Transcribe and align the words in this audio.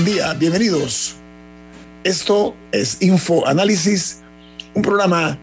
Buen 0.00 0.14
día, 0.14 0.32
bienvenidos. 0.32 1.14
Esto 2.04 2.56
es 2.72 3.02
Info 3.02 3.46
Análisis, 3.46 4.22
un 4.72 4.80
programa 4.80 5.36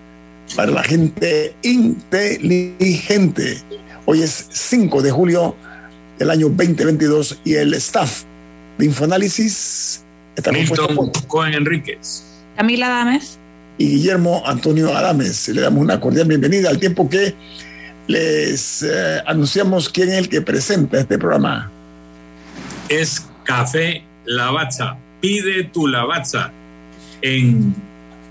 para 0.56 0.72
la 0.72 0.82
gente 0.82 1.54
inteligente. 1.62 3.62
Hoy 4.08 4.24
es 4.24 4.48
5 4.50 5.04
de 5.04 5.12
julio 5.12 5.56
del 6.18 6.32
año 6.32 6.50
2022 6.50 7.40
y 7.46 7.54
el 7.54 7.76
staff 7.76 8.24
de 8.80 8.86
Infoanálisis 8.86 10.04
está 10.36 10.52
compuesto 10.52 10.88
por 10.96 11.28
Cohen 11.28 11.54
Enríquez, 11.54 12.24
Camila 12.56 12.88
Adames 12.88 13.38
y 13.78 13.90
Guillermo 13.90 14.42
Antonio 14.44 14.98
Adames. 14.98 15.50
Le 15.50 15.62
damos 15.62 15.84
una 15.84 16.00
cordial 16.00 16.28
bienvenida 16.28 16.72
al 16.72 16.80
tiempo 16.80 17.08
que 17.08 17.36
les 18.08 18.82
eh, 18.82 19.22
anunciamos 19.28 19.88
quién 19.88 20.10
es 20.10 20.16
el 20.16 20.30
que 20.30 20.42
presenta 20.42 21.00
este 21.00 21.20
programa. 21.20 21.70
Es 22.90 23.24
Café 23.44 24.07
Lavazza. 24.28 24.98
Pide 25.20 25.64
tu 25.64 25.88
Lavazza 25.88 26.52
en 27.22 27.74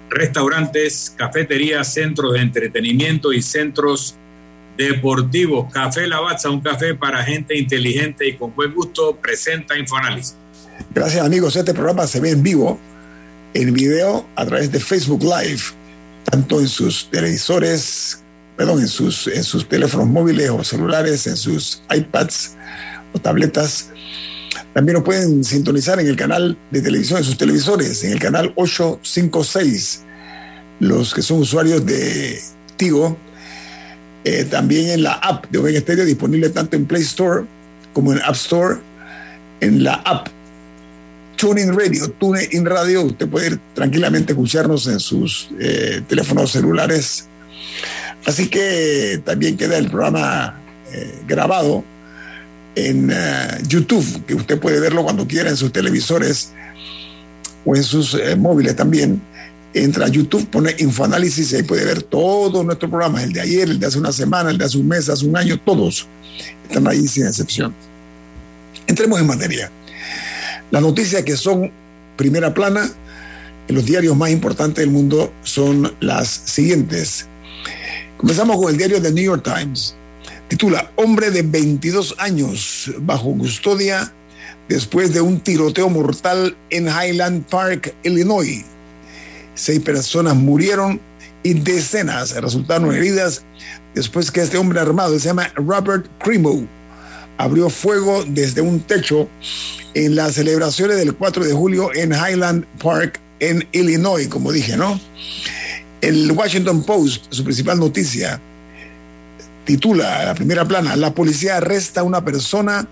restaurantes, 0.09 1.13
cafeterías, 1.17 1.93
centros 1.93 2.35
de 2.35 2.41
entretenimiento 2.41 3.33
y 3.33 3.43
centros 3.43 4.15
deportivos. 4.77 5.73
Café 5.73 6.07
Lavazza, 6.07 6.51
un 6.51 6.61
café 6.61 6.95
para 6.95 7.25
gente 7.25 7.59
inteligente 7.59 8.29
y 8.29 8.37
con 8.37 8.55
buen 8.55 8.73
gusto, 8.73 9.17
presenta 9.17 9.77
Infoanálisis. 9.77 10.37
Gracias 10.95 11.25
amigos, 11.25 11.57
este 11.57 11.73
programa 11.73 12.07
se 12.07 12.21
ve 12.21 12.31
en 12.31 12.43
vivo, 12.43 12.79
en 13.55 13.73
video, 13.73 14.27
a 14.37 14.45
través 14.45 14.71
de 14.71 14.79
Facebook 14.79 15.23
Live, 15.23 15.63
tanto 16.31 16.61
en 16.61 16.69
sus 16.69 17.11
televisores, 17.11 18.23
perdón, 18.57 18.81
en 18.81 18.89
sus, 18.89 19.27
en 19.29 19.43
sus 19.43 19.67
teléfonos 19.67 20.07
móviles 20.07 20.51
o 20.51 20.63
celulares, 20.63 21.27
en 21.27 21.37
sus 21.37 21.83
iPads 21.91 22.57
o 23.15 23.19
tabletas 23.19 23.91
también 24.77 24.97
lo 24.97 25.05
pueden 25.05 25.43
sintonizar 25.43 25.99
en 26.01 26.07
el 26.07 26.17
canal 26.17 26.55
de 26.71 26.83
televisión 26.83 27.19
de 27.19 27.25
sus 27.25 27.39
televisores, 27.39 28.05
en 28.05 28.13
el 28.13 28.19
canal 28.19 28.53
856. 28.57 30.03
Los 30.81 31.15
que 31.15 31.23
son 31.23 31.39
usuarios 31.39 31.87
de 31.87 32.39
Tigo, 32.77 33.17
eh, 34.23 34.45
también 34.45 34.91
en 34.91 35.03
la 35.03 35.15
app 35.15 35.47
de 35.51 35.61
Omega 35.61 35.81
Stereo, 35.81 36.05
disponible 36.05 36.51
tanto 36.51 36.77
en 36.77 36.85
Play 36.85 37.01
Store 37.01 37.47
como 37.95 38.13
en 38.13 38.21
App 38.21 38.35
Store. 38.35 38.77
En 39.63 39.83
la 39.83 39.95
app 39.95 40.29
Tuning 41.37 41.75
Radio, 41.75 42.11
TuneIn 42.11 42.67
Radio, 42.67 43.05
usted 43.05 43.27
puede 43.29 43.47
ir 43.47 43.61
tranquilamente 43.73 44.35
escucharnos 44.35 44.89
en 44.89 45.01
sus 45.01 45.49
eh, 45.59 46.03
teléfonos 46.07 46.51
celulares. 46.51 47.29
Así 48.27 48.49
que 48.51 49.23
también 49.25 49.57
queda 49.57 49.79
el 49.79 49.89
programa 49.89 50.61
eh, 50.93 51.15
grabado 51.27 51.83
en 52.77 53.11
eh, 53.11 53.59
YouTube, 53.67 54.25
que 54.27 54.35
usted 54.35 54.61
puede 54.61 54.79
verlo 54.79 55.03
cuando 55.03 55.27
quiera 55.27 55.51
en 55.51 55.57
sus 55.57 55.73
televisores 55.73 56.53
o 57.65 57.75
en 57.75 57.83
sus 57.83 58.15
eh, 58.15 58.37
móviles 58.37 58.77
también. 58.77 59.21
Entra 59.75 60.07
a 60.07 60.09
YouTube, 60.09 60.47
pone 60.49 60.75
Infoanálisis 60.79 61.53
y 61.53 61.57
ahí 61.57 61.63
puede 61.63 61.85
ver 61.85 62.03
todos 62.03 62.65
nuestros 62.65 62.91
programas, 62.91 63.25
el 63.25 63.33
de 63.33 63.41
ayer, 63.41 63.69
el 63.69 63.81
de 63.81 63.87
hace 63.87 63.99
una 63.99 64.13
semana, 64.13 64.51
el 64.51 64.59
de 64.59 64.65
hace 64.65 64.79
un 64.79 64.89
mes, 64.89 65.09
hace 65.09 65.27
un 65.27 65.37
año, 65.37 65.59
todos 65.59 66.07
están 66.69 66.87
ahí 66.87 67.09
sin 67.09 67.27
excepción. 67.27 67.75
Entremos 68.87 69.21
en 69.21 69.27
materia. 69.27 69.71
Las 70.71 70.83
noticias 70.83 71.23
que 71.25 71.37
son 71.37 71.71
primera 72.17 72.55
plana 72.55 72.89
en 73.69 73.75
los 73.75 73.85
diarios 73.85 74.17
más 74.17 74.31
importantes 74.31 74.77
del 74.77 74.91
mundo 74.91 75.33
son 75.43 75.95
las 76.01 76.29
siguientes. 76.29 77.27
Comenzamos 78.17 78.57
con 78.57 78.71
el 78.71 78.77
diario 78.77 79.01
The 79.01 79.13
New 79.13 79.25
York 79.25 79.43
Times 79.43 79.95
Titula 80.49 80.93
Hombre 80.95 81.33
de 81.33 81.43
22 81.43 82.15
años 82.19 82.93
bajo 83.01 83.37
custodia 83.37 84.13
después 84.69 85.13
de 85.13 85.21
un 85.21 85.41
tiroteo 85.41 85.89
mortal 85.89 86.57
en 86.71 86.87
Highland 86.87 87.47
Park, 87.47 87.95
Illinois. 88.05 88.65
Seis 89.55 89.81
personas 89.81 90.37
murieron 90.37 91.01
y 91.43 91.55
decenas 91.55 92.35
resultaron 92.37 92.95
heridas 92.95 93.43
después 93.95 94.31
que 94.31 94.41
este 94.41 94.57
hombre 94.57 94.79
armado, 94.79 95.19
se 95.19 95.27
llama 95.27 95.51
Robert 95.57 96.07
Cremo, 96.23 96.65
abrió 97.39 97.69
fuego 97.69 98.25
desde 98.27 98.61
un 98.61 98.81
techo 98.81 99.29
en 99.95 100.15
las 100.15 100.35
celebraciones 100.35 100.97
del 100.99 101.15
4 101.15 101.45
de 101.45 101.53
julio 101.55 101.91
en 101.95 102.13
Highland 102.13 102.67
Park, 102.83 103.19
en 103.41 103.67
Illinois, 103.73 104.29
como 104.29 104.53
dije, 104.53 104.77
¿no? 104.77 105.01
El 106.01 106.31
Washington 106.31 106.85
Post, 106.85 107.27
su 107.31 107.43
principal 107.43 107.81
noticia, 107.81 108.41
titula 109.67 110.25
la 110.25 110.35
primera 110.35 110.65
plana, 110.65 110.97
la 110.97 111.13
policía 111.13 111.59
arresta 111.59 112.01
a 112.01 112.05
una 112.05 112.25
persona 112.25 112.89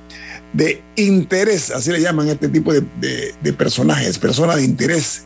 de 0.52 0.82
interés, 0.96 1.70
así 1.70 1.90
le 1.90 2.00
llaman 2.00 2.28
este 2.28 2.48
tipo 2.48 2.72
de, 2.72 3.52
personajes, 3.56 4.18
personas 4.18 4.56
de 4.56 4.64
interés, 4.64 5.24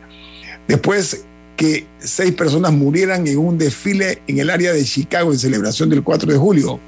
después 0.67 1.25
que 1.57 1.85
seis 1.99 2.33
personas 2.33 2.71
murieran 2.71 3.27
en 3.27 3.37
un 3.37 3.57
desfile 3.57 4.21
en 4.27 4.39
el 4.39 4.49
área 4.49 4.71
de 4.71 4.85
Chicago 4.85 5.33
en 5.33 5.39
celebración 5.39 5.89
del 5.89 6.03
4 6.03 6.31
de 6.31 6.37
julio. 6.37 6.79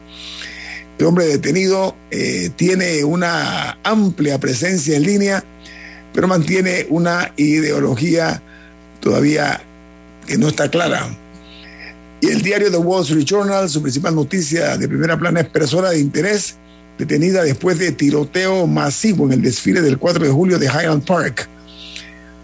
El 0.98 1.08
hombre 1.08 1.26
detenido 1.26 1.96
eh, 2.10 2.52
tiene 2.56 3.04
una 3.04 3.80
amplia 3.84 4.40
presencia 4.40 4.96
en 4.96 5.04
línea, 5.04 5.44
pero 6.14 6.28
mantiene 6.28 6.86
una 6.90 7.34
ideología 7.36 8.42
todavía 9.02 9.62
que 10.28 10.38
no 10.38 10.48
está 10.48 10.70
clara. 10.70 11.10
Y 12.22 12.28
el 12.28 12.44
diario 12.44 12.70
The 12.70 12.78
Wall 12.78 13.02
Street 13.02 13.26
Journal, 13.26 13.68
su 13.68 13.82
principal 13.82 14.14
noticia 14.14 14.78
de 14.78 14.88
primera 14.88 15.18
plana 15.18 15.40
es 15.40 15.50
persona 15.50 15.90
de 15.90 16.00
interés 16.00 16.56
detenida 17.00 17.44
después 17.44 17.80
de 17.80 17.92
tiroteo 17.94 18.68
masivo 18.68 19.26
en 19.26 19.34
el 19.34 19.42
desfile 19.42 19.82
del 19.82 19.98
4 19.98 20.26
de 20.26 20.30
julio 20.30 20.60
de 20.60 20.68
Highland 20.68 21.04
Park. 21.04 21.50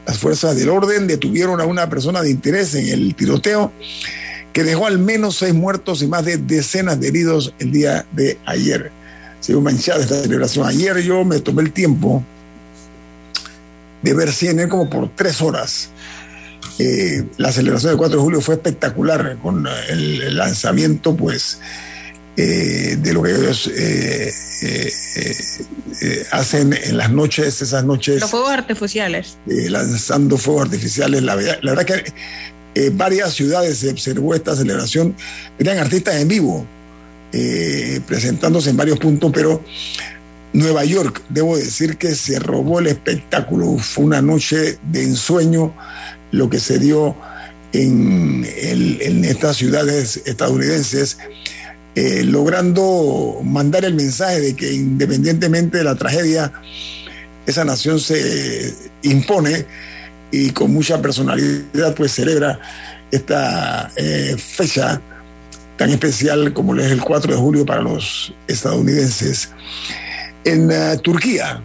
Las 0.07 0.17
fuerzas 0.17 0.55
del 0.55 0.69
orden 0.69 1.05
detuvieron 1.05 1.61
a 1.61 1.65
una 1.65 1.87
persona 1.87 2.23
de 2.23 2.31
interés 2.31 2.73
en 2.73 2.87
el 2.87 3.13
tiroteo 3.13 3.71
que 4.51 4.63
dejó 4.63 4.87
al 4.87 4.97
menos 4.97 5.35
seis 5.35 5.53
muertos 5.53 6.01
y 6.01 6.07
más 6.07 6.25
de 6.25 6.37
decenas 6.37 6.99
de 6.99 7.09
heridos 7.09 7.53
el 7.59 7.71
día 7.71 8.03
de 8.13 8.39
ayer. 8.47 8.91
Se 9.41 9.51
vio 9.51 9.61
manchada 9.61 10.01
esta 10.01 10.19
celebración. 10.19 10.65
Ayer 10.65 10.97
yo 11.03 11.23
me 11.23 11.39
tomé 11.39 11.61
el 11.61 11.71
tiempo 11.71 12.23
de 14.01 14.13
ver 14.15 14.31
CNN 14.31 14.69
como 14.69 14.89
por 14.89 15.09
tres 15.15 15.39
horas 15.39 15.91
eh, 16.79 17.23
la 17.37 17.51
celebración 17.51 17.91
del 17.91 17.97
4 17.97 18.17
de 18.17 18.23
julio 18.23 18.41
fue 18.41 18.55
espectacular 18.55 19.37
con 19.41 19.67
el, 19.89 20.35
lanzamiento, 20.35 21.15
pues, 21.15 21.59
eh, 22.35 22.97
de 22.99 23.13
lo 23.13 23.23
que 23.23 23.31
ellos 23.31 23.71
eh, 23.75 24.31
hacen 26.31 26.73
en 26.73 26.97
las 26.97 27.09
noches, 27.11 27.61
esas 27.61 27.83
noches. 27.83 28.21
Los 28.21 28.29
fuegos 28.29 28.51
artificiales. 28.51 29.37
lanzando 29.45 30.37
fuegos 30.37 30.65
artificiales. 30.65 31.23
La, 31.23 31.35
la 31.35 31.73
verdad 31.73 31.85
que 31.85 32.91
varias 32.91 33.33
ciudades 33.33 33.79
se 33.79 33.89
observó 33.89 34.35
esta 34.35 34.55
celebración. 34.55 35.15
Tenían 35.57 35.79
artistas 35.79 36.15
en 36.15 36.27
vivo 36.27 36.67
presentándose 38.07 38.69
en 38.69 38.77
varios 38.77 38.99
puntos, 38.99 39.31
pero 39.33 39.63
Nueva 40.53 40.85
York, 40.85 41.21
debo 41.29 41.57
decir 41.57 41.97
que 41.97 42.15
se 42.15 42.39
robó 42.39 42.79
el 42.79 42.87
espectáculo. 42.87 43.77
Fue 43.77 44.05
una 44.05 44.21
noche 44.21 44.77
de 44.91 45.03
ensueño 45.03 45.73
lo 46.37 46.49
que 46.49 46.59
se 46.59 46.79
dio 46.79 47.15
en, 47.73 48.45
estas 49.25 49.57
ciudades 49.57 50.21
estadounidenses, 50.25 51.17
eh, 51.95 52.23
logrando 52.23 53.39
mandar 53.43 53.85
el 53.85 53.95
mensaje 53.95 54.39
de 54.39 54.55
que 54.55 54.73
independientemente 54.73 55.79
de 55.79 55.83
la 55.83 55.95
tragedia, 55.95 56.53
esa 57.45 57.65
nación 57.65 57.99
se 57.99 58.73
impone 59.03 59.65
y 60.31 60.51
con 60.51 60.73
mucha 60.73 61.01
personalidad 61.01 61.95
pues 61.95 62.11
celebra 62.11 62.59
esta 63.11 63.91
eh, 63.95 64.35
fecha 64.37 65.01
tan 65.77 65.89
especial 65.91 66.53
como 66.53 66.75
es 66.75 66.91
el 66.91 67.01
4 67.01 67.33
de 67.33 67.39
julio 67.39 67.65
para 67.65 67.81
los 67.81 68.33
estadounidenses. 68.47 69.49
En 70.43 70.69
uh, 70.71 70.97
Turquía, 70.97 71.61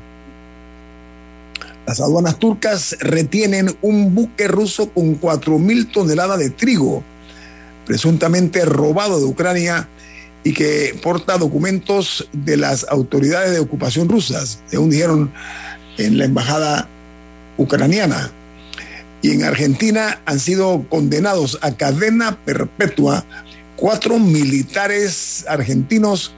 las 1.92 2.00
aduanas 2.00 2.38
turcas 2.38 2.96
retienen 3.00 3.76
un 3.82 4.14
buque 4.14 4.48
ruso 4.48 4.88
con 4.88 5.20
4.000 5.20 5.92
toneladas 5.92 6.38
de 6.38 6.48
trigo, 6.48 7.04
presuntamente 7.84 8.64
robado 8.64 9.18
de 9.18 9.26
Ucrania 9.26 9.90
y 10.42 10.54
que 10.54 10.98
porta 11.02 11.36
documentos 11.36 12.30
de 12.32 12.56
las 12.56 12.86
autoridades 12.88 13.52
de 13.52 13.60
ocupación 13.60 14.08
rusas, 14.08 14.60
según 14.68 14.88
dijeron 14.88 15.34
en 15.98 16.16
la 16.16 16.24
embajada 16.24 16.88
ucraniana. 17.58 18.30
Y 19.20 19.32
en 19.32 19.44
Argentina 19.44 20.18
han 20.24 20.40
sido 20.40 20.86
condenados 20.88 21.58
a 21.60 21.72
cadena 21.72 22.38
perpetua 22.46 23.26
cuatro 23.76 24.18
militares 24.18 25.44
argentinos 25.46 26.32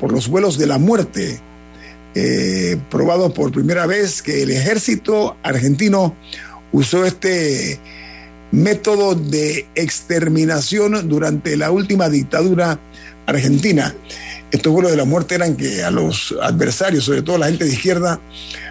por 0.00 0.10
los 0.10 0.26
vuelos 0.26 0.58
de 0.58 0.66
la 0.66 0.78
muerte, 0.78 1.40
eh, 2.14 2.76
probado 2.90 3.32
por 3.32 3.52
primera 3.52 3.86
vez 3.86 4.22
que 4.22 4.42
el 4.42 4.50
ejército 4.50 5.36
argentino 5.42 6.16
usó 6.72 7.04
este 7.04 7.78
método 8.50 9.14
de 9.14 9.66
exterminación 9.74 11.08
durante 11.08 11.56
la 11.56 11.70
última 11.70 12.08
dictadura 12.08 12.80
argentina. 13.26 13.94
Estos 14.50 14.72
vuelos 14.72 14.90
de 14.90 14.96
la 14.96 15.04
muerte 15.04 15.34
eran 15.34 15.56
que 15.56 15.84
a 15.84 15.90
los 15.90 16.34
adversarios, 16.40 17.04
sobre 17.04 17.22
todo 17.22 17.36
la 17.36 17.48
gente 17.48 17.64
de 17.64 17.72
izquierda, 17.72 18.18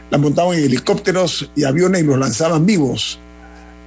la 0.10 0.18
montaban 0.18 0.58
en 0.58 0.66
helicópteros 0.66 1.52
y 1.56 1.64
aviones 1.64 2.02
y 2.02 2.06
los 2.06 2.18
lanzaban 2.18 2.66
vivos. 2.66 3.20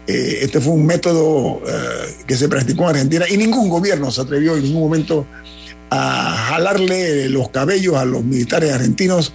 Eh, 0.06 0.38
este 0.42 0.60
fue 0.60 0.72
un 0.72 0.86
método 0.86 1.60
eh, 1.66 2.14
que 2.26 2.36
se 2.36 2.48
practicó 2.48 2.84
en 2.84 2.90
Argentina 2.90 3.26
y 3.28 3.36
ningún 3.36 3.68
gobierno 3.68 4.10
se 4.10 4.20
atrevió 4.20 4.56
en 4.56 4.62
ningún 4.62 4.82
momento 4.82 5.26
a 5.26 5.59
jalarle 5.90 7.28
los 7.28 7.50
cabellos 7.50 7.96
a 7.96 8.04
los 8.04 8.24
militares 8.24 8.72
argentinos, 8.72 9.32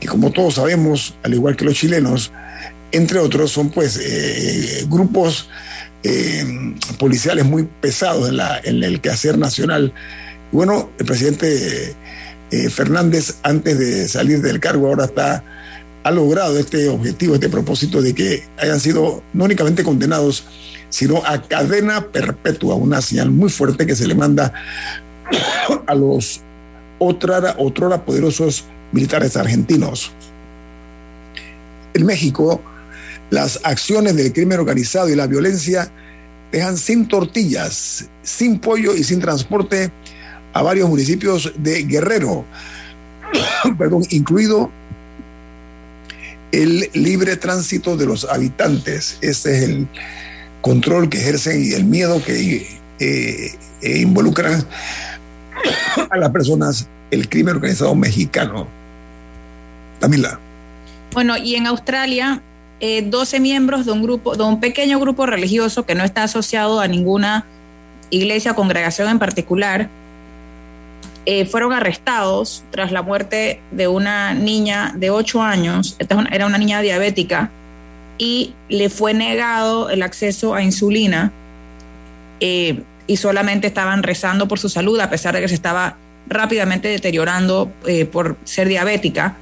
que 0.00 0.08
como 0.08 0.32
todos 0.32 0.54
sabemos, 0.54 1.14
al 1.22 1.34
igual 1.34 1.56
que 1.56 1.64
los 1.64 1.74
chilenos, 1.74 2.32
entre 2.92 3.18
otros, 3.18 3.50
son 3.50 3.70
pues 3.70 3.98
eh, 4.02 4.86
grupos 4.88 5.48
policiales 6.98 7.46
muy 7.46 7.66
pesados 7.80 8.28
en, 8.28 8.36
la, 8.36 8.60
en 8.62 8.82
el 8.84 9.00
quehacer 9.00 9.38
nacional. 9.38 9.92
Bueno, 10.52 10.90
el 10.98 11.06
presidente 11.06 11.96
eh, 12.50 12.70
Fernández, 12.70 13.36
antes 13.42 13.78
de 13.78 14.06
salir 14.06 14.42
del 14.42 14.60
cargo, 14.60 14.88
ahora 14.88 15.06
está, 15.06 15.42
ha 16.04 16.10
logrado 16.10 16.58
este 16.58 16.88
objetivo, 16.88 17.34
este 17.34 17.48
propósito 17.48 18.02
de 18.02 18.14
que 18.14 18.44
hayan 18.58 18.80
sido 18.80 19.22
no 19.32 19.44
únicamente 19.44 19.82
condenados, 19.82 20.44
sino 20.90 21.24
a 21.26 21.42
cadena 21.42 22.12
perpetua, 22.12 22.76
una 22.76 23.00
señal 23.02 23.30
muy 23.30 23.50
fuerte 23.50 23.86
que 23.86 23.96
se 23.96 24.06
le 24.06 24.14
manda 24.14 24.52
a 25.86 25.94
los 25.94 26.40
otrora, 26.98 27.54
otrora 27.58 28.04
poderosos 28.04 28.64
militares 28.92 29.36
argentinos. 29.36 30.12
En 31.94 32.06
México, 32.06 32.60
las 33.30 33.60
acciones 33.64 34.16
del 34.16 34.32
crimen 34.32 34.58
organizado 34.58 35.08
y 35.08 35.16
la 35.16 35.26
violencia 35.26 35.90
dejan 36.52 36.76
sin 36.76 37.08
tortillas, 37.08 38.06
sin 38.22 38.58
pollo 38.58 38.94
y 38.94 39.04
sin 39.04 39.20
transporte 39.20 39.90
a 40.52 40.62
varios 40.62 40.88
municipios 40.88 41.52
de 41.56 41.82
Guerrero, 41.82 42.44
perdón, 43.78 44.04
incluido 44.10 44.70
el 46.52 46.88
libre 46.92 47.36
tránsito 47.36 47.96
de 47.96 48.06
los 48.06 48.24
habitantes. 48.24 49.18
Ese 49.20 49.56
es 49.56 49.62
el 49.64 49.88
control 50.60 51.08
que 51.08 51.18
ejercen 51.18 51.64
y 51.64 51.72
el 51.72 51.84
miedo 51.84 52.22
que 52.22 52.78
eh, 53.00 53.54
eh, 53.82 53.98
involucran 53.98 54.64
a 56.10 56.16
las 56.16 56.30
personas 56.30 56.88
el 57.10 57.28
crimen 57.28 57.56
organizado 57.56 57.94
mexicano. 57.94 58.66
Tamila. 60.00 60.38
Bueno, 61.12 61.36
y 61.36 61.54
en 61.54 61.66
Australia, 61.66 62.40
12 62.80 63.36
eh, 63.36 63.40
miembros 63.40 63.86
de 63.86 63.92
un 63.92 64.02
grupo, 64.02 64.36
de 64.36 64.42
un 64.42 64.60
pequeño 64.60 64.98
grupo 64.98 65.26
religioso 65.26 65.86
que 65.86 65.94
no 65.94 66.04
está 66.04 66.24
asociado 66.24 66.80
a 66.80 66.88
ninguna 66.88 67.46
iglesia 68.10 68.52
o 68.52 68.54
congregación 68.54 69.08
en 69.08 69.18
particular, 69.18 69.88
eh, 71.26 71.46
fueron 71.46 71.72
arrestados 71.72 72.64
tras 72.70 72.92
la 72.92 73.00
muerte 73.00 73.60
de 73.70 73.88
una 73.88 74.34
niña 74.34 74.92
de 74.96 75.10
8 75.10 75.40
años, 75.40 75.96
esta 75.98 76.22
era 76.30 76.46
una 76.46 76.58
niña 76.58 76.82
diabética, 76.82 77.50
y 78.18 78.52
le 78.68 78.90
fue 78.90 79.14
negado 79.14 79.88
el 79.88 80.02
acceso 80.02 80.54
a 80.54 80.62
insulina 80.62 81.32
eh, 82.40 82.82
y 83.06 83.16
solamente 83.16 83.66
estaban 83.66 84.02
rezando 84.02 84.48
por 84.48 84.58
su 84.58 84.68
salud, 84.68 84.98
a 85.00 85.10
pesar 85.10 85.34
de 85.34 85.40
que 85.40 85.48
se 85.48 85.54
estaba 85.54 85.96
rápidamente 86.26 86.88
deteriorando 86.88 87.70
eh, 87.86 88.04
por 88.06 88.36
ser 88.44 88.68
diabética. 88.68 89.36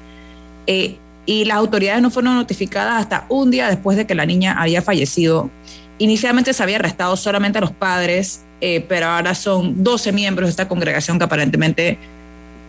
y 1.24 1.44
las 1.44 1.56
autoridades 1.56 2.02
no 2.02 2.10
fueron 2.10 2.34
notificadas 2.34 3.00
hasta 3.00 3.26
un 3.28 3.50
día 3.50 3.68
después 3.68 3.96
de 3.96 4.06
que 4.06 4.14
la 4.14 4.26
niña 4.26 4.56
había 4.58 4.82
fallecido. 4.82 5.50
Inicialmente 5.98 6.52
se 6.52 6.62
había 6.62 6.76
arrestado 6.76 7.16
solamente 7.16 7.58
a 7.58 7.60
los 7.60 7.70
padres 7.70 8.40
eh, 8.64 8.80
pero 8.88 9.08
ahora 9.08 9.34
son 9.34 9.82
12 9.82 10.12
miembros 10.12 10.46
de 10.46 10.50
esta 10.50 10.68
congregación 10.68 11.18
que 11.18 11.24
aparentemente, 11.24 11.98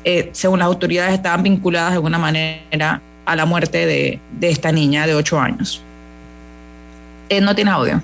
eh, 0.03 0.29
según 0.31 0.57
las 0.57 0.65
autoridades, 0.65 1.13
estaban 1.13 1.43
vinculadas 1.43 1.91
de 1.91 1.97
alguna 1.97 2.17
manera 2.17 2.99
a 3.25 3.35
la 3.35 3.45
muerte 3.45 3.85
de, 3.85 4.19
esta 4.41 4.71
niña 4.71 5.05
de 5.05 5.13
8 5.13 5.39
años. 5.39 5.83
Eh, 7.29 7.41
no 7.41 7.53
tiene 7.53 7.69
audio. 7.69 8.01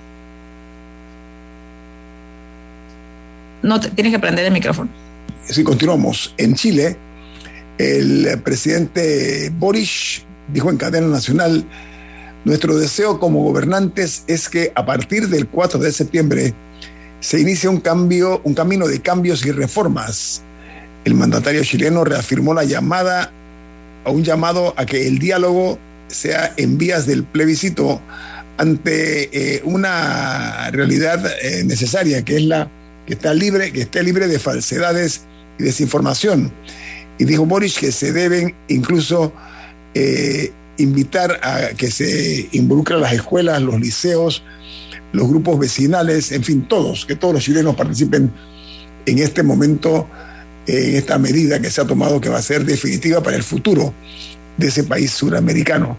No, 3.62 3.80
tienes 3.80 4.14
que 4.14 4.20
prender 4.20 4.46
el 4.46 4.52
micrófono. 4.52 4.90
Sí, 5.46 5.64
continuamos. 5.64 6.34
En 6.38 6.56
Chile, 6.56 6.98
el 7.78 8.40
presidente 8.44 9.52
Boris 9.58 10.24
dijo 10.54 10.70
en 10.70 10.78
cadena 10.78 11.08
nacional, 11.08 11.64
nuestro 12.46 12.78
deseo 12.78 13.20
como 13.20 13.44
gobernantes 13.44 14.24
es 14.28 14.50
que 14.50 14.72
a 14.76 14.86
partir 14.86 15.28
del 15.28 15.48
4 15.48 15.80
de 15.80 15.92
septiembre 15.92 16.54
se 17.20 17.40
inicia 17.40 17.70
un 17.70 17.82
cambio, 17.82 18.42
un 18.44 18.54
camino 18.54 18.88
de 18.88 19.02
cambios 19.02 19.46
y 19.46 19.52
reformas. 19.52 20.42
El 21.04 21.16
mandatario 21.16 21.64
chileno 21.64 22.04
reafirmó 22.04 22.54
la 22.54 22.64
llamada 22.64 23.32
a 24.06 24.10
un 24.12 24.24
llamado 24.24 24.74
a 24.78 24.86
que 24.86 25.08
el 25.08 25.20
diálogo 25.20 25.78
sea 26.08 26.54
en 26.58 26.78
vías 26.78 27.06
del 27.06 27.24
plebiscito 27.24 28.02
ante 28.58 29.30
eh, 29.32 29.62
una 29.64 30.70
realidad 30.72 31.26
eh, 31.42 31.64
necesaria 31.64 32.24
que 32.24 32.38
es 32.38 32.44
la 32.44 32.70
que 33.10 33.16
está 33.16 33.34
libre, 33.34 33.74
que 33.74 33.82
esté 33.82 34.04
libre 34.04 34.28
de 34.28 34.38
falsedades 34.38 35.22
y 35.58 35.64
desinformación. 35.64 36.52
Y 37.18 37.26
dijo 37.26 37.44
Boris 37.48 37.80
que 37.80 37.92
se 37.92 38.14
deben 38.14 38.54
incluso 38.68 39.34
eh, 39.96 40.52
invitar 40.78 41.40
a 41.42 41.70
que 41.76 41.90
se 41.90 42.48
involucren 42.52 43.02
las 43.02 43.14
escuelas, 43.14 43.64
los 43.64 43.82
liceos, 43.82 44.44
los 45.12 45.28
grupos 45.28 45.58
vecinales, 45.58 46.32
en 46.32 46.44
fin, 46.44 46.68
todos, 46.68 47.08
que 47.08 47.16
todos 47.16 47.34
los 47.34 47.44
chilenos 47.44 47.76
participen 47.76 48.32
en 49.08 49.18
este 49.18 49.42
momento, 49.42 50.08
en 50.68 50.96
esta 50.96 51.18
medida 51.18 51.60
que 51.60 51.72
se 51.72 51.82
ha 51.82 51.88
tomado 51.88 52.22
que 52.22 52.30
va 52.30 52.38
a 52.38 52.44
ser 52.44 52.64
definitiva 52.64 53.24
para 53.24 53.38
el 53.38 53.44
futuro 53.44 53.92
de 54.56 54.68
ese 54.68 54.84
país 54.84 55.10
suramericano. 55.10 55.98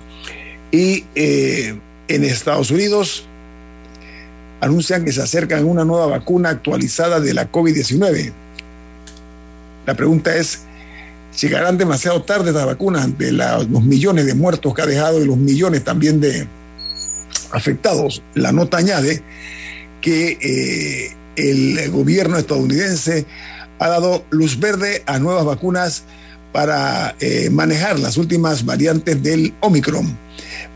Y 0.70 1.06
eh, 1.16 1.74
en 2.06 2.22
Estados 2.24 2.70
Unidos 2.70 3.24
anuncian 4.60 5.04
que 5.04 5.12
se 5.12 5.22
acercan 5.22 5.64
una 5.64 5.84
nueva 5.84 6.06
vacuna 6.06 6.50
actualizada 6.50 7.20
de 7.20 7.34
la 7.34 7.50
COVID-19. 7.50 8.32
La 9.86 9.94
pregunta 9.94 10.36
es, 10.36 10.60
¿llegarán 11.40 11.78
demasiado 11.78 12.22
tarde 12.22 12.52
las 12.52 12.66
vacunas 12.66 13.04
ante 13.04 13.32
los 13.32 13.82
millones 13.82 14.26
de 14.26 14.34
muertos 14.34 14.74
que 14.74 14.82
ha 14.82 14.86
dejado 14.86 15.22
y 15.22 15.26
los 15.26 15.36
millones 15.36 15.82
también 15.84 16.20
de, 16.20 16.46
afectados. 17.52 18.22
La 18.34 18.52
nota 18.52 18.78
añade 18.78 19.22
que 20.00 20.38
eh, 20.40 21.16
el 21.36 21.90
gobierno 21.90 22.38
estadounidense 22.38 23.26
ha 23.78 23.88
dado 23.88 24.24
luz 24.30 24.58
verde 24.58 25.02
a 25.06 25.18
nuevas 25.18 25.44
vacunas 25.44 26.04
para 26.52 27.14
eh, 27.20 27.48
manejar 27.50 27.98
las 27.98 28.16
últimas 28.16 28.64
variantes 28.64 29.22
del 29.22 29.54
Omicron. 29.60 30.18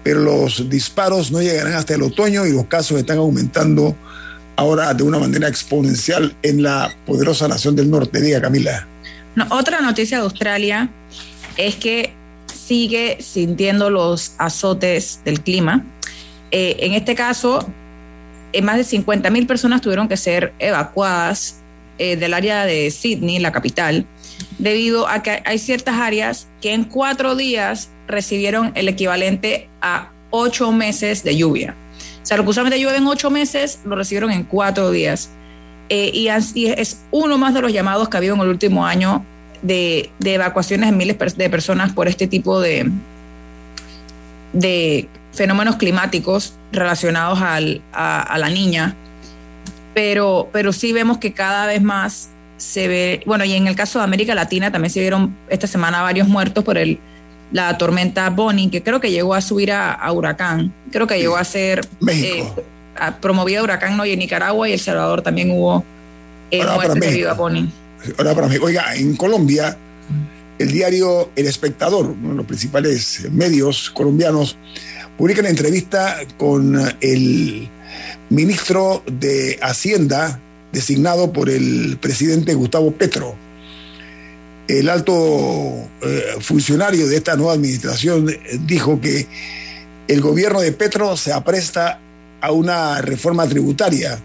Pero 0.04 0.20
los 0.20 0.68
disparos 0.68 1.32
no 1.32 1.42
llegarán 1.42 1.72
hasta 1.72 1.94
el 1.94 2.02
otoño 2.02 2.46
y 2.46 2.52
los 2.52 2.66
casos 2.66 2.98
están 2.98 3.18
aumentando 3.18 3.96
ahora 4.56 4.94
de 4.94 5.02
una 5.02 5.18
manera 5.18 5.48
exponencial 5.48 6.36
en 6.42 6.62
la 6.62 6.94
poderosa 7.06 7.48
nación 7.48 7.74
del 7.74 7.90
norte. 7.90 8.20
Diga, 8.20 8.40
Camila. 8.40 8.86
otra 9.50 9.80
noticia 9.80 10.18
de 10.18 10.24
Australia 10.24 10.90
es 11.56 11.74
que 11.76 12.12
sigue 12.54 13.18
sintiendo 13.20 13.90
los 13.90 14.34
azotes 14.38 15.20
del 15.24 15.40
clima. 15.40 15.84
Eh, 16.50 16.76
en 16.80 16.92
este 16.92 17.14
caso, 17.14 17.66
eh, 18.52 18.62
más 18.62 18.76
de 18.76 18.84
50 18.84 19.30
mil 19.30 19.46
personas 19.46 19.80
tuvieron 19.80 20.08
que 20.08 20.16
ser 20.16 20.52
evacuadas 20.58 21.56
eh, 21.98 22.16
del 22.16 22.34
área 22.34 22.64
de 22.64 22.90
Sydney, 22.90 23.38
la 23.38 23.52
capital, 23.52 24.06
debido 24.58 25.08
a 25.08 25.22
que 25.22 25.42
hay 25.44 25.58
ciertas 25.58 25.96
áreas 25.96 26.46
que 26.60 26.72
en 26.72 26.84
cuatro 26.84 27.36
días 27.36 27.90
recibieron 28.06 28.72
el 28.74 28.88
equivalente 28.88 29.68
a 29.80 30.10
ocho 30.30 30.72
meses 30.72 31.22
de 31.24 31.36
lluvia. 31.36 31.74
O 32.22 32.26
sea, 32.26 32.36
lo 32.36 32.44
que 32.44 32.50
usualmente 32.50 32.80
llueve 32.80 32.98
en 32.98 33.06
ocho 33.06 33.30
meses, 33.30 33.80
lo 33.84 33.96
recibieron 33.96 34.30
en 34.30 34.44
cuatro 34.44 34.90
días. 34.90 35.30
Eh, 35.90 36.10
y, 36.14 36.28
es 36.28 37.02
uno 37.10 37.36
más 37.36 37.52
de 37.52 37.60
los 37.60 37.72
llamados 37.72 38.08
que 38.08 38.16
ha 38.16 38.18
habido 38.18 38.34
en 38.34 38.40
el 38.40 38.48
último 38.48 38.86
año 38.86 39.24
de, 39.62 40.10
evacuaciones 40.24 40.90
de 40.90 40.96
miles 40.96 41.36
de 41.36 41.50
personas 41.50 41.92
por 41.92 42.08
este 42.08 42.26
tipo 42.26 42.60
de, 42.60 42.90
fenómenos 45.32 45.76
climáticos 45.76 46.54
relacionados 46.72 47.40
al, 47.42 47.82
a, 47.92 48.38
la 48.38 48.48
niña. 48.48 48.94
Pero, 49.92 50.48
pero 50.52 50.72
sí 50.72 50.92
vemos 50.92 51.18
que 51.18 51.32
cada 51.32 51.66
vez 51.66 51.82
más 51.82 52.30
se 52.56 52.88
ve, 52.88 53.22
bueno, 53.26 53.44
y 53.44 53.52
en 53.54 53.66
el 53.66 53.76
caso 53.76 53.98
de 53.98 54.04
América 54.04 54.34
Latina 54.34 54.70
también 54.70 54.90
se 54.90 55.00
vieron 55.00 55.36
esta 55.48 55.66
semana 55.66 56.02
varios 56.02 56.28
muertos 56.28 56.64
por 56.64 56.78
el, 56.78 56.98
la 57.52 57.76
tormenta 57.78 58.30
Bonnie, 58.30 58.70
que 58.70 58.82
creo 58.82 59.00
que 59.00 59.10
llegó 59.10 59.34
a 59.34 59.40
subir 59.40 59.72
a, 59.72 60.10
huracán, 60.12 60.72
creo 60.90 61.06
que 61.06 61.18
llegó 61.18 61.36
a 61.36 61.44
ser 61.44 61.86
eh, 62.08 62.44
promovida 63.20 63.62
huracán 63.62 63.96
¿no? 63.96 64.06
y 64.06 64.12
en 64.12 64.18
Nicaragua 64.18 64.68
y 64.68 64.72
El 64.72 64.80
Salvador 64.80 65.22
también 65.22 65.50
hubo 65.50 65.84
eh, 66.50 66.64
muertes 66.64 67.00
debido 67.00 67.30
a 67.30 67.34
Bonnie. 67.34 67.68
Ahora 68.18 68.34
para 68.34 68.48
mí, 68.48 68.56
oiga, 68.60 68.94
en 68.94 69.16
Colombia, 69.16 69.76
el 70.58 70.70
diario 70.70 71.30
El 71.34 71.46
Espectador, 71.46 72.06
uno 72.06 72.30
de 72.30 72.34
los 72.36 72.46
principales 72.46 73.26
medios 73.30 73.90
colombianos, 73.90 74.56
publica 75.16 75.40
una 75.40 75.50
entrevista 75.50 76.18
con 76.36 76.80
el 77.00 77.68
ministro 78.30 79.02
de 79.06 79.58
Hacienda 79.62 80.40
designado 80.74 81.32
por 81.32 81.48
el 81.48 81.96
presidente 82.00 82.52
Gustavo 82.52 82.90
Petro. 82.92 83.34
El 84.68 84.88
alto 84.90 85.12
eh, 86.02 86.36
funcionario 86.40 87.06
de 87.06 87.16
esta 87.16 87.36
nueva 87.36 87.52
administración 87.54 88.34
dijo 88.66 89.00
que 89.00 89.26
el 90.08 90.20
gobierno 90.20 90.60
de 90.60 90.72
Petro 90.72 91.16
se 91.16 91.32
apresta 91.32 92.00
a 92.40 92.52
una 92.52 93.00
reforma 93.00 93.46
tributaria 93.46 94.18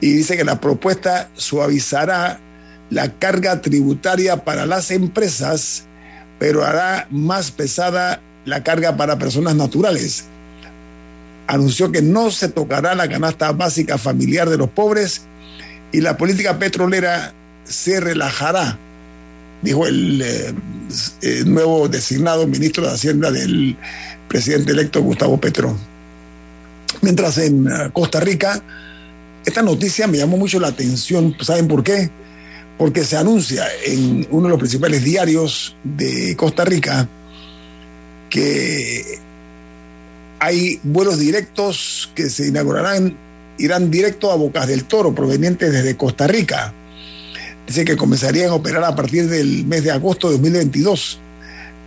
y 0.00 0.12
dice 0.12 0.36
que 0.36 0.44
la 0.44 0.60
propuesta 0.60 1.30
suavizará 1.34 2.38
la 2.90 3.10
carga 3.18 3.60
tributaria 3.60 4.44
para 4.44 4.66
las 4.66 4.90
empresas, 4.90 5.84
pero 6.38 6.64
hará 6.64 7.06
más 7.10 7.50
pesada 7.50 8.20
la 8.44 8.62
carga 8.62 8.96
para 8.96 9.18
personas 9.18 9.54
naturales. 9.54 10.26
Anunció 11.46 11.90
que 11.90 12.02
no 12.02 12.30
se 12.30 12.48
tocará 12.48 12.94
la 12.94 13.08
canasta 13.08 13.50
básica 13.52 13.98
familiar 13.98 14.50
de 14.50 14.58
los 14.58 14.68
pobres 14.68 15.22
y 15.92 16.00
la 16.00 16.16
política 16.16 16.58
petrolera 16.58 17.32
se 17.64 18.00
relajará, 18.00 18.78
dijo 19.62 19.86
el 19.86 20.22
eh, 20.22 20.54
eh, 21.22 21.42
nuevo 21.46 21.88
designado 21.88 22.46
ministro 22.46 22.84
de 22.86 22.92
Hacienda 22.92 23.30
del 23.30 23.76
presidente 24.28 24.72
electo 24.72 25.02
Gustavo 25.02 25.40
Petro. 25.40 25.76
Mientras 27.00 27.38
en 27.38 27.66
eh, 27.66 27.90
Costa 27.92 28.20
Rica, 28.20 28.62
esta 29.44 29.62
noticia 29.62 30.06
me 30.06 30.18
llamó 30.18 30.36
mucho 30.36 30.58
la 30.60 30.68
atención, 30.68 31.34
¿saben 31.40 31.68
por 31.68 31.82
qué? 31.82 32.10
Porque 32.78 33.04
se 33.04 33.16
anuncia 33.16 33.66
en 33.86 34.26
uno 34.30 34.44
de 34.44 34.50
los 34.50 34.58
principales 34.58 35.04
diarios 35.04 35.76
de 35.84 36.34
Costa 36.36 36.64
Rica 36.64 37.08
que 38.30 39.18
hay 40.40 40.80
vuelos 40.82 41.18
directos 41.18 42.10
que 42.14 42.28
se 42.28 42.48
inaugurarán, 42.48 43.16
irán 43.58 43.90
directo 43.90 44.30
a 44.30 44.36
Bocas 44.36 44.66
del 44.66 44.84
Toro, 44.84 45.14
provenientes 45.14 45.72
desde 45.72 45.96
Costa 45.96 46.26
Rica. 46.26 46.72
Dice 47.66 47.84
que 47.84 47.96
comenzarían 47.96 48.50
a 48.50 48.54
operar 48.54 48.84
a 48.84 48.94
partir 48.94 49.28
del 49.28 49.64
mes 49.64 49.84
de 49.84 49.90
agosto 49.90 50.28
de 50.28 50.34
2022. 50.34 51.18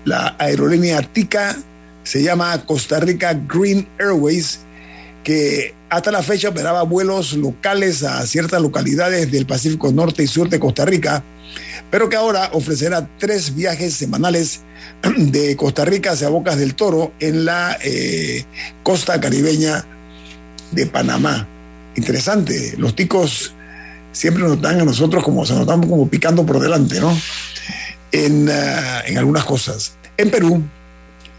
La 0.05 0.36
aerolínea 0.39 1.01
TICA 1.01 1.57
se 2.03 2.24
llama 2.24 2.65
Costa 2.65 3.00
Rica 3.00 3.33
Green 3.47 3.88
Airways 4.00 4.59
que 5.27 5.75
hasta 5.89 6.09
la 6.09 6.24
fecha 6.24 6.47
operaba 6.47 6.83
vuelos 6.83 7.33
locales 7.33 8.01
a 8.03 8.25
ciertas 8.25 8.62
localidades 8.62 9.29
del 9.29 9.45
Pacífico 9.45 9.91
Norte 9.91 10.24
y 10.24 10.27
Sur 10.27 10.47
de 10.47 10.57
Costa 10.57 10.86
Rica, 10.86 11.21
pero 11.91 12.07
que 12.07 12.15
ahora 12.15 12.50
ofrecerá 12.53 13.09
tres 13.17 13.53
viajes 13.53 13.93
semanales 13.93 14.62
de 15.17 15.57
Costa 15.57 15.83
Rica 15.83 16.12
hacia 16.12 16.29
Bocas 16.29 16.57
del 16.57 16.75
Toro 16.75 17.12
en 17.19 17.43
la 17.43 17.77
eh, 17.83 18.45
costa 18.83 19.19
caribeña 19.19 19.86
de 20.71 20.86
Panamá. 20.86 21.45
Interesante, 21.98 22.75
los 22.77 22.96
ticos 22.96 23.54
siempre 24.12 24.44
nos 24.44 24.62
dan 24.62 24.80
a 24.80 24.86
nosotros 24.86 25.24
como 25.24 25.46
se 25.46 25.54
nos 25.54 25.63
están 25.63 25.82
como 25.82 26.08
picando 26.08 26.46
por 26.46 26.60
delante, 26.60 27.00
¿no? 27.00 27.16
En, 28.12 28.50
ah, 28.50 29.01
en 29.06 29.18
algunas 29.18 29.44
cosas. 29.44 29.94
En 30.16 30.32
Perú 30.32 30.63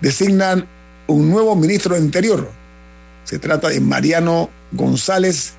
designan 0.01 0.67
un 1.07 1.31
nuevo 1.31 1.57
ministro 1.57 1.95
de 1.95 2.01
Interior, 2.01 2.51
se 3.25 3.39
trata 3.39 3.69
de 3.69 3.81
Mariano 3.81 4.51
González, 4.73 5.55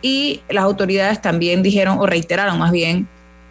y 0.01 0.41
las 0.50 0.63
autoridades 0.63 1.22
también 1.22 1.63
dijeron 1.63 1.98
o 2.00 2.05
reiteraron 2.05 2.60
más 2.60 2.72
bien 2.72 3.08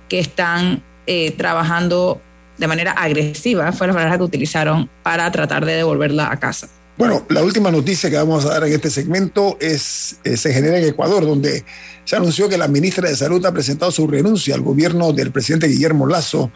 que 0.09 0.21
están 0.21 0.83
eh, 1.07 1.33
trabajando 1.33 2.21
de 2.59 2.67
manera 2.69 2.93
agresiva, 2.93 3.73
fue 3.73 3.89
la 3.89 3.93
palabra 3.93 4.17
que 4.17 4.23
utilizaron, 4.23 4.89
para 5.03 5.31
tratar 5.33 5.65
de 5.65 5.75
devolverla 5.75 6.31
a 6.31 6.39
casa. 6.39 6.69
Bueno, 6.97 7.27
la 7.29 7.43
última 7.43 7.73
noticia 7.73 8.09
que 8.09 8.17
vamos 8.17 8.45
a 8.45 8.51
dar 8.51 8.65
en 8.65 8.73
este 8.73 8.89
segmento 8.89 9.57
es, 9.61 10.19
eh, 10.23 10.37
se 10.37 10.53
genera 10.53 10.79
en 10.79 10.85
Ecuador, 10.85 11.27
donde 11.27 11.65
se 12.05 12.15
anunció 12.15 12.49
que 12.49 12.57
la 12.57 12.69
ministra 12.69 13.09
de 13.09 13.17
Salud 13.17 13.45
ha 13.47 13.53
presentado 13.53 13.91
su 13.91 14.07
renuncia 14.07 14.55
al 14.55 14.61
gobierno 14.61 15.13
del 15.13 15.33
presidente 15.33 15.67
Guillermo 15.67 16.07
Lazo 16.07 16.53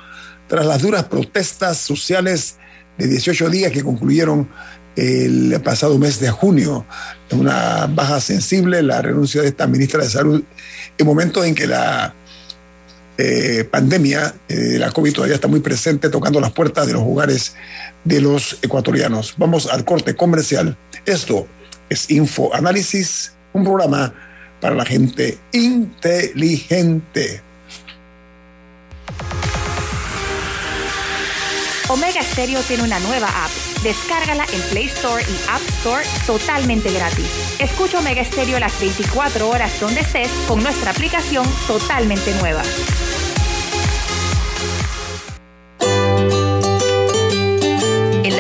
tras 0.47 0.65
las 0.65 0.81
duras 0.81 1.05
protestas 1.05 1.79
sociales 1.79 2.57
de 2.99 3.09
18 3.09 3.51
días 3.51 3.73
que 3.73 3.83
concluyeron 3.83 4.49
el 4.95 5.61
pasado 5.65 5.99
mes 5.99 6.21
de 6.21 6.31
junio. 6.31 6.87
Una 7.33 7.87
baja 7.87 8.21
sensible, 8.21 8.81
la 8.83 9.03
renuncia 9.03 9.43
de 9.43 9.49
esta 9.49 9.67
ministra 9.67 10.05
de 10.05 10.11
Salud 10.11 10.43
en 10.97 11.07
momentos 11.07 11.45
en 11.47 11.55
que 11.57 11.67
la 11.67 12.15
eh, 13.21 13.65
pandemia 13.65 14.33
de 14.47 14.77
eh, 14.77 14.79
la 14.79 14.93
COVID 14.93 15.13
todavía 15.13 15.35
está 15.35 15.49
muy 15.49 15.59
presente, 15.59 16.09
tocando 16.09 16.41
las 16.41 16.53
puertas 16.53 16.87
de 16.87 16.93
los 16.93 17.03
hogares 17.03 17.57
de 18.05 18.21
los 18.21 18.59
ecuatorianos. 18.63 19.35
Vamos 19.37 19.67
al 19.67 19.85
corte 19.85 20.15
comercial. 20.15 20.77
Esto 21.05 21.49
es 21.89 22.09
Info 22.11 22.55
Análisis, 22.55 23.33
un 23.53 23.65
programa 23.65 24.15
para 24.61 24.77
la 24.77 24.85
gente 24.85 25.37
inteligente. 25.51 27.43
Omega 31.89 32.23
Stereo 32.23 32.61
tiene 32.61 32.85
una 32.85 33.01
nueva 33.01 33.29
app. 33.29 33.51
Descárgala 33.83 34.45
en 34.53 34.61
Play 34.71 34.85
Store 34.87 35.25
y 35.25 35.51
App 35.51 35.63
Store 35.79 36.05
totalmente 36.27 36.93
gratis. 36.93 37.27
Escucha 37.59 37.99
Omega 37.99 38.23
Stereo 38.25 38.61
las 38.61 38.79
24 38.79 39.49
horas 39.49 39.81
donde 39.81 40.03
estés 40.03 40.31
con 40.47 40.63
nuestra 40.63 40.91
aplicación 40.91 41.47
totalmente 41.67 42.33
nueva. 42.35 42.63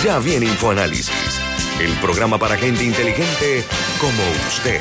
Ya 0.00 0.18
viene 0.18 0.46
InfoAnálisis, 0.46 1.40
el 1.80 1.92
programa 2.00 2.38
para 2.38 2.56
gente 2.56 2.82
inteligente 2.82 3.64
como 4.00 4.22
usted. 4.48 4.80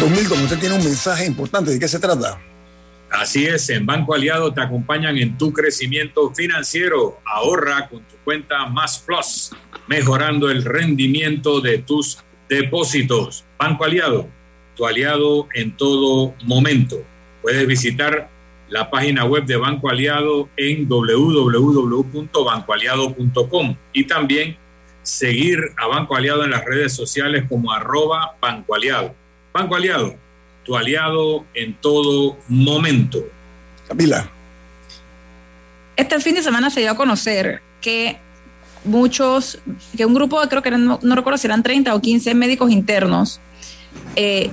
Don 0.00 0.12
Milton, 0.12 0.42
usted 0.42 0.58
tiene 0.58 0.74
un 0.74 0.84
mensaje 0.84 1.24
importante. 1.26 1.70
¿De 1.70 1.78
qué 1.78 1.88
se 1.88 2.00
trata? 2.00 2.38
Así 3.10 3.46
es, 3.46 3.70
en 3.70 3.86
Banco 3.86 4.14
Aliado 4.14 4.52
te 4.52 4.60
acompañan 4.60 5.16
en 5.16 5.38
tu 5.38 5.52
crecimiento 5.52 6.34
financiero. 6.34 7.20
Ahorra 7.24 7.88
con 7.88 8.00
tu 8.00 8.16
cuenta 8.24 8.66
Más 8.66 8.98
Plus, 8.98 9.50
mejorando 9.86 10.50
el 10.50 10.64
rendimiento 10.64 11.60
de 11.60 11.78
tus 11.78 12.18
depósitos. 12.48 13.44
Banco 13.58 13.84
Aliado 13.84 14.36
tu 14.76 14.86
aliado 14.86 15.48
en 15.54 15.76
todo 15.76 16.34
momento. 16.44 17.02
Puedes 17.42 17.66
visitar 17.66 18.28
la 18.68 18.90
página 18.90 19.24
web 19.24 19.44
de 19.44 19.56
Banco 19.56 19.88
Aliado 19.88 20.48
en 20.56 20.88
www.bancoaliado.com 20.88 23.76
y 23.92 24.04
también 24.04 24.56
seguir 25.02 25.72
a 25.76 25.86
Banco 25.86 26.16
Aliado 26.16 26.44
en 26.44 26.50
las 26.50 26.64
redes 26.64 26.92
sociales 26.92 27.44
como 27.48 27.72
arroba 27.72 28.34
Banco 28.40 28.74
Aliado. 28.74 29.14
Banco 29.52 29.76
Aliado, 29.76 30.16
tu 30.64 30.76
aliado 30.76 31.44
en 31.54 31.74
todo 31.74 32.36
momento. 32.48 33.24
Camila. 33.88 34.28
Este 35.96 36.20
fin 36.20 36.34
de 36.34 36.42
semana 36.42 36.68
se 36.68 36.80
dio 36.80 36.90
a 36.90 36.96
conocer 36.96 37.62
que 37.80 38.18
muchos, 38.84 39.60
que 39.96 40.04
un 40.04 40.14
grupo, 40.14 40.40
creo 40.48 40.62
que 40.62 40.72
no, 40.72 40.98
recuerdo 41.02 41.38
si 41.38 41.46
eran 41.46 41.62
30 41.62 41.94
o 41.94 42.00
15 42.00 42.34
médicos 42.34 42.70
internos, 42.70 43.40
eh, 44.16 44.52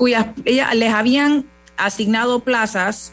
cuyas 0.00 0.28
ella, 0.46 0.72
les 0.72 0.94
habían 0.94 1.44
asignado 1.76 2.40
plazas 2.40 3.12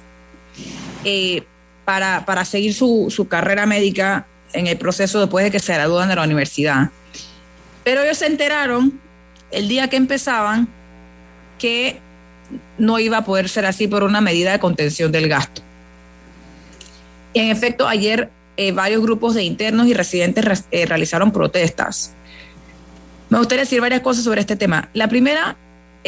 eh, 1.04 1.43
para, 1.84 2.26
para, 2.26 2.45
seguir 2.45 2.73
su, 2.73 3.08
su, 3.10 3.28
carrera 3.28 3.65
médica 3.65 4.26
en 4.54 4.67
el 4.67 4.78
proceso 4.78 5.19
después 5.19 5.43
de 5.43 5.52
que 5.52 5.60
se 5.60 5.73
gradúan 5.73 6.08
de 6.08 6.15
la 6.15 6.23
universidad. 6.23 6.91
Pero 7.84 8.04
ellos 8.04 8.19
se 8.19 8.28
enteraron 8.28 9.02
el 9.52 9.67
día 9.67 9.89
que 9.89 9.97
empezaban 9.97 10.69
que 11.60 12.00
no 12.78 13.00
iba 13.00 13.17
a 13.17 13.26
poder 13.26 13.50
ser 13.50 13.65
así 13.65 13.89
por 13.89 14.04
una 14.04 14.21
medida 14.21 14.54
de 14.54 14.60
contención 14.60 15.12
del 15.12 15.28
gasto. 15.28 15.62
En 17.34 17.52
efecto, 17.52 17.86
ayer 17.86 18.30
eh, 18.56 18.71
varios 18.71 19.02
grupos 19.02 19.36
de 19.36 19.43
internos 19.43 19.88
y 19.88 19.93
residentes 19.93 20.63
eh, 20.71 20.86
realizaron 20.86 21.34
protestas. 21.34 22.13
Me 23.30 23.39
gustaría 23.39 23.65
decir 23.65 23.82
varias 23.82 24.00
cosas 24.00 24.23
sobre 24.23 24.39
este 24.39 24.56
tema. 24.56 24.88
La 24.93 25.10
primera 25.10 25.58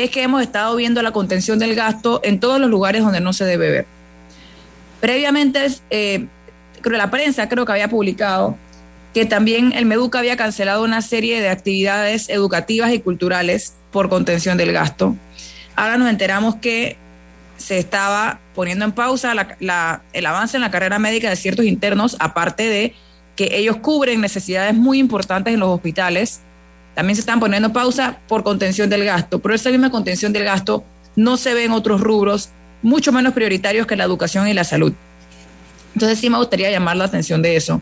es 0.03 0.11
que 0.11 0.23
hemos 0.23 0.41
estado 0.41 0.75
viendo 0.77 1.01
la 1.01 1.11
contención 1.11 1.59
del 1.59 1.75
gasto 1.75 2.21
en 2.23 2.39
todos 2.39 2.59
los 2.59 2.69
lugares 2.69 3.03
donde 3.03 3.19
no 3.19 3.33
se 3.33 3.43
debe 3.43 3.69
ver. 3.69 3.85
Previamente, 5.01 5.67
eh, 5.89 6.25
la 6.85 7.11
prensa 7.11 7.49
creo 7.49 7.65
que 7.65 7.73
había 7.73 7.89
publicado 7.89 8.57
que 9.13 9.25
también 9.25 9.73
el 9.73 9.85
Meduca 9.85 10.19
había 10.19 10.37
cancelado 10.37 10.83
una 10.83 11.01
serie 11.01 11.41
de 11.41 11.49
actividades 11.49 12.29
educativas 12.29 12.93
y 12.93 12.99
culturales 12.99 13.73
por 13.91 14.07
contención 14.07 14.57
del 14.57 14.71
gasto. 14.71 15.17
Ahora 15.75 15.97
nos 15.97 16.09
enteramos 16.09 16.55
que 16.55 16.95
se 17.57 17.77
estaba 17.77 18.39
poniendo 18.55 18.85
en 18.85 18.93
pausa 18.93 19.33
el 20.13 20.25
avance 20.25 20.55
en 20.55 20.61
la 20.61 20.71
carrera 20.71 20.97
médica 20.97 21.29
de 21.29 21.35
ciertos 21.35 21.65
internos, 21.65 22.15
aparte 22.19 22.69
de 22.69 22.95
que 23.35 23.57
ellos 23.57 23.77
cubren 23.77 24.21
necesidades 24.21 24.75
muy 24.75 24.99
importantes 24.99 25.53
en 25.53 25.59
los 25.59 25.69
hospitales 25.69 26.39
también 26.99 27.15
se 27.15 27.21
están 27.21 27.39
poniendo 27.39 27.71
pausa 27.71 28.17
por 28.27 28.43
contención 28.43 28.89
del 28.89 29.05
gasto, 29.05 29.39
pero 29.39 29.55
esa 29.55 29.69
misma 29.69 29.89
contención 29.89 30.33
del 30.33 30.43
gasto 30.43 30.83
no 31.15 31.37
se 31.37 31.53
ve 31.53 31.63
en 31.63 31.71
otros 31.71 32.01
rubros 32.01 32.49
mucho 32.81 33.13
menos 33.13 33.31
prioritarios 33.31 33.87
que 33.87 33.95
la 33.95 34.03
educación 34.03 34.49
y 34.49 34.53
la 34.53 34.65
salud. 34.65 34.91
Entonces 35.93 36.19
sí 36.19 36.29
me 36.29 36.37
gustaría 36.37 36.69
llamar 36.69 36.97
la 36.97 37.05
atención 37.05 37.41
de 37.41 37.55
eso. 37.55 37.81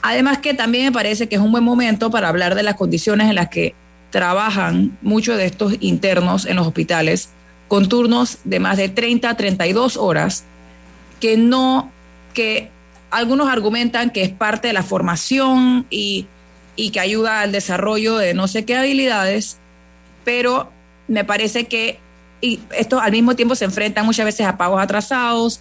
Además 0.00 0.38
que 0.38 0.54
también 0.54 0.84
me 0.84 0.92
parece 0.92 1.28
que 1.28 1.34
es 1.34 1.40
un 1.40 1.50
buen 1.50 1.64
momento 1.64 2.08
para 2.12 2.28
hablar 2.28 2.54
de 2.54 2.62
las 2.62 2.76
condiciones 2.76 3.28
en 3.28 3.34
las 3.34 3.48
que 3.48 3.74
trabajan 4.12 4.96
muchos 5.02 5.36
de 5.38 5.46
estos 5.46 5.74
internos 5.80 6.46
en 6.46 6.54
los 6.54 6.68
hospitales 6.68 7.30
con 7.66 7.88
turnos 7.88 8.38
de 8.44 8.60
más 8.60 8.76
de 8.76 8.88
30 8.88 9.28
a 9.28 9.36
32 9.36 9.96
horas 9.96 10.44
que 11.18 11.36
no 11.36 11.90
que 12.32 12.70
algunos 13.10 13.48
argumentan 13.48 14.10
que 14.10 14.22
es 14.22 14.30
parte 14.30 14.68
de 14.68 14.72
la 14.72 14.84
formación 14.84 15.84
y 15.90 16.26
y 16.76 16.90
que 16.90 17.00
ayuda 17.00 17.40
al 17.40 17.52
desarrollo 17.52 18.16
de 18.16 18.34
no 18.34 18.48
sé 18.48 18.64
qué 18.64 18.76
habilidades, 18.76 19.58
pero 20.24 20.70
me 21.08 21.24
parece 21.24 21.64
que 21.66 21.98
y 22.40 22.60
esto 22.76 23.00
al 23.00 23.12
mismo 23.12 23.34
tiempo 23.34 23.54
se 23.54 23.64
enfrentan 23.64 24.04
muchas 24.04 24.26
veces 24.26 24.46
a 24.46 24.56
pagos 24.56 24.80
atrasados 24.80 25.60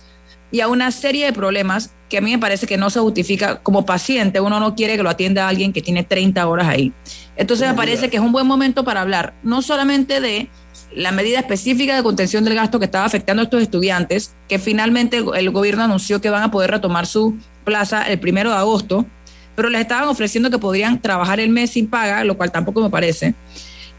y 0.52 0.62
a 0.62 0.68
una 0.68 0.92
serie 0.92 1.26
de 1.26 1.34
problemas 1.34 1.92
que 2.10 2.18
a 2.18 2.22
mí 2.22 2.32
me 2.32 2.40
parece 2.40 2.68
que 2.68 2.78
no 2.78 2.90
se 2.90 3.00
justifica 3.00 3.62
como 3.62 3.86
paciente. 3.86 4.40
Uno 4.40 4.60
no 4.60 4.76
quiere 4.76 4.96
que 4.96 5.04
lo 5.04 5.10
atienda 5.10 5.48
alguien 5.48 5.74
que 5.74 5.82
tiene 5.82 6.04
30 6.04 6.48
horas 6.48 6.68
ahí. 6.68 6.94
Entonces 7.36 7.68
me 7.68 7.74
parece 7.74 8.10
que 8.10 8.18
es 8.18 8.24
un 8.24 8.32
buen 8.32 8.46
momento 8.46 8.84
para 8.84 9.02
hablar 9.02 9.34
no 9.44 9.62
solamente 9.62 10.22
de 10.22 10.50
la 10.94 11.12
medida 11.12 11.40
específica 11.40 11.96
de 11.96 12.04
contención 12.04 12.44
del 12.44 12.56
gasto 12.56 12.80
que 12.80 12.86
estaba 12.86 13.06
afectando 13.06 13.42
a 13.42 13.46
estos 13.46 13.62
estudiantes, 13.62 14.34
que 14.48 14.60
finalmente 14.60 15.18
el 15.18 15.50
gobierno 15.50 15.84
anunció 15.84 16.22
que 16.22 16.30
van 16.30 16.44
a 16.44 16.52
poder 16.52 16.72
retomar 16.72 17.06
su 17.06 17.38
plaza 17.66 18.04
el 18.04 18.20
primero 18.20 18.52
de 18.52 18.58
agosto, 18.58 19.06
pero 19.56 19.70
les 19.70 19.82
estaban 19.82 20.08
ofreciendo 20.08 20.50
que 20.50 20.60
podrían 20.60 21.02
trabajar 21.02 21.40
el 21.40 21.50
mes 21.50 21.72
sin 21.72 21.88
paga, 21.88 22.24
lo 22.24 22.38
cual 22.38 22.52
tampoco 22.52 22.82
me 22.82 22.90
parece. 22.90 23.34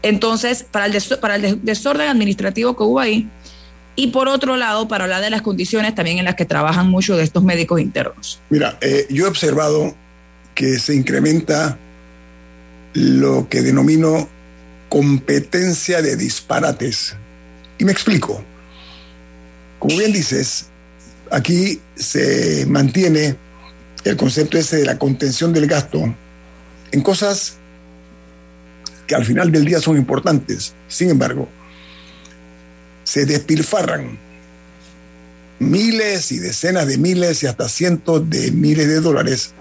Entonces, 0.01 0.63
para 0.63 0.85
el, 0.85 1.59
desorden 1.63 2.09
administrativo 2.09 2.75
que 2.75 2.83
hubo 2.83 2.99
ahí, 2.99 3.27
y 3.95 4.07
por 4.07 4.27
otro 4.27 4.57
lado, 4.57 4.87
para 4.87 5.05
hablar 5.05 5.21
de 5.21 5.31
las 5.31 5.41
condiciones 5.41 5.95
también 5.95 6.19
en 6.19 6.25
las 6.25 6.35
que 6.35 6.45
trabajan 6.45 6.87
muchos 6.87 7.17
de 7.17 7.23
estos 7.23 7.43
médicos 7.43 7.81
internos. 7.81 8.39
Mira, 8.49 8.77
eh, 8.81 9.07
yo 9.09 9.25
he 9.25 9.27
observado 9.27 9.95
que 10.53 10.77
se 10.77 10.93
incrementa 10.93 11.77
lo 12.93 13.49
que 13.49 13.61
denomino 13.61 14.29
competencia 14.89 16.01
de 16.01 16.15
disparates. 16.15 17.15
Y 17.77 17.85
me 17.85 17.91
explico. 17.91 18.43
Como 19.79 19.97
bien 19.97 20.11
dices, 20.11 20.67
aquí 21.31 21.79
se 21.95 22.65
mantiene 22.67 23.35
el 24.09 24.17
concepto 24.17 24.57
ese 24.57 24.77
de 24.77 24.85
la 24.85 24.97
contención 24.97 25.53
del 25.53 25.67
gasto 25.67 26.15
en 26.91 27.01
cosas 27.01 27.57
que 29.05 29.15
al 29.15 29.25
final 29.25 29.51
del 29.51 29.65
día 29.65 29.79
son 29.79 29.97
importantes. 29.97 30.73
Sin 30.87 31.09
embargo, 31.09 31.47
se 33.03 33.25
despilfarran 33.25 34.17
miles 35.59 36.31
y 36.31 36.39
decenas 36.39 36.87
de 36.87 36.97
miles 36.97 37.41
y 37.43 37.47
hasta 37.47 37.69
cientos 37.69 38.29
de 38.29 38.51
miles 38.51 38.87
de 38.87 38.99
dólares 38.99 39.53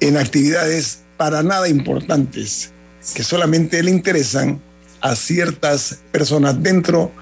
en 0.00 0.16
actividades 0.16 1.00
para 1.16 1.42
nada 1.42 1.68
importantes 1.68 2.72
que 3.14 3.24
solamente 3.24 3.82
le 3.82 3.90
interesan 3.90 4.60
a 5.00 5.16
ciertas 5.16 5.98
personas 6.12 6.62
dentro 6.62 7.12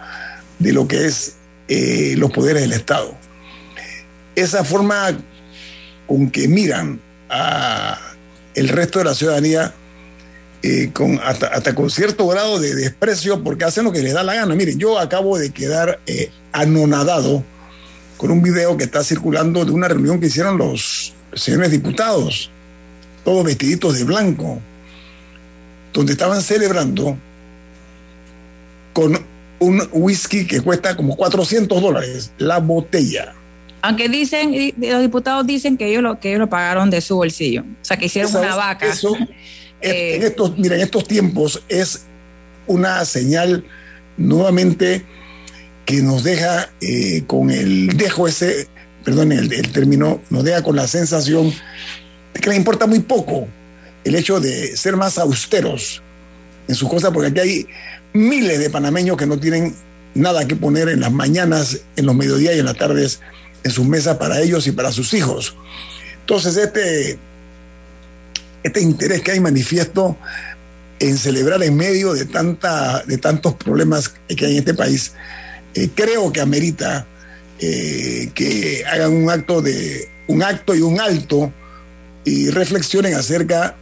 de 0.59 0.73
lo 0.73 0.87
que 0.89 1.07
es 1.07 1.37
eh, 1.69 2.15
los 2.17 2.31
poderes 2.31 2.63
del 2.63 2.73
Estado. 2.73 3.17
Esa 4.35 4.65
forma 4.65 5.17
con 6.09 6.31
que 6.31 6.49
miran 6.49 7.01
a 7.29 8.01
el 8.55 8.69
resto 8.69 8.99
de 8.99 9.05
la 9.05 9.15
ciudadanía 9.15 9.73
eh, 10.63 10.91
con, 10.93 11.21
hasta, 11.23 11.75
con 11.75 11.89
cierto 11.89 12.27
grado 12.27 12.59
de 12.59 12.75
desprecio 12.75 13.45
porque 13.45 13.65
hacen 13.65 13.85
lo 13.85 13.93
que 13.93 14.03
les 14.03 14.15
da 14.15 14.25
la 14.25 14.35
gana. 14.35 14.57
Miren, 14.57 14.79
yo 14.79 14.99
acabo 14.99 15.39
de 15.39 15.51
quedar 15.51 16.01
eh, 16.07 16.31
anonadado 16.51 17.45
con 18.17 18.33
un 18.33 18.43
video 18.43 18.77
que 18.77 18.85
está 18.85 19.05
circulando 19.05 19.65
de 19.65 19.71
una 19.71 19.87
reunión 19.87 20.19
que 20.19 20.27
hicieron 20.27 20.59
los 20.59 21.15
señores 21.35 21.71
diputados, 21.71 22.51
todos 23.25 23.45
vestiditos 23.45 23.97
de 23.97 24.05
blanco, 24.05 24.61
donde 25.93 26.13
estaban 26.13 26.43
celebrando 26.43 27.17
con 28.93 29.25
un 29.61 29.89
whisky 29.93 30.47
que 30.47 30.61
cuesta 30.61 30.97
como 30.97 31.17
400 31.17 31.81
dólares 31.81 32.33
la 32.39 32.59
botella. 32.59 33.35
Aunque 33.83 34.09
dicen, 34.09 34.75
los 34.77 35.03
diputados 35.03 35.47
dicen 35.47 35.77
que 35.77 35.89
ellos 35.89 36.03
lo, 36.03 36.19
que 36.19 36.31
ellos 36.31 36.41
lo 36.41 36.49
pagaron 36.49 36.91
de 36.91 37.01
su 37.01 37.17
bolsillo. 37.17 37.63
O 37.63 37.85
sea, 37.85 37.97
que 37.97 38.07
hicieron 38.07 38.35
una 38.35 38.57
vaca. 38.57 38.87
Eso, 38.87 39.15
eh, 39.81 40.17
en 40.17 40.23
estos, 40.23 40.59
mira, 40.59 40.75
en 40.77 40.83
estos 40.83 41.07
tiempos 41.07 41.63
es 41.69 42.05
una 42.67 43.05
señal 43.05 43.65
nuevamente 44.17 45.05
que 45.85 46.03
nos 46.03 46.23
deja 46.23 46.71
eh, 46.81 47.23
con 47.27 47.51
el 47.51 47.97
dejo 47.97 48.29
ese, 48.29 48.69
perdón, 49.05 49.33
el, 49.33 49.53
el, 49.53 49.73
término, 49.73 50.21
nos 50.29 50.45
deja 50.45 50.63
con 50.63 50.77
la 50.77 50.87
sensación 50.87 51.53
de 52.35 52.41
que 52.41 52.51
les 52.51 52.59
importa 52.59 52.87
muy 52.87 53.01
poco 53.01 53.49
el 54.05 54.15
hecho 54.15 54.41
de 54.41 54.77
ser 54.77 54.97
más 54.97 55.19
austeros 55.19 56.03
en 56.67 56.75
sus 56.75 56.89
cosas, 56.89 57.11
porque 57.13 57.31
aquí 57.31 57.41
hay 57.41 57.67
miles 58.13 58.59
de 58.59 58.71
panameños 58.71 59.17
que 59.17 59.27
no 59.27 59.39
tienen 59.39 59.75
nada 60.15 60.47
que 60.47 60.57
poner 60.57 60.89
en 60.89 61.01
las 61.01 61.13
mañanas, 61.13 61.81
en 61.97 62.07
los 62.07 62.15
mediodías 62.15 62.57
y 62.57 62.59
en 62.59 62.67
las 62.67 62.77
tardes 62.77 63.21
en 63.65 63.71
sus 63.71 63.87
mesas 63.87 64.17
para 64.17 64.41
ellos 64.41 64.67
y 64.67 64.73
para 64.73 64.93
sus 64.93 65.13
hijos. 65.15 65.57
Entonces, 66.21 66.57
este, 66.57 67.19
este 68.63 68.81
interés 68.81 69.23
que 69.23 69.33
hay 69.33 69.41
manifiesto 69.41 70.17
en 70.99 71.17
celebrar 71.17 71.63
en 71.63 71.77
medio 71.77 72.13
de, 72.13 72.25
de 72.25 73.19
tantos 73.19 73.55
problemas 73.55 74.15
que 74.29 74.47
hay 74.47 74.53
en 74.53 74.59
este 74.59 74.75
país, 74.75 75.13
eh, 75.75 75.89
creo 75.95 76.33
que 76.33 76.41
amerita 76.41 77.07
eh, 77.61 78.31
que 78.35 78.85
hagan 78.87 79.13
un 79.13 79.31
acto 79.31 79.63
de 79.63 80.09
un 80.29 80.43
acto 80.43 80.75
y 80.75 80.83
un 80.83 81.01
alto 81.01 81.53
y 82.25 82.51
reflexionen 82.51 83.15
acerca 83.15 83.77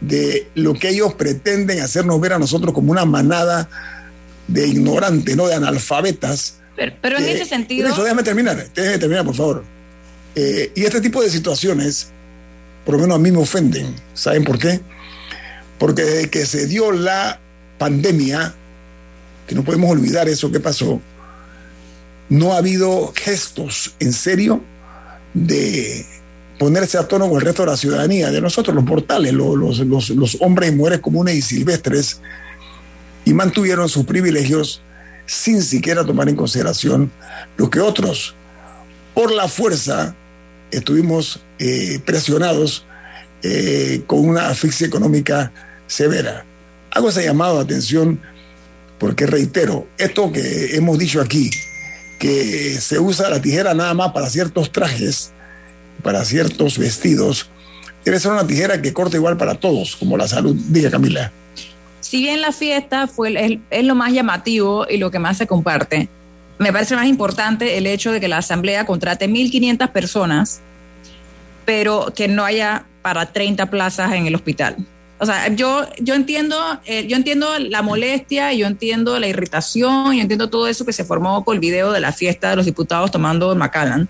de 0.00 0.48
lo 0.54 0.74
que 0.74 0.90
ellos 0.90 1.14
pretenden 1.14 1.80
hacernos 1.80 2.20
ver 2.20 2.32
a 2.34 2.38
nosotros 2.38 2.72
como 2.72 2.92
una 2.92 3.04
manada 3.04 3.68
de 4.48 4.66
ignorantes, 4.66 5.36
no 5.36 5.46
de 5.46 5.54
analfabetas, 5.54 6.56
pero, 6.76 7.18
en 7.18 7.24
ese 7.24 7.44
sentido. 7.44 7.88
Eso, 7.88 8.02
déjame 8.02 8.22
terminar, 8.22 8.66
déjame 8.74 8.98
terminar, 8.98 9.24
por 9.24 9.34
favor. 9.34 9.64
Eh, 10.34 10.72
y 10.74 10.84
este 10.84 11.00
tipo 11.00 11.22
de 11.22 11.30
situaciones, 11.30 12.08
por 12.84 12.94
lo 12.94 13.00
menos 13.00 13.16
a 13.16 13.18
mí 13.18 13.30
me 13.30 13.38
ofenden. 13.38 13.94
¿Saben 14.14 14.44
por 14.44 14.58
qué? 14.58 14.80
Porque 15.78 16.02
desde 16.02 16.30
que 16.30 16.46
se 16.46 16.66
dio 16.66 16.92
la 16.92 17.38
pandemia, 17.78 18.54
que 19.46 19.54
no 19.54 19.64
podemos 19.64 19.90
olvidar 19.90 20.28
eso 20.28 20.50
que 20.50 20.60
pasó, 20.60 21.00
no 22.28 22.54
ha 22.54 22.58
habido 22.58 23.12
gestos 23.14 23.94
en 24.00 24.12
serio 24.12 24.62
de 25.34 26.06
ponerse 26.58 26.96
a 26.96 27.08
tono 27.08 27.28
con 27.28 27.38
el 27.38 27.44
resto 27.44 27.62
de 27.62 27.70
la 27.70 27.76
ciudadanía, 27.76 28.30
de 28.30 28.40
nosotros, 28.40 28.74
los 28.74 28.84
portales, 28.84 29.32
los, 29.32 29.80
los, 29.80 30.10
los 30.10 30.38
hombres 30.40 30.72
y 30.72 30.74
mujeres 30.76 31.00
comunes 31.00 31.34
y 31.34 31.42
silvestres, 31.42 32.20
y 33.24 33.34
mantuvieron 33.34 33.88
sus 33.88 34.04
privilegios 34.04 34.80
sin 35.26 35.62
siquiera 35.62 36.04
tomar 36.04 36.28
en 36.28 36.36
consideración 36.36 37.10
lo 37.56 37.70
que 37.70 37.80
otros, 37.80 38.34
por 39.14 39.32
la 39.32 39.48
fuerza, 39.48 40.14
estuvimos 40.70 41.40
eh, 41.58 42.00
presionados 42.04 42.86
eh, 43.42 44.02
con 44.06 44.20
una 44.20 44.48
asfixia 44.48 44.86
económica 44.86 45.52
severa. 45.86 46.44
Hago 46.90 47.10
ese 47.10 47.24
llamado 47.24 47.56
de 47.56 47.64
atención 47.64 48.20
porque 48.98 49.26
reitero, 49.26 49.86
esto 49.98 50.32
que 50.32 50.76
hemos 50.76 50.98
dicho 50.98 51.20
aquí, 51.20 51.50
que 52.18 52.80
se 52.80 52.98
usa 52.98 53.28
la 53.28 53.42
tijera 53.42 53.74
nada 53.74 53.94
más 53.94 54.12
para 54.12 54.30
ciertos 54.30 54.70
trajes, 54.70 55.32
para 56.02 56.24
ciertos 56.24 56.78
vestidos, 56.78 57.50
debe 58.04 58.20
ser 58.20 58.32
una 58.32 58.46
tijera 58.46 58.80
que 58.80 58.92
corta 58.92 59.16
igual 59.16 59.36
para 59.36 59.56
todos, 59.56 59.96
como 59.96 60.16
la 60.16 60.28
salud. 60.28 60.54
Diga 60.68 60.90
Camila 60.90 61.32
si 62.12 62.20
bien 62.20 62.42
la 62.42 62.52
fiesta 62.52 63.06
fue, 63.06 63.58
es, 63.70 63.84
lo 63.86 63.94
más 63.94 64.12
llamativo 64.12 64.86
y 64.86 64.98
lo 64.98 65.10
que 65.10 65.18
más 65.18 65.38
se 65.38 65.46
comparte, 65.46 66.10
me 66.58 66.70
parece 66.70 66.94
más 66.94 67.06
importante 67.06 67.78
el 67.78 67.86
hecho 67.86 68.12
de 68.12 68.20
que 68.20 68.28
la 68.28 68.36
asamblea 68.36 68.84
contrate 68.84 69.30
1.500 69.30 69.88
personas, 69.92 70.60
pero 71.64 72.12
que 72.14 72.28
no 72.28 72.44
haya 72.44 72.84
para 73.00 73.32
30 73.32 73.64
plazas 73.70 74.12
en 74.12 74.26
el 74.26 74.34
hospital. 74.34 74.76
O 75.20 75.24
sea, 75.24 75.48
yo, 75.54 75.88
yo, 76.00 76.14
entiendo, 76.14 76.58
eh, 76.84 77.06
yo 77.06 77.16
entiendo 77.16 77.58
la 77.58 77.80
molestia, 77.80 78.52
yo 78.52 78.66
entiendo 78.66 79.18
la 79.18 79.28
irritación, 79.28 80.14
yo 80.14 80.20
entiendo 80.20 80.50
todo 80.50 80.68
eso 80.68 80.84
que 80.84 80.92
se 80.92 81.04
formó 81.04 81.42
por 81.46 81.54
el 81.54 81.60
video 81.60 81.92
de 81.92 82.00
la 82.00 82.12
fiesta 82.12 82.50
de 82.50 82.56
los 82.56 82.66
diputados 82.66 83.10
tomando 83.10 83.54
Macallan, 83.54 84.06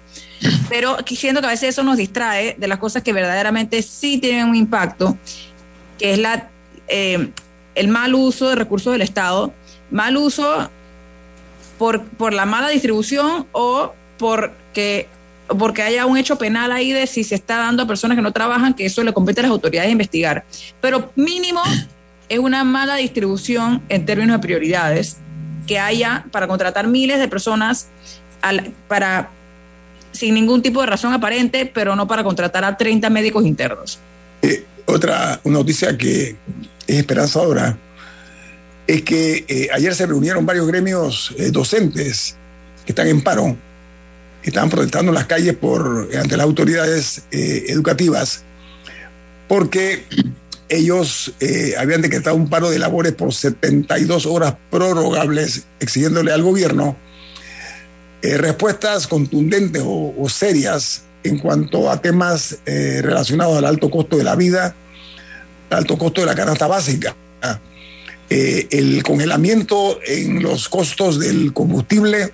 pero 0.68 0.96
siento 1.06 1.40
que 1.40 1.46
a 1.46 1.50
veces 1.50 1.68
eso 1.68 1.84
nos 1.84 1.98
distrae 1.98 2.56
de 2.58 2.66
las 2.66 2.78
cosas 2.78 3.04
que 3.04 3.12
verdaderamente 3.12 3.80
sí 3.80 4.18
tienen 4.18 4.48
un 4.48 4.56
impacto, 4.56 5.16
que 6.00 6.14
es 6.14 6.18
la, 6.18 6.48
eh, 6.88 7.30
el 7.74 7.88
mal 7.88 8.14
uso 8.14 8.48
de 8.48 8.56
recursos 8.56 8.92
del 8.92 9.02
Estado, 9.02 9.52
mal 9.90 10.16
uso 10.16 10.70
por, 11.78 12.02
por 12.04 12.32
la 12.32 12.46
mala 12.46 12.68
distribución 12.68 13.46
o 13.52 13.92
porque, 14.18 15.08
porque 15.58 15.82
haya 15.82 16.06
un 16.06 16.16
hecho 16.16 16.36
penal 16.38 16.72
ahí 16.72 16.92
de 16.92 17.06
si 17.06 17.24
se 17.24 17.34
está 17.34 17.56
dando 17.58 17.82
a 17.82 17.86
personas 17.86 18.16
que 18.16 18.22
no 18.22 18.32
trabajan, 18.32 18.74
que 18.74 18.86
eso 18.86 19.02
le 19.02 19.12
compete 19.12 19.40
a 19.40 19.42
las 19.42 19.52
autoridades 19.52 19.90
investigar. 19.90 20.44
Pero 20.80 21.10
mínimo 21.16 21.62
es 22.28 22.38
una 22.38 22.64
mala 22.64 22.96
distribución 22.96 23.82
en 23.88 24.06
términos 24.06 24.36
de 24.36 24.42
prioridades 24.42 25.16
que 25.66 25.78
haya 25.78 26.24
para 26.30 26.46
contratar 26.46 26.86
miles 26.86 27.18
de 27.18 27.28
personas 27.28 27.88
para 28.88 29.30
sin 30.12 30.34
ningún 30.34 30.62
tipo 30.62 30.80
de 30.80 30.86
razón 30.86 31.12
aparente, 31.12 31.66
pero 31.66 31.96
no 31.96 32.06
para 32.06 32.22
contratar 32.22 32.64
a 32.64 32.76
30 32.76 33.08
médicos 33.10 33.44
internos. 33.46 33.98
Eh, 34.42 34.64
otra 34.86 35.40
noticia 35.44 35.96
que 35.96 36.36
es 36.86 36.96
esperanzadora 36.96 37.78
es 38.86 39.02
que 39.02 39.44
eh, 39.48 39.68
ayer 39.72 39.94
se 39.94 40.06
reunieron 40.06 40.44
varios 40.44 40.66
gremios 40.66 41.34
eh, 41.38 41.50
docentes 41.50 42.36
que 42.84 42.92
están 42.92 43.06
en 43.06 43.22
paro, 43.22 43.56
que 44.42 44.50
están 44.50 44.68
protestando 44.68 45.10
en 45.10 45.14
las 45.14 45.26
calles 45.26 45.54
por, 45.54 46.08
ante 46.16 46.36
las 46.36 46.44
autoridades 46.44 47.22
educativas, 47.30 48.42
porque 49.46 50.04
ellos 50.72 51.34
eh, 51.40 51.74
habían 51.78 52.00
decretado 52.00 52.34
un 52.34 52.48
paro 52.48 52.70
de 52.70 52.78
labores 52.78 53.12
por 53.12 53.32
72 53.32 54.26
horas 54.26 54.54
prorrogables, 54.70 55.66
exigiéndole 55.80 56.32
al 56.32 56.42
gobierno 56.42 56.96
eh, 58.22 58.38
respuestas 58.38 59.06
contundentes 59.06 59.82
o, 59.84 60.28
serias 60.28 61.02
en 61.24 61.38
cuanto 61.38 61.90
a 61.90 62.00
temas 62.00 62.58
eh, 62.64 63.00
relacionados 63.02 63.58
al 63.58 63.64
alto 63.64 63.90
costo 63.90 64.16
de 64.16 64.24
la 64.24 64.34
vida, 64.34 64.74
alto 65.72 65.98
costo 65.98 66.20
de 66.20 66.26
la 66.26 66.34
canasta 66.34 66.66
básica, 66.66 67.16
el 68.30 69.02
congelamiento 69.02 69.98
en 70.06 70.42
los 70.42 70.68
costos 70.68 71.18
del 71.18 71.52
combustible, 71.52 72.32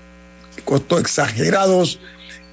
costos 0.64 1.00
exagerados, 1.00 1.98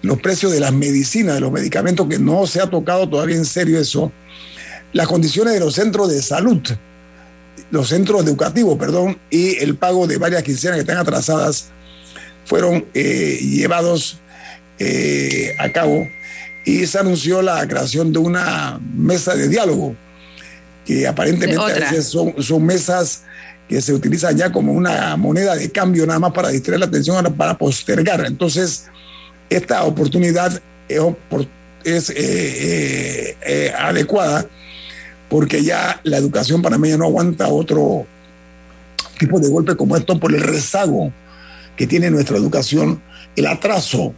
los 0.01 0.19
precios 0.19 0.51
de 0.51 0.59
las 0.59 0.73
medicinas, 0.73 1.35
de 1.35 1.41
los 1.41 1.51
medicamentos, 1.51 2.07
que 2.07 2.17
no 2.17 2.47
se 2.47 2.61
ha 2.61 2.69
tocado 2.69 3.07
todavía 3.07 3.35
en 3.35 3.45
serio 3.45 3.79
eso 3.79 4.11
las 4.95 5.07
condiciones 5.07 5.53
de 5.53 5.59
los 5.59 5.75
centros 5.75 6.09
de 6.09 6.21
salud, 6.21 6.61
los 7.69 7.89
centros 7.89 8.23
educativos, 8.23 8.77
perdón, 8.77 9.19
y 9.29 9.57
el 9.57 9.75
pago 9.75 10.07
de 10.07 10.17
varias 10.17 10.41
quincenas 10.41 10.77
que 10.77 10.81
están 10.81 10.95
atrasadas 10.95 11.67
fueron 12.45 12.85
eh, 12.93 13.37
llevados 13.41 14.19
eh, 14.79 15.53
a 15.59 15.69
cabo 15.73 16.07
y 16.63 16.87
se 16.87 16.97
anunció 16.97 17.41
la 17.41 17.67
creación 17.67 18.13
de 18.13 18.19
una 18.19 18.79
mesa 18.95 19.35
de 19.35 19.49
diálogo, 19.49 19.97
que 20.85 21.07
aparentemente 21.07 21.61
a 21.61 21.65
veces 21.65 22.05
son, 22.05 22.35
son 22.41 22.65
mesas 22.65 23.23
que 23.67 23.81
se 23.81 23.93
utilizan 23.93 24.37
ya 24.37 24.51
como 24.51 24.71
una 24.71 25.17
moneda 25.17 25.55
de 25.55 25.71
cambio 25.71 26.05
nada 26.05 26.19
más 26.19 26.31
para 26.31 26.49
distraer 26.49 26.79
la 26.79 26.85
atención, 26.85 27.33
para 27.35 27.57
postergar. 27.57 28.23
Entonces, 28.25 28.85
esta 29.49 29.83
oportunidad 29.83 30.61
es, 31.83 32.13
eh, 32.15 33.73
adecuada 33.77 34.45
porque 35.29 35.63
ya 35.63 35.99
la 36.03 36.17
educación 36.17 36.61
panameña 36.61 36.97
no 36.97 37.05
aguanta 37.05 37.47
otro 37.47 38.05
tipo 39.17 39.39
de 39.39 39.49
golpe 39.49 39.75
como 39.75 39.97
esto 39.97 40.19
por 40.19 40.33
el 40.33 40.41
rezago 40.41 41.11
que 41.75 41.87
tiene 41.87 42.11
nuestra 42.11 42.37
educación, 42.37 43.01
el 43.35 43.47
atraso 43.47 44.13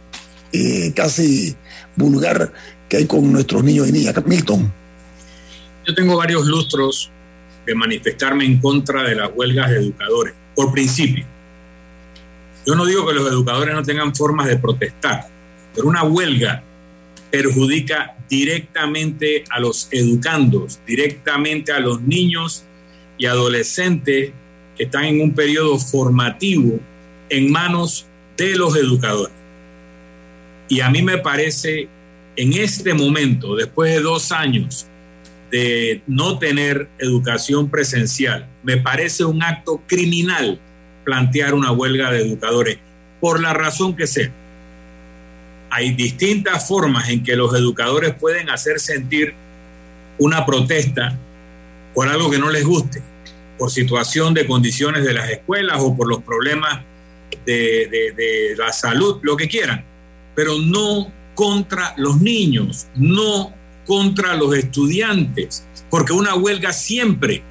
eh, 0.52 0.92
casi 0.94 1.56
vulgar 1.96 2.52
que 2.88 2.98
hay 2.98 3.06
con 3.06 3.32
nuestros 3.32 3.64
niños 3.64 3.88
y 3.88 3.92
niñas. 3.92 4.14
Milton. 4.26 4.72
Yo 5.88 5.94
tengo 5.94 6.18
varios 6.18 6.46
lustros 6.46 7.10
de 7.64 7.74
manifestarme 7.74 8.44
en 8.44 8.60
contra 8.60 9.04
de 9.04 9.14
las 9.14 9.30
huelgas 9.34 9.70
de 9.70 9.76
educadores, 9.76 10.34
por 10.54 10.70
principio. 10.70 11.24
Yo 12.66 12.74
no 12.74 12.84
digo 12.84 13.06
que 13.06 13.14
los 13.14 13.26
educadores 13.26 13.74
no 13.74 13.82
tengan 13.82 14.14
formas 14.14 14.48
de 14.48 14.58
protestar, 14.58 15.26
pero 15.74 15.88
una 15.88 16.04
huelga 16.04 16.62
perjudica 17.30 18.14
directamente 18.28 19.44
a 19.48 19.60
los 19.60 19.88
educandos, 19.90 20.78
directamente 20.86 21.72
a 21.72 21.80
los 21.80 22.02
niños 22.02 22.64
y 23.16 23.24
adolescentes 23.24 24.32
que 24.76 24.84
están 24.84 25.06
en 25.06 25.22
un 25.22 25.34
periodo 25.34 25.78
formativo 25.78 26.78
en 27.30 27.50
manos 27.50 28.04
de 28.36 28.56
los 28.56 28.76
educadores. 28.76 29.34
Y 30.68 30.80
a 30.80 30.90
mí 30.90 31.00
me 31.00 31.16
parece, 31.16 31.88
en 32.36 32.52
este 32.52 32.92
momento, 32.92 33.56
después 33.56 33.90
de 33.94 34.02
dos 34.02 34.32
años 34.32 34.86
de 35.50 36.02
no 36.06 36.38
tener 36.38 36.88
educación 36.98 37.70
presencial, 37.70 38.46
me 38.62 38.76
parece 38.76 39.24
un 39.24 39.42
acto 39.42 39.82
criminal 39.86 40.60
plantear 41.04 41.54
una 41.54 41.72
huelga 41.72 42.10
de 42.10 42.20
educadores, 42.20 42.78
por 43.20 43.40
la 43.40 43.54
razón 43.54 43.96
que 43.96 44.06
sea. 44.06 44.30
Hay 45.70 45.94
distintas 45.94 46.68
formas 46.68 47.08
en 47.08 47.22
que 47.22 47.36
los 47.36 47.54
educadores 47.54 48.14
pueden 48.14 48.50
hacer 48.50 48.80
sentir 48.80 49.34
una 50.18 50.44
protesta 50.44 51.18
por 51.94 52.08
algo 52.08 52.30
que 52.30 52.38
no 52.38 52.50
les 52.50 52.64
guste, 52.64 53.02
por 53.58 53.70
situación 53.70 54.34
de 54.34 54.46
condiciones 54.46 55.04
de 55.04 55.14
las 55.14 55.30
escuelas 55.30 55.78
o 55.80 55.96
por 55.96 56.08
los 56.08 56.22
problemas 56.22 56.80
de, 57.44 58.54
la 58.56 58.72
salud, 58.72 59.20
lo 59.22 59.36
que 59.36 59.48
quieran, 59.48 59.84
pero 60.34 60.58
no 60.58 61.10
contra 61.34 61.94
los 61.96 62.20
niños, 62.20 62.86
no 62.94 63.52
contra 63.88 64.36
los 64.36 64.54
estudiantes, 64.54 65.64
porque 65.88 66.12
una 66.12 66.34
huelga 66.34 66.74
siempre 66.74 67.42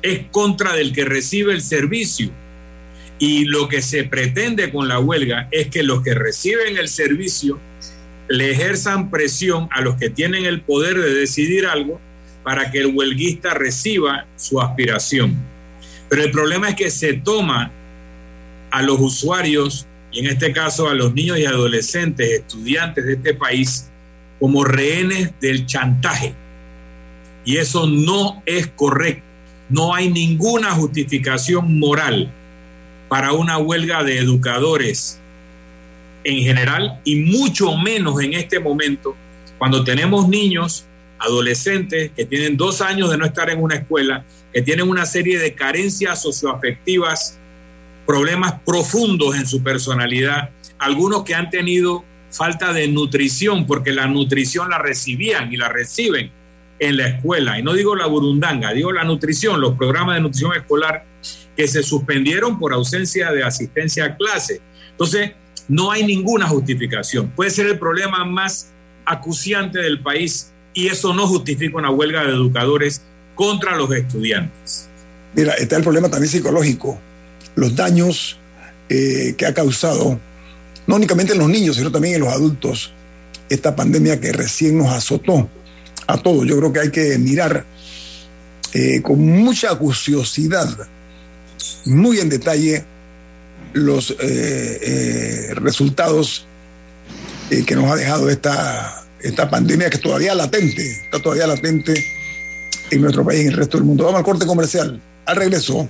es 0.00 0.20
contra 0.30 0.74
del 0.74 0.94
que 0.94 1.04
recibe 1.04 1.52
el 1.52 1.60
servicio 1.60 2.30
y 3.18 3.44
lo 3.44 3.68
que 3.68 3.82
se 3.82 4.04
pretende 4.04 4.72
con 4.72 4.88
la 4.88 4.98
huelga 4.98 5.46
es 5.50 5.68
que 5.68 5.82
los 5.82 6.02
que 6.02 6.14
reciben 6.14 6.78
el 6.78 6.88
servicio 6.88 7.60
le 8.28 8.50
ejerzan 8.50 9.10
presión 9.10 9.68
a 9.70 9.82
los 9.82 9.96
que 9.96 10.08
tienen 10.08 10.46
el 10.46 10.62
poder 10.62 10.98
de 10.98 11.12
decidir 11.12 11.66
algo 11.66 12.00
para 12.42 12.70
que 12.70 12.78
el 12.78 12.86
huelguista 12.86 13.52
reciba 13.52 14.26
su 14.36 14.62
aspiración. 14.62 15.36
Pero 16.08 16.22
el 16.22 16.30
problema 16.30 16.70
es 16.70 16.76
que 16.76 16.90
se 16.90 17.12
toma 17.12 17.70
a 18.70 18.82
los 18.82 18.98
usuarios, 19.00 19.86
y 20.10 20.20
en 20.20 20.26
este 20.28 20.50
caso 20.50 20.88
a 20.88 20.94
los 20.94 21.12
niños 21.12 21.38
y 21.38 21.44
adolescentes, 21.44 22.40
estudiantes 22.40 23.04
de 23.04 23.12
este 23.14 23.34
país, 23.34 23.90
como 24.38 24.64
rehenes 24.64 25.32
del 25.40 25.66
chantaje. 25.66 26.34
Y 27.44 27.58
eso 27.58 27.86
no 27.86 28.42
es 28.46 28.66
correcto. 28.68 29.24
No 29.68 29.94
hay 29.94 30.10
ninguna 30.10 30.72
justificación 30.72 31.78
moral 31.78 32.32
para 33.08 33.32
una 33.32 33.58
huelga 33.58 34.02
de 34.02 34.18
educadores 34.18 35.20
en 36.24 36.38
general 36.38 37.00
y 37.04 37.16
mucho 37.16 37.76
menos 37.76 38.20
en 38.22 38.34
este 38.34 38.60
momento 38.60 39.14
cuando 39.58 39.84
tenemos 39.84 40.28
niños, 40.28 40.84
adolescentes 41.18 42.10
que 42.14 42.26
tienen 42.26 42.56
dos 42.56 42.80
años 42.80 43.10
de 43.10 43.16
no 43.16 43.24
estar 43.24 43.48
en 43.50 43.62
una 43.62 43.76
escuela, 43.76 44.24
que 44.52 44.62
tienen 44.62 44.88
una 44.88 45.06
serie 45.06 45.38
de 45.38 45.54
carencias 45.54 46.20
socioafectivas, 46.20 47.38
problemas 48.06 48.60
profundos 48.66 49.34
en 49.36 49.46
su 49.46 49.62
personalidad, 49.62 50.50
algunos 50.78 51.24
que 51.24 51.34
han 51.34 51.50
tenido 51.50 52.04
falta 52.34 52.72
de 52.72 52.88
nutrición 52.88 53.66
porque 53.66 53.92
la 53.92 54.06
nutrición 54.06 54.70
la 54.70 54.78
recibían 54.78 55.52
y 55.52 55.56
la 55.56 55.68
reciben 55.68 56.30
en 56.78 56.96
la 56.96 57.08
escuela. 57.08 57.58
Y 57.58 57.62
no 57.62 57.72
digo 57.72 57.94
la 57.94 58.06
burundanga, 58.06 58.72
digo 58.72 58.92
la 58.92 59.04
nutrición, 59.04 59.60
los 59.60 59.76
programas 59.76 60.16
de 60.16 60.22
nutrición 60.22 60.54
escolar 60.56 61.04
que 61.56 61.68
se 61.68 61.82
suspendieron 61.82 62.58
por 62.58 62.72
ausencia 62.72 63.30
de 63.30 63.44
asistencia 63.44 64.04
a 64.04 64.16
clase. 64.16 64.60
Entonces, 64.90 65.32
no 65.68 65.92
hay 65.92 66.04
ninguna 66.04 66.48
justificación. 66.48 67.30
Puede 67.30 67.50
ser 67.50 67.66
el 67.66 67.78
problema 67.78 68.24
más 68.24 68.72
acuciante 69.06 69.78
del 69.78 70.00
país 70.00 70.50
y 70.72 70.88
eso 70.88 71.14
no 71.14 71.26
justifica 71.28 71.78
una 71.78 71.90
huelga 71.90 72.24
de 72.24 72.30
educadores 72.30 73.02
contra 73.34 73.76
los 73.76 73.92
estudiantes. 73.92 74.88
Mira, 75.34 75.54
está 75.54 75.76
el 75.76 75.82
problema 75.82 76.08
también 76.08 76.30
psicológico, 76.30 76.98
los 77.54 77.74
daños 77.74 78.38
eh, 78.88 79.34
que 79.36 79.46
ha 79.46 79.54
causado, 79.54 80.18
no 80.86 80.96
únicamente 80.96 81.32
en 81.32 81.38
los 81.38 81.48
niños, 81.48 81.76
sino 81.76 81.90
también 81.90 82.14
en 82.14 82.20
los 82.20 82.32
adultos, 82.32 82.92
esta 83.48 83.74
pandemia 83.74 84.20
que 84.20 84.32
recién 84.32 84.78
nos 84.78 84.92
azotó 84.92 85.48
a 86.06 86.16
todos. 86.18 86.46
Yo 86.46 86.58
creo 86.58 86.72
que 86.72 86.80
hay 86.80 86.90
que 86.90 87.18
mirar 87.18 87.64
eh, 88.72 89.00
con 89.02 89.20
mucha 89.20 89.70
acuciosidad 89.70 90.68
muy 91.86 92.18
en 92.18 92.28
detalle 92.28 92.84
los 93.72 94.10
eh, 94.10 94.16
eh, 94.20 95.54
resultados 95.54 96.46
que 97.48 97.76
nos 97.76 97.90
ha 97.90 97.96
dejado 97.96 98.30
esta, 98.30 99.04
esta 99.20 99.48
pandemia 99.48 99.88
que 99.88 99.96
es 99.96 100.02
todavía 100.02 100.34
latente, 100.34 100.90
está 101.04 101.22
todavía 101.22 101.46
latente 101.46 101.94
en 102.90 103.00
nuestro 103.00 103.24
país 103.24 103.40
y 103.40 103.42
en 103.42 103.52
el 103.52 103.56
resto 103.56 103.78
del 103.78 103.86
mundo. 103.86 104.04
Vamos 104.04 104.18
al 104.18 104.24
corte 104.24 104.46
comercial. 104.46 105.00
Al 105.26 105.36
regreso 105.36 105.88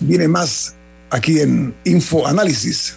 viene 0.00 0.28
más 0.28 0.74
aquí 1.10 1.40
en 1.40 1.74
Info 1.84 2.26
Análisis. 2.26 2.96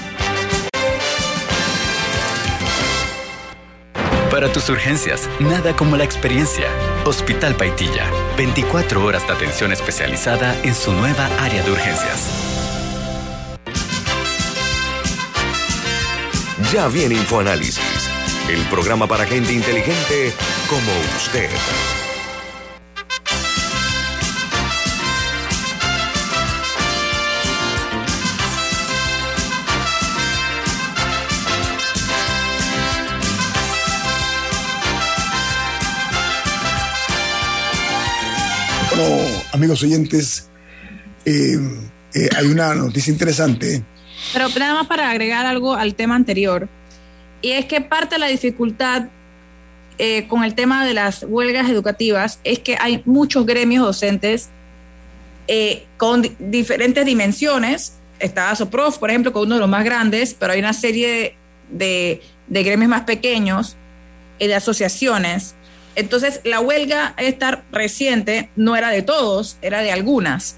Para 4.31 4.49
tus 4.49 4.69
urgencias, 4.69 5.29
nada 5.41 5.75
como 5.75 5.97
la 5.97 6.05
experiencia. 6.05 6.69
Hospital 7.03 7.53
Paitilla, 7.55 8.09
24 8.37 9.03
horas 9.03 9.27
de 9.27 9.33
atención 9.33 9.73
especializada 9.73 10.55
en 10.63 10.73
su 10.73 10.93
nueva 10.93 11.27
área 11.41 11.61
de 11.61 11.69
urgencias. 11.69 12.29
Ya 16.71 16.87
viene 16.87 17.15
InfoAnálisis, 17.15 18.09
el 18.49 18.61
programa 18.67 19.05
para 19.05 19.25
gente 19.25 19.51
inteligente 19.51 20.33
como 20.69 20.91
usted. 21.17 21.49
Amigos 39.51 39.83
oyentes, 39.83 40.49
eh, 41.25 41.57
eh, 42.13 42.29
hay 42.35 42.47
una 42.47 42.73
noticia 42.75 43.11
interesante. 43.11 43.83
Pero 44.33 44.49
nada 44.59 44.75
más 44.75 44.87
para 44.87 45.09
agregar 45.09 45.45
algo 45.45 45.75
al 45.75 45.95
tema 45.95 46.15
anterior, 46.15 46.67
y 47.41 47.51
es 47.51 47.65
que 47.65 47.81
parte 47.81 48.15
de 48.15 48.19
la 48.19 48.27
dificultad 48.27 49.07
eh, 49.97 50.27
con 50.27 50.43
el 50.43 50.53
tema 50.55 50.85
de 50.85 50.93
las 50.93 51.23
huelgas 51.27 51.69
educativas 51.69 52.39
es 52.43 52.59
que 52.59 52.77
hay 52.79 53.01
muchos 53.05 53.45
gremios 53.45 53.85
docentes 53.85 54.49
con 55.97 56.21
di- 56.21 56.35
diferentes 56.39 57.05
dimensiones. 57.05 57.93
Está 58.19 58.55
SOPROF, 58.55 58.99
por 58.99 59.09
ejemplo, 59.09 59.33
con 59.33 59.43
uno 59.47 59.55
de 59.55 59.61
los 59.61 59.69
más 59.69 59.83
grandes, 59.83 60.33
pero 60.33 60.53
hay 60.53 60.59
una 60.59 60.73
serie 60.73 61.35
de, 61.69 62.21
de 62.47 62.63
gremios 62.63 62.89
más 62.89 63.01
pequeños 63.01 63.75
y 64.39 64.47
de 64.47 64.55
asociaciones. 64.55 65.55
Entonces, 65.95 66.41
la 66.43 66.59
huelga 66.59 67.13
esta 67.17 67.63
reciente 67.71 68.49
no 68.55 68.75
era 68.75 68.89
de 68.89 69.01
todos, 69.01 69.57
era 69.61 69.81
de 69.81 69.91
algunas. 69.91 70.55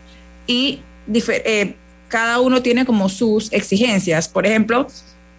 Y 0.47 0.81
eh, 1.13 1.75
cada 2.07 2.39
uno 2.39 2.61
tiene 2.61 2.85
como 2.85 3.09
sus 3.09 3.51
exigencias. 3.51 4.27
Por 4.27 4.45
ejemplo, 4.45 4.87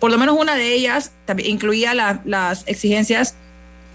por 0.01 0.11
lo 0.11 0.19
menos 0.19 0.37
una 0.39 0.57
de 0.57 0.75
ellas 0.75 1.13
incluía 1.45 1.95
la- 1.95 2.21
las 2.25 2.65
exigencias, 2.67 3.37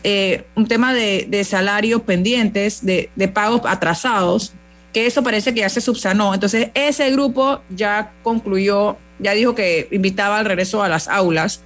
eh, 0.04 0.46
un 0.56 0.68
tema 0.68 0.94
de, 0.94 1.26
de 1.28 1.44
salarios 1.44 2.02
pendientes, 2.04 2.86
de, 2.86 3.10
de 3.16 3.28
pagos 3.28 3.62
atrasados, 3.66 4.54
que 4.94 5.06
eso 5.06 5.22
parece 5.22 5.54
que 5.54 5.60
ya 5.60 5.70
se 5.70 5.82
subsanó. 5.82 6.34
Entonces, 6.34 6.70
ese 6.74 7.12
grupo 7.12 7.62
ya 7.70 8.14
concluyó, 8.24 8.98
ya 9.20 9.34
dijo 9.34 9.54
que 9.54 9.88
invitaba 9.92 10.40
al 10.40 10.46
regreso 10.46 10.82
a 10.82 10.88
las 10.88 11.08
aulas. 11.10 11.62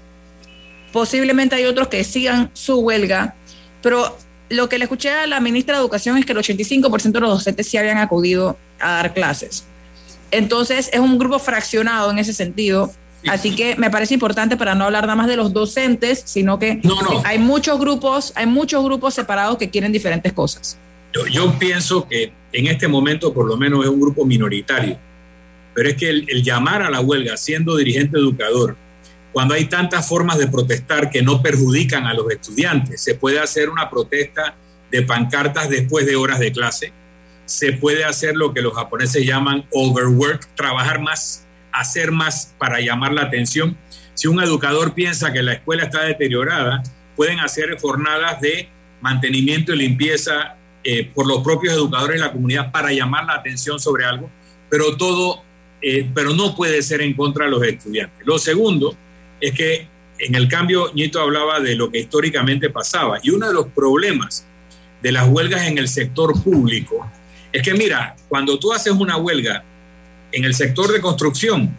Posiblemente 0.91 1.55
hay 1.55 1.65
otros 1.65 1.87
que 1.87 2.03
sigan 2.03 2.49
su 2.53 2.79
huelga, 2.79 3.35
pero 3.81 4.17
lo 4.49 4.69
que 4.69 4.77
le 4.77 4.85
escuché 4.85 5.09
a 5.09 5.27
la 5.27 5.39
ministra 5.39 5.75
de 5.75 5.81
Educación 5.81 6.17
es 6.17 6.25
que 6.25 6.33
el 6.33 6.37
85% 6.39 7.11
de 7.11 7.19
los 7.19 7.29
docentes 7.29 7.67
sí 7.67 7.77
habían 7.77 7.97
acudido 7.97 8.57
a 8.79 8.91
dar 8.93 9.13
clases. 9.13 9.65
Entonces, 10.31 10.89
es 10.91 10.99
un 10.99 11.17
grupo 11.17 11.39
fraccionado 11.39 12.11
en 12.11 12.19
ese 12.19 12.33
sentido. 12.33 12.91
Así 13.27 13.55
que 13.55 13.75
me 13.77 13.89
parece 13.89 14.15
importante 14.15 14.57
para 14.57 14.75
no 14.75 14.83
hablar 14.83 15.03
nada 15.03 15.15
más 15.15 15.27
de 15.27 15.37
los 15.37 15.53
docentes, 15.53 16.23
sino 16.25 16.59
que 16.59 16.81
hay 17.23 17.39
muchos 17.39 17.79
grupos, 17.79 18.33
hay 18.35 18.45
muchos 18.45 18.83
grupos 18.83 19.13
separados 19.13 19.57
que 19.57 19.69
quieren 19.69 19.93
diferentes 19.93 20.33
cosas. 20.33 20.77
Yo, 21.13 21.25
yo 21.27 21.57
pienso 21.57 22.05
que 22.07 22.33
en 22.51 22.67
este 22.67 22.87
momento 22.87 23.33
por 23.33 23.47
lo 23.47 23.55
menos 23.55 23.85
es 23.85 23.89
un 23.89 24.01
grupo 24.01 24.25
minoritario, 24.25 24.97
pero 25.73 25.89
es 25.89 25.95
que 25.95 26.09
el, 26.09 26.25
el 26.27 26.43
llamar 26.43 26.81
a 26.81 26.89
la 26.89 26.99
huelga 26.99 27.37
siendo 27.37 27.77
dirigente 27.77 28.17
educador, 28.17 28.75
cuando 29.33 29.55
hay 29.55 29.65
tantas 29.65 30.07
formas 30.07 30.37
de 30.37 30.47
protestar 30.47 31.09
que 31.09 31.23
no 31.23 31.41
perjudican 31.41 32.05
a 32.05 32.13
los 32.13 32.29
estudiantes, 32.29 33.01
se 33.01 33.15
puede 33.15 33.39
hacer 33.39 33.67
una 33.67 33.89
protesta 33.89 34.53
de 34.91 35.01
pancartas 35.01 35.69
después 35.69 36.05
de 36.05 36.15
horas 36.15 36.39
de 36.39 36.51
clase, 36.51 36.93
se 37.45 37.73
puede 37.73 38.05
hacer 38.05 38.35
lo 38.35 38.53
que 38.53 38.61
los 38.61 38.73
japoneses 38.73 39.25
llaman 39.25 39.65
overwork, 39.71 40.47
trabajar 40.55 41.01
más, 41.01 41.45
hacer 41.71 42.11
más 42.11 42.53
para 42.59 42.79
llamar 42.79 43.11
la 43.11 43.23
atención. 43.23 43.75
Si 44.13 44.27
un 44.27 44.41
educador 44.41 44.93
piensa 44.93 45.33
que 45.33 45.41
la 45.41 45.53
escuela 45.53 45.83
está 45.83 46.03
deteriorada, 46.03 46.83
pueden 47.15 47.39
hacer 47.39 47.75
jornadas 47.81 48.39
de 48.39 48.69
mantenimiento 49.01 49.73
y 49.73 49.77
limpieza 49.77 50.55
eh, 50.83 51.09
por 51.13 51.27
los 51.27 51.43
propios 51.43 51.73
educadores 51.73 52.19
de 52.19 52.27
la 52.27 52.31
comunidad 52.31 52.71
para 52.71 52.91
llamar 52.93 53.25
la 53.25 53.33
atención 53.33 53.79
sobre 53.79 54.05
algo, 54.05 54.29
pero 54.69 54.95
todo, 54.95 55.41
eh, 55.81 56.07
pero 56.13 56.33
no 56.35 56.55
puede 56.55 56.83
ser 56.83 57.01
en 57.01 57.13
contra 57.13 57.45
de 57.45 57.51
los 57.51 57.63
estudiantes. 57.63 58.25
Lo 58.25 58.37
segundo 58.37 58.95
es 59.43 59.53
que 59.53 59.87
en 60.19 60.35
el 60.35 60.47
cambio, 60.47 60.93
Ñito 60.93 61.19
hablaba 61.19 61.59
de 61.59 61.75
lo 61.75 61.91
que 61.91 61.99
históricamente 61.99 62.69
pasaba, 62.69 63.19
y 63.21 63.29
uno 63.29 63.47
de 63.47 63.53
los 63.53 63.67
problemas 63.67 64.45
de 65.01 65.11
las 65.11 65.27
huelgas 65.27 65.67
en 65.67 65.77
el 65.77 65.89
sector 65.89 66.41
público 66.41 67.05
es 67.51 67.61
que, 67.61 67.73
mira, 67.73 68.15
cuando 68.29 68.57
tú 68.57 68.71
haces 68.71 68.93
una 68.93 69.17
huelga 69.17 69.63
en 70.31 70.45
el 70.45 70.55
sector 70.55 70.93
de 70.93 71.01
construcción, 71.01 71.77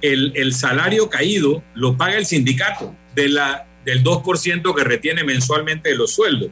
el, 0.00 0.32
el 0.34 0.54
salario 0.54 1.10
caído 1.10 1.62
lo 1.74 1.94
paga 1.96 2.16
el 2.16 2.24
sindicato 2.24 2.94
de 3.14 3.28
la, 3.28 3.66
del 3.84 4.02
2% 4.02 4.74
que 4.74 4.84
retiene 4.84 5.24
mensualmente 5.24 5.90
de 5.90 5.96
los 5.96 6.14
sueldos. 6.14 6.50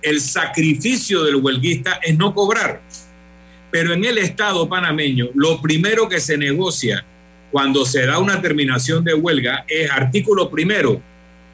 El 0.00 0.22
sacrificio 0.22 1.24
del 1.24 1.36
huelguista 1.36 2.00
es 2.02 2.16
no 2.16 2.32
cobrar. 2.32 2.80
Pero 3.70 3.92
en 3.92 4.06
el 4.06 4.16
Estado 4.16 4.66
panameño, 4.66 5.28
lo 5.34 5.60
primero 5.60 6.08
que 6.08 6.20
se 6.20 6.38
negocia 6.38 7.04
cuando 7.50 7.84
se 7.84 8.06
da 8.06 8.18
una 8.18 8.40
terminación 8.40 9.04
de 9.04 9.14
huelga 9.14 9.64
es 9.68 9.90
artículo 9.90 10.50
primero, 10.50 11.00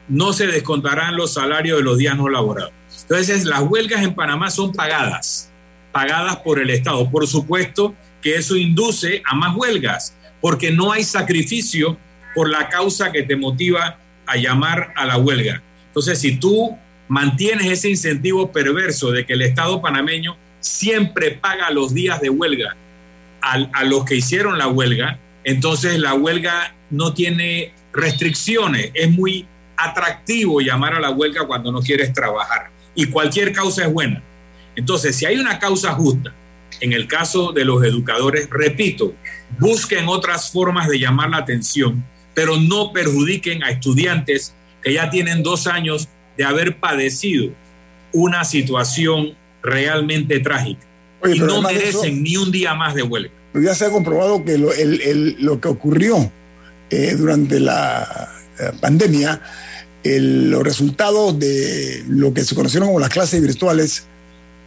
no 0.07 0.33
se 0.33 0.47
descontarán 0.47 1.15
los 1.15 1.33
salarios 1.33 1.77
de 1.77 1.83
los 1.83 1.97
días 1.97 2.17
no 2.17 2.29
laborados. 2.29 2.71
Entonces, 3.01 3.45
las 3.45 3.61
huelgas 3.61 4.03
en 4.03 4.13
Panamá 4.13 4.49
son 4.49 4.71
pagadas, 4.71 5.49
pagadas 5.91 6.37
por 6.37 6.59
el 6.59 6.69
Estado. 6.69 7.09
Por 7.09 7.27
supuesto 7.27 7.95
que 8.21 8.35
eso 8.35 8.55
induce 8.55 9.21
a 9.25 9.35
más 9.35 9.55
huelgas, 9.55 10.15
porque 10.41 10.71
no 10.71 10.91
hay 10.91 11.03
sacrificio 11.03 11.97
por 12.33 12.49
la 12.49 12.69
causa 12.69 13.11
que 13.11 13.23
te 13.23 13.35
motiva 13.35 13.97
a 14.25 14.35
llamar 14.35 14.91
a 14.95 15.05
la 15.05 15.17
huelga. 15.17 15.61
Entonces, 15.87 16.19
si 16.19 16.37
tú 16.37 16.77
mantienes 17.07 17.67
ese 17.67 17.89
incentivo 17.89 18.51
perverso 18.51 19.11
de 19.11 19.25
que 19.25 19.33
el 19.33 19.43
Estado 19.43 19.81
panameño 19.81 20.35
siempre 20.59 21.31
paga 21.31 21.69
los 21.69 21.93
días 21.93 22.19
de 22.19 22.29
huelga 22.29 22.75
a, 23.41 23.53
a 23.73 23.83
los 23.83 24.05
que 24.05 24.15
hicieron 24.15 24.57
la 24.57 24.67
huelga, 24.67 25.19
entonces 25.45 25.97
la 25.99 26.13
huelga 26.13 26.75
no 26.89 27.13
tiene 27.13 27.71
restricciones, 27.93 28.91
es 28.93 29.09
muy 29.09 29.45
atractivo 29.77 30.59
llamar 30.59 30.95
a 30.95 30.99
la 30.99 31.11
huelga 31.11 31.45
cuando 31.47 31.71
no 31.71 31.81
quieres 31.81 32.11
trabajar 32.13 32.69
y 32.95 33.05
cualquier 33.05 33.53
causa 33.53 33.85
es 33.85 33.93
buena. 33.93 34.21
Entonces, 34.75 35.15
si 35.15 35.25
hay 35.25 35.37
una 35.37 35.59
causa 35.59 35.93
justa, 35.93 36.33
en 36.81 36.91
el 36.91 37.07
caso 37.07 37.51
de 37.53 37.63
los 37.63 37.83
educadores, 37.83 38.49
repito, 38.49 39.13
busquen 39.59 40.07
otras 40.07 40.51
formas 40.51 40.89
de 40.89 40.99
llamar 40.99 41.29
la 41.29 41.37
atención, 41.37 42.03
pero 42.33 42.57
no 42.57 42.91
perjudiquen 42.91 43.63
a 43.63 43.69
estudiantes 43.69 44.53
que 44.81 44.93
ya 44.93 45.09
tienen 45.09 45.43
dos 45.43 45.67
años 45.67 46.09
de 46.37 46.43
haber 46.43 46.77
padecido 46.77 47.53
una 48.11 48.43
situación 48.43 49.33
realmente 49.63 50.39
trágica 50.39 50.85
Oye, 51.21 51.37
y 51.37 51.39
no 51.39 51.61
merecen 51.61 51.89
eso- 51.89 52.21
ni 52.21 52.37
un 52.37 52.51
día 52.51 52.73
más 52.73 52.93
de 52.93 53.03
huelga. 53.03 53.31
Pero 53.55 53.67
ya 53.67 53.73
se 53.73 53.85
ha 53.85 53.89
comprobado 53.89 54.43
que 54.43 54.57
lo, 54.57 54.73
el- 54.73 54.99
el- 55.01 55.37
lo 55.39 55.61
que 55.61 55.69
ocurrió 55.69 56.29
eh, 56.89 57.15
durante 57.17 57.61
la 57.61 58.29
eh, 58.59 58.71
pandemia, 58.81 59.39
el- 60.03 60.51
los 60.51 60.61
resultados 60.61 61.39
de 61.39 62.03
lo 62.09 62.33
que 62.33 62.43
se 62.43 62.53
conocieron 62.53 62.89
como 62.89 62.99
las 62.99 63.07
clases 63.07 63.41
virtuales 63.41 64.07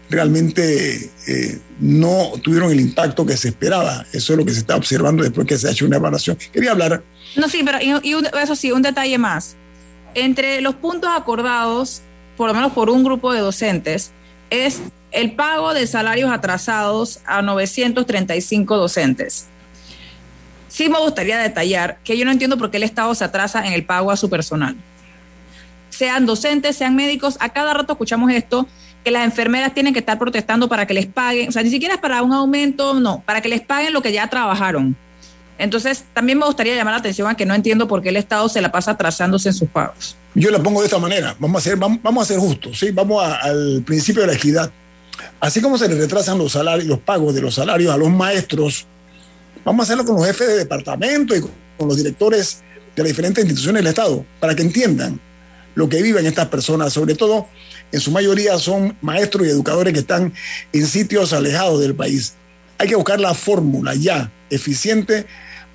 realmente 0.08 1.10
eh, 1.26 1.58
no 1.80 2.32
tuvieron 2.42 2.72
el 2.72 2.80
impacto 2.80 3.26
que 3.26 3.36
se 3.36 3.48
esperaba. 3.48 4.06
Eso 4.14 4.32
es 4.32 4.38
lo 4.38 4.44
que 4.46 4.52
se 4.52 4.60
está 4.60 4.74
observando 4.76 5.22
después 5.22 5.46
que 5.46 5.58
se 5.58 5.68
ha 5.68 5.72
hecho 5.72 5.84
una 5.84 5.96
evaluación. 5.96 6.38
Quería 6.50 6.70
hablar, 6.70 7.02
No, 7.36 7.46
sí, 7.46 7.60
pero 7.62 7.78
y, 7.82 8.08
y 8.08 8.14
un- 8.14 8.26
eso 8.42 8.56
sí, 8.56 8.72
un 8.72 8.80
detalle 8.80 9.18
más. 9.18 9.54
Entre 10.14 10.62
los 10.62 10.74
puntos 10.76 11.10
acordados, 11.14 12.00
por 12.38 12.48
lo 12.48 12.54
menos 12.54 12.72
por 12.72 12.88
un 12.88 13.04
grupo 13.04 13.34
de 13.34 13.40
docentes, 13.40 14.12
es 14.48 14.78
el 15.10 15.32
pago 15.32 15.74
de 15.74 15.86
salarios 15.86 16.30
atrasados 16.30 17.20
a 17.26 17.42
935 17.42 18.76
docentes. 18.76 19.46
Sí 20.68 20.88
me 20.88 20.98
gustaría 20.98 21.38
detallar 21.38 21.98
que 22.04 22.16
yo 22.18 22.24
no 22.24 22.30
entiendo 22.30 22.58
por 22.58 22.70
qué 22.70 22.76
el 22.76 22.82
Estado 22.82 23.14
se 23.14 23.24
atrasa 23.24 23.66
en 23.66 23.72
el 23.72 23.84
pago 23.84 24.10
a 24.10 24.16
su 24.16 24.28
personal. 24.28 24.76
Sean 25.88 26.26
docentes, 26.26 26.76
sean 26.76 26.94
médicos, 26.94 27.36
a 27.40 27.48
cada 27.48 27.74
rato 27.74 27.92
escuchamos 27.94 28.30
esto, 28.30 28.68
que 29.02 29.10
las 29.10 29.24
enfermeras 29.24 29.72
tienen 29.74 29.92
que 29.92 30.00
estar 30.00 30.18
protestando 30.18 30.68
para 30.68 30.86
que 30.86 30.94
les 30.94 31.06
paguen, 31.06 31.48
o 31.48 31.52
sea, 31.52 31.62
ni 31.62 31.70
siquiera 31.70 31.94
es 31.94 32.00
para 32.00 32.22
un 32.22 32.32
aumento, 32.32 32.94
no, 32.94 33.22
para 33.24 33.40
que 33.40 33.48
les 33.48 33.62
paguen 33.62 33.92
lo 33.92 34.02
que 34.02 34.12
ya 34.12 34.28
trabajaron. 34.28 34.96
Entonces, 35.58 36.04
también 36.12 36.38
me 36.38 36.46
gustaría 36.46 36.76
llamar 36.76 36.94
la 36.94 37.00
atención 37.00 37.28
a 37.28 37.34
que 37.34 37.44
no 37.44 37.54
entiendo 37.54 37.88
por 37.88 38.00
qué 38.00 38.10
el 38.10 38.16
Estado 38.16 38.48
se 38.48 38.60
la 38.60 38.70
pasa 38.70 38.92
atrasándose 38.92 39.48
en 39.48 39.54
sus 39.54 39.68
pagos. 39.68 40.16
Yo 40.34 40.50
la 40.50 40.62
pongo 40.62 40.80
de 40.80 40.86
esta 40.86 40.98
manera, 40.98 41.34
vamos 41.38 41.62
a 41.62 41.70
ser, 41.70 41.76
vamos, 41.76 42.30
a 42.30 42.38
justos, 42.38 42.78
¿sí? 42.78 42.92
vamos 42.92 43.24
al 43.24 43.82
principio 43.84 44.22
de 44.22 44.28
la 44.28 44.34
equidad. 44.34 44.70
Así 45.40 45.60
como 45.60 45.78
se 45.78 45.88
les 45.88 45.98
retrasan 45.98 46.38
los 46.38 46.52
salarios, 46.52 46.88
los 46.88 46.98
pagos 46.98 47.34
de 47.34 47.40
los 47.40 47.54
salarios 47.54 47.92
a 47.92 47.96
los 47.96 48.10
maestros, 48.10 48.86
vamos 49.64 49.80
a 49.80 49.84
hacerlo 49.84 50.04
con 50.04 50.16
los 50.16 50.26
jefes 50.26 50.48
de 50.48 50.56
departamento 50.56 51.36
y 51.36 51.40
con 51.40 51.88
los 51.88 51.96
directores 51.96 52.62
de 52.96 53.02
las 53.02 53.08
diferentes 53.08 53.44
instituciones 53.44 53.80
del 53.80 53.88
Estado, 53.88 54.24
para 54.40 54.56
que 54.56 54.62
entiendan 54.62 55.20
lo 55.76 55.88
que 55.88 56.02
viven 56.02 56.26
estas 56.26 56.48
personas, 56.48 56.92
sobre 56.92 57.14
todo 57.14 57.46
en 57.92 58.00
su 58.00 58.10
mayoría 58.10 58.58
son 58.58 58.96
maestros 59.00 59.46
y 59.46 59.50
educadores 59.50 59.92
que 59.92 60.00
están 60.00 60.34
en 60.72 60.86
sitios 60.86 61.32
alejados 61.32 61.80
del 61.80 61.94
país. 61.94 62.34
Hay 62.78 62.88
que 62.88 62.96
buscar 62.96 63.20
la 63.20 63.32
fórmula 63.32 63.94
ya 63.94 64.30
eficiente 64.50 65.26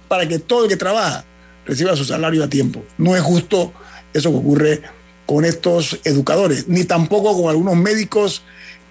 para 0.09 0.27
que 0.27 0.39
todo 0.39 0.63
el 0.63 0.69
que 0.69 0.77
trabaja 0.77 1.23
reciba 1.65 1.95
su 1.95 2.03
salario 2.03 2.43
a 2.43 2.49
tiempo. 2.49 2.83
No 2.97 3.15
es 3.15 3.21
justo 3.21 3.71
eso 4.13 4.29
que 4.29 4.37
ocurre 4.37 4.81
con 5.25 5.45
estos 5.45 5.99
educadores, 6.03 6.67
ni 6.67 6.83
tampoco 6.83 7.35
con 7.41 7.49
algunos 7.49 7.75
médicos 7.77 8.43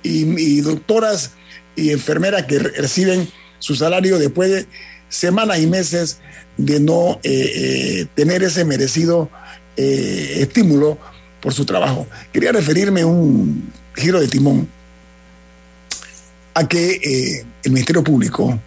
y, 0.02 0.60
doctoras 0.60 1.32
y 1.76 1.90
enfermeras 1.90 2.44
que 2.44 2.58
reciben 2.58 3.28
su 3.58 3.74
salario 3.74 4.18
después 4.18 4.50
de 4.50 4.66
semanas 5.08 5.60
y 5.60 5.66
meses 5.66 6.18
de 6.56 6.80
no 6.80 7.20
eh, 7.22 7.52
eh, 7.54 8.06
tener 8.14 8.42
ese 8.42 8.64
merecido 8.64 9.30
eh, 9.76 10.38
estímulo 10.40 10.98
por 11.40 11.52
su 11.54 11.64
trabajo. 11.64 12.06
Quería 12.32 12.52
referirme 12.52 13.04
un 13.04 13.72
giro 13.94 14.20
de 14.20 14.28
timón 14.28 14.68
a 16.54 16.68
que 16.68 17.44
el 17.64 17.72
Ministerio 17.72 18.04
Público 18.04 18.60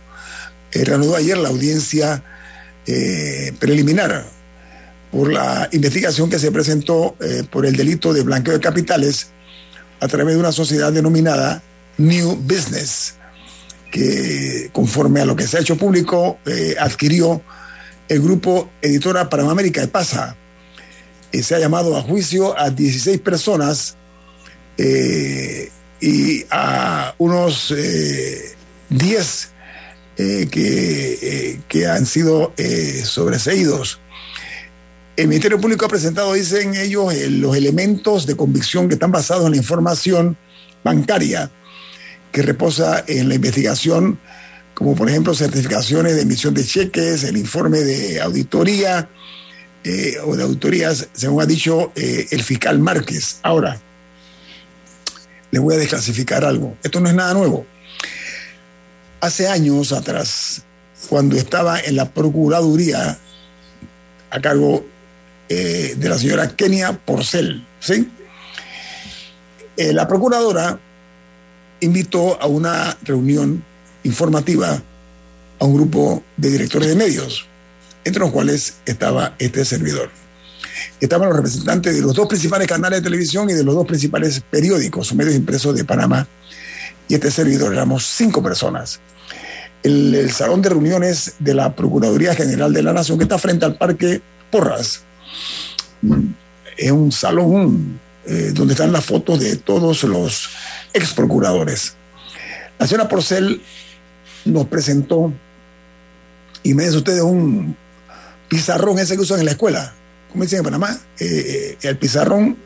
reanudó 0.71 1.15
ayer 1.15 1.37
la 1.37 1.49
audiencia 1.49 2.23
preliminar 3.59 4.25
por 5.11 5.31
la 5.31 5.69
investigación 5.71 6.29
que 6.29 6.39
se 6.39 6.51
presentó 6.51 7.15
por 7.51 7.65
el 7.65 7.75
delito 7.75 8.11
de 8.13 8.23
blanqueo 8.23 8.55
de 8.55 8.59
capitales 8.59 9.29
a 9.99 10.07
través 10.07 10.35
de 10.35 10.39
una 10.39 10.51
sociedad 10.51 10.91
denominada 10.91 11.61
New 11.97 12.35
Business, 12.35 13.15
que 13.91 14.69
conforme 14.73 15.21
a 15.21 15.25
lo 15.25 15.35
que 15.35 15.47
se 15.47 15.57
ha 15.57 15.61
hecho 15.61 15.77
público, 15.77 16.39
eh, 16.45 16.75
adquirió 16.79 17.41
el 18.07 18.21
grupo 18.21 18.69
Editora 18.81 19.29
Panamérica 19.29 19.81
de 19.81 19.87
Pasa. 19.87 20.35
se 21.31 21.55
ha 21.55 21.59
llamado 21.59 21.97
a 21.97 22.01
juicio 22.01 22.57
a 22.57 22.69
16 22.69 23.19
personas 23.19 23.97
y 24.77 26.45
a 26.49 27.15
unos 27.17 27.73
10 28.89 29.49
eh, 30.17 30.47
que, 30.49 31.19
eh, 31.21 31.59
que, 31.67 31.87
han 31.87 32.05
sido 32.05 32.53
eh, 32.55 33.03
sobreseídos. 33.03 33.99
El 35.17 35.29
Ministerio 35.29 35.61
Público 35.61 35.85
ha 35.85 35.89
presentado, 35.89 36.33
dicen 36.33 36.75
ellos, 36.75 37.13
los 37.29 37.55
elementos 37.55 38.25
de 38.25 38.35
convicción 38.35 38.89
que 38.89 38.95
están 38.95 39.11
basados 39.11 39.45
en 39.45 39.51
la 39.51 39.57
información 39.57 40.35
bancaria 40.83 41.49
que 42.33 42.41
reposa 42.41 43.03
en 43.07 43.29
la 43.29 43.35
investigación, 43.35 44.19
como 44.73 44.93
por 44.93 45.09
ejemplo 45.09 45.33
certificaciones 45.33 46.15
de 46.15 46.23
emisión 46.23 46.53
de 46.53 46.65
cheques, 46.65 47.23
el 47.23 47.37
informe 47.37 47.79
de 47.79 48.19
auditoría 48.19 49.07
o 50.25 50.35
de 50.35 50.43
auditorías, 50.43 51.07
según 51.13 51.41
ha 51.41 51.45
dicho 51.45 51.93
el 51.95 52.43
fiscal 52.43 52.79
Márquez. 52.79 53.39
Ahora, 53.41 53.79
les 55.51 55.61
voy 55.61 55.75
a 55.75 55.77
desclasificar 55.77 56.43
algo. 56.43 56.75
Esto 56.83 56.99
no 56.99 57.07
es 57.07 57.15
nada 57.15 57.33
nuevo 57.33 57.65
hace 59.21 59.47
años 59.47 59.93
atrás, 59.93 60.63
cuando 61.09 61.37
estaba 61.37 61.79
en 61.79 61.95
la 61.95 62.11
Procuraduría 62.11 63.17
a 64.29 64.41
cargo 64.41 64.85
eh, 65.49 65.95
de 65.97 66.09
la 66.09 66.17
señora 66.17 66.55
Kenia 66.55 66.93
Porcel, 66.93 67.65
¿sí? 67.79 68.09
Eh, 69.77 69.93
la 69.93 70.07
Procuradora 70.07 70.79
invitó 71.81 72.41
a 72.41 72.47
una 72.47 72.97
reunión 73.03 73.63
informativa 74.03 74.81
a 75.59 75.65
un 75.65 75.73
grupo 75.73 76.23
de 76.37 76.49
directores 76.49 76.89
de 76.89 76.95
medios, 76.95 77.45
entre 78.03 78.21
los 78.21 78.31
cuales 78.31 78.75
estaba 78.85 79.35
este 79.39 79.65
servidor. 79.65 80.09
Estaban 80.99 81.27
los 81.29 81.37
representantes 81.37 81.95
de 81.95 82.01
los 82.01 82.13
dos 82.13 82.27
principales 82.27 82.67
canales 82.67 82.99
de 82.99 83.03
televisión 83.03 83.49
y 83.49 83.53
de 83.53 83.63
los 83.63 83.75
dos 83.75 83.85
principales 83.85 84.41
periódicos 84.49 85.13
medios 85.13 85.35
impresos 85.35 85.75
de 85.75 85.83
Panamá. 85.83 86.27
Y 87.07 87.15
este 87.15 87.31
servidor 87.31 87.73
éramos 87.73 88.05
cinco 88.05 88.41
personas 88.41 88.99
el, 89.85 90.31
salón 90.31 90.61
de 90.61 90.69
reuniones 90.69 91.35
de 91.39 91.53
la 91.53 91.75
Procuraduría 91.75 92.33
General 92.33 92.73
de 92.73 92.81
la 92.81 92.93
Nación, 92.93 93.17
que 93.17 93.23
está 93.23 93.37
frente 93.37 93.65
al 93.65 93.77
Parque 93.77 94.21
Porras. 94.51 95.03
Es 96.77 96.91
un 96.91 97.11
salón 97.11 97.99
eh, 98.25 98.51
donde 98.53 98.73
están 98.73 98.91
las 98.91 99.05
fotos 99.05 99.39
de 99.39 99.55
todos 99.55 100.03
los 100.03 100.49
ex 100.93 101.13
procuradores. 101.13 101.95
La 102.79 102.87
señora 102.87 103.07
Porcel 103.07 103.61
nos 104.45 104.65
presentó, 104.65 105.31
dicen 106.63 106.95
ustedes, 106.95 107.21
un 107.21 107.77
pizarrón 108.49 108.99
ese 108.99 109.15
que 109.15 109.21
usan 109.21 109.39
en 109.39 109.45
la 109.45 109.51
escuela, 109.51 109.93
como 110.31 110.43
dicen 110.43 110.59
en 110.59 110.65
Panamá, 110.65 110.99
eh, 111.19 111.27
eh, 111.27 111.77
el 111.81 111.97
pizarrón, 111.97 112.57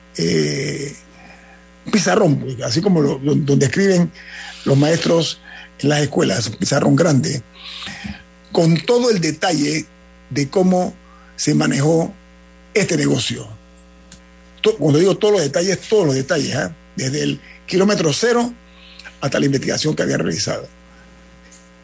pizarrón, 1.92 2.40
pues, 2.40 2.62
así 2.62 2.82
como 2.82 3.02
donde 3.02 3.66
escriben 3.66 4.12
los 4.66 4.78
maestros 4.78 5.40
en 5.80 5.90
las 5.90 6.02
escuelas, 6.02 6.48
un 6.48 6.56
pizarrón 6.56 6.96
grande, 6.96 7.44
con 8.52 8.78
todo 8.86 9.10
el 9.10 9.22
detalle 9.22 9.86
de 10.30 10.50
cómo 10.50 10.94
se 11.36 11.54
manejó 11.54 12.14
este 12.80 12.98
negocio. 12.98 13.48
Cuando 14.78 15.00
digo 15.00 15.18
todos 15.18 15.34
los 15.34 15.42
detalles, 15.42 15.80
todos 15.88 16.08
los 16.08 16.16
detalles, 16.16 16.56
¿ah? 16.56 16.76
desde 16.96 17.24
el 17.24 17.42
kilómetro 17.66 18.12
cero 18.12 18.54
hasta 19.22 19.40
la 19.40 19.46
investigación 19.46 19.96
que 19.96 20.04
había 20.04 20.18
realizado. 20.18 20.68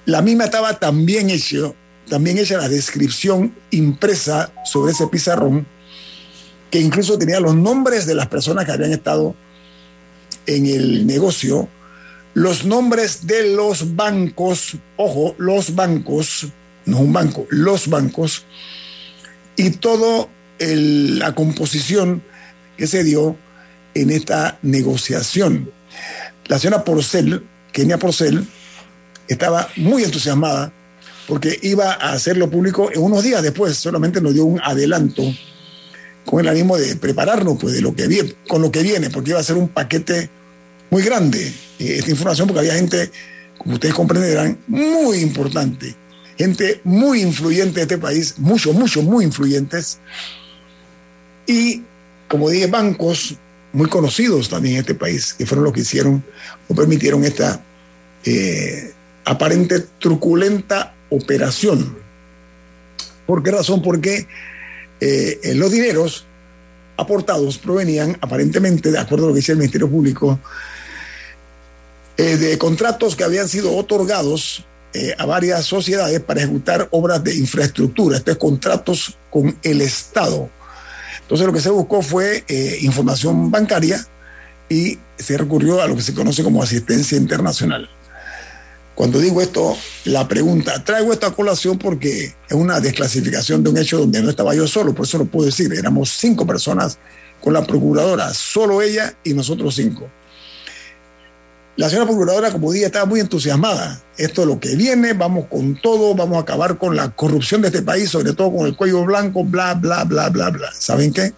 La 0.06 0.22
misma 0.22 0.46
estaba 0.46 0.78
también 0.78 1.30
hecha, 1.30 1.72
también 2.10 2.38
hecha 2.38 2.58
la 2.58 2.70
descripción 2.70 3.56
impresa 3.72 4.52
sobre 4.66 4.91
ese 4.91 5.08
pizarrón, 5.08 5.66
que 6.70 6.80
incluso 6.80 7.18
tenía 7.18 7.39
los 7.39 7.56
nombres 7.56 8.06
de 8.06 8.16
las 8.16 8.28
personas 8.28 8.66
que 8.66 8.72
habían 8.72 8.91
estado 8.91 9.36
en 10.46 10.66
el 10.66 11.08
negocio 11.08 11.70
los 12.36 12.66
nombres 12.66 13.26
de 13.26 13.56
los 13.56 13.96
bancos, 13.96 14.76
ojo, 14.98 15.36
los 15.38 15.74
bancos, 15.74 16.48
no 16.86 17.00
un 17.00 17.14
banco, 17.14 17.48
los 17.50 17.88
bancos, 17.88 18.43
y 19.56 19.70
la 20.60 21.34
composición 21.36 22.24
que 22.78 22.88
se 22.88 23.03
dio 23.03 23.38
en 23.93 24.12
esta 24.12 24.60
negociación. 24.62 25.72
La 26.47 26.60
señora 26.60 26.84
Porcel, 26.84 27.43
Kenia 27.72 27.97
Porcel, 27.97 28.47
estaba 29.28 29.70
muy 29.78 30.03
entusiasmada 30.03 30.72
porque 31.28 31.58
iba 31.64 31.93
a 31.93 32.14
hacerlo 32.14 32.49
público 32.49 32.91
en 32.93 33.01
unos 33.01 33.24
días 33.24 33.41
después, 33.41 33.76
solamente 33.78 34.22
nos 34.22 34.34
dio 34.34 34.45
un 34.45 34.62
adelanto 34.62 35.24
con 36.26 36.39
el 36.39 36.47
ánimo 36.47 36.78
de 36.78 36.95
prepararnos 36.95 37.58
pues, 37.60 37.74
de 37.74 37.82
lo 37.82 37.95
que 37.95 38.08
viene, 38.08 38.34
con 38.47 38.62
lo 38.62 38.72
que 38.72 38.84
viene, 38.84 39.10
porque 39.10 39.32
iba 39.32 39.39
a 39.39 39.43
ser 39.43 39.58
un 39.58 39.70
paquete 39.70 40.30
muy 40.89 41.03
grande 41.03 41.47
eh, 41.80 41.97
esta 41.97 42.12
información 42.12 42.47
porque 42.47 42.60
había 42.60 42.76
gente, 42.76 43.12
como 43.58 43.76
ustedes 43.76 43.93
comprenderán, 43.93 44.60
muy 44.68 45.20
importante, 45.20 45.95
gente 46.38 46.82
muy 46.84 47.22
influyente 47.22 47.76
de 47.76 47.82
este 47.82 47.97
país, 47.97 48.36
muchos, 48.38 48.74
muchos, 48.76 49.03
muy 49.03 49.26
influyentes, 49.26 49.99
y 51.48 51.84
como 52.28 52.50
dije, 52.50 52.68
bancos 52.68 53.36
muy 53.74 53.88
conocidos 53.89 54.50
también 54.50 54.76
en 54.76 54.82
este 54.82 54.96
país, 54.96 55.34
que 55.34 55.46
fueron 55.46 55.66
los 55.66 55.74
que 55.74 55.82
hicieron 55.82 56.24
o 56.68 56.76
permitieron 56.76 57.24
esta 57.24 57.62
eh, 58.24 58.93
aparente 59.26 59.86
truculenta 60.00 60.93
operación. 61.10 61.98
¿Por 63.26 63.43
qué 63.43 63.52
razón? 63.52 63.82
Porque 63.82 64.28
eh, 65.00 65.54
los 65.56 65.72
dineros 65.72 66.26
aportados 66.98 67.58
provenían 67.58 68.18
aparentemente, 68.22 68.91
de 68.91 69.00
acuerdo 69.00 69.26
a 69.26 69.28
lo 69.30 69.34
que 69.34 69.39
dice 69.39 69.52
el 69.52 69.58
Ministerio 69.58 69.89
Público, 69.89 70.39
eh, 72.18 72.38
de 72.38 72.58
contratos 72.58 73.16
que 73.16 73.26
habían 73.26 73.50
sido 73.50 73.76
otorgados 73.76 74.66
eh, 74.93 75.14
a 75.18 75.26
varias 75.26 75.66
sociedades 75.66 76.22
para 76.22 76.41
ejecutar 76.41 76.88
obras 76.91 77.22
de 77.22 77.36
infraestructura, 77.36 78.18
estos 78.18 78.38
contratos 78.38 79.18
con 79.30 79.58
el 79.62 79.82
Estado. 79.82 80.50
Entonces 81.26 81.48
lo 81.48 81.54
que 81.54 81.60
se 81.60 81.72
buscó 81.72 82.04
fue 82.04 82.44
eh, 82.48 82.78
información 82.82 83.50
bancaria 83.50 84.06
y 84.70 85.00
se 85.18 85.38
recurrió 85.38 85.82
a 85.82 85.88
lo 85.88 85.96
que 85.96 86.04
se 86.04 86.14
conoce 86.14 86.44
como 86.44 86.62
asistencia 86.62 87.18
internacional. 87.18 87.90
Cuando 88.94 89.20
digo 89.20 89.42
esto, 89.42 89.76
la 90.04 90.28
pregunta, 90.28 90.84
traigo 90.84 91.12
esta 91.12 91.32
colación 91.32 91.80
porque 91.80 92.36
es 92.48 92.56
una 92.56 92.80
desclasificación 92.80 93.64
de 93.64 93.72
un 93.72 93.78
hecho 93.78 93.98
donde 93.98 94.22
no 94.22 94.30
estaba 94.30 94.54
yo 94.54 94.68
solo, 94.68 94.94
por 94.94 95.06
eso 95.06 95.18
lo 95.18 95.26
puedo 95.26 95.48
decir, 95.48 95.74
éramos 95.74 96.12
cinco 96.12 96.46
personas 96.46 97.00
con 97.42 97.54
la 97.54 97.66
procuradora, 97.66 98.32
solo 98.36 98.84
ella 98.84 99.16
y 99.24 99.34
nosotros 99.34 99.76
cinco. 99.76 100.08
La 101.78 101.90
señora 101.90 102.08
procuradora, 102.08 102.52
como 102.52 102.72
dije, 102.72 102.86
estaba 102.86 103.06
muy 103.06 103.20
entusiasmada. 103.20 104.02
Esto 104.18 104.42
es 104.44 104.48
lo 104.48 104.60
que 104.60 104.76
viene, 104.78 105.12
vamos 105.12 105.48
con 105.50 105.76
todo, 105.82 106.16
vamos 106.16 106.38
a 106.38 106.42
acabar 106.42 106.78
con 106.78 106.96
la 106.96 107.10
corrupción 107.10 107.62
de 107.62 107.68
este 107.68 107.82
país, 107.82 108.10
sobre 108.10 108.32
todo 108.34 108.56
con 108.56 108.66
el 108.66 108.78
cuello 108.78 109.04
blanco, 109.04 109.44
bla, 109.44 109.74
bla, 109.74 110.06
bla, 110.06 110.30
bla, 110.30 110.52
bla. 110.52 110.72
¿Saben 110.72 111.12
qué? 111.12 111.34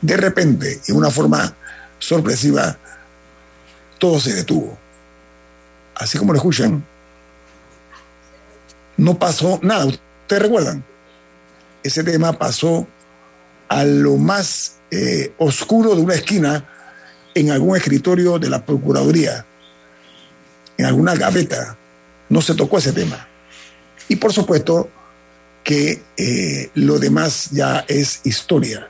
De 0.00 0.16
repente, 0.16 0.80
en 0.86 0.96
una 0.96 1.10
forma 1.10 1.56
sorpresiva, 1.98 2.78
todo 3.98 4.20
se 4.20 4.32
detuvo. 4.32 4.78
Así 5.96 6.18
como 6.18 6.32
lo 6.32 6.38
escuchan, 6.38 6.84
no 8.96 9.18
pasó 9.18 9.58
nada. 9.62 9.86
¿Ustedes 9.86 10.42
recuerdan? 10.42 10.84
Ese 11.82 12.04
tema 12.04 12.32
pasó 12.38 12.86
a 13.68 13.84
lo 13.84 14.16
más 14.18 14.76
eh, 14.92 15.32
oscuro 15.38 15.96
de 15.96 16.02
una 16.02 16.14
esquina 16.14 16.64
en 17.34 17.50
algún 17.50 17.76
escritorio 17.76 18.38
de 18.38 18.50
la 18.50 18.64
Procuraduría, 18.64 19.46
en 20.76 20.86
alguna 20.86 21.14
gaveta. 21.14 21.76
No 22.28 22.40
se 22.40 22.54
tocó 22.54 22.78
ese 22.78 22.92
tema. 22.92 23.28
Y 24.08 24.16
por 24.16 24.32
supuesto 24.32 24.88
que 25.64 26.02
eh, 26.16 26.70
lo 26.74 26.98
demás 26.98 27.50
ya 27.50 27.84
es 27.88 28.20
historia. 28.24 28.88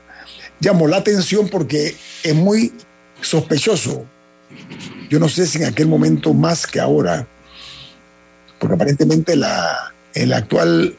Llamó 0.59 0.87
la 0.87 0.97
atención 0.97 1.49
porque 1.49 1.95
es 2.23 2.35
muy 2.35 2.73
sospechoso. 3.21 4.05
Yo 5.09 5.19
no 5.19 5.29
sé 5.29 5.45
si 5.45 5.59
en 5.59 5.65
aquel 5.65 5.87
momento 5.87 6.33
más 6.33 6.65
que 6.65 6.79
ahora, 6.79 7.27
porque 8.59 8.75
aparentemente 8.75 9.35
la, 9.35 9.93
el 10.13 10.33
actual 10.33 10.95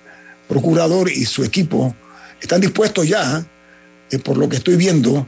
procurador 0.48 1.10
y 1.10 1.24
su 1.24 1.44
equipo 1.44 1.94
están 2.40 2.60
dispuestos 2.60 3.08
ya, 3.08 3.44
eh, 4.10 4.18
por 4.18 4.36
lo 4.36 4.48
que 4.48 4.56
estoy 4.56 4.76
viendo, 4.76 5.26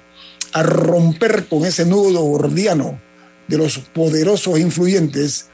a 0.56 0.62
romper 0.62 1.48
con 1.48 1.66
ese 1.66 1.84
nudo 1.84 2.22
gordiano 2.22 2.98
de 3.46 3.58
los 3.58 3.76
poderosos 3.76 4.58
influyentes 4.58 5.48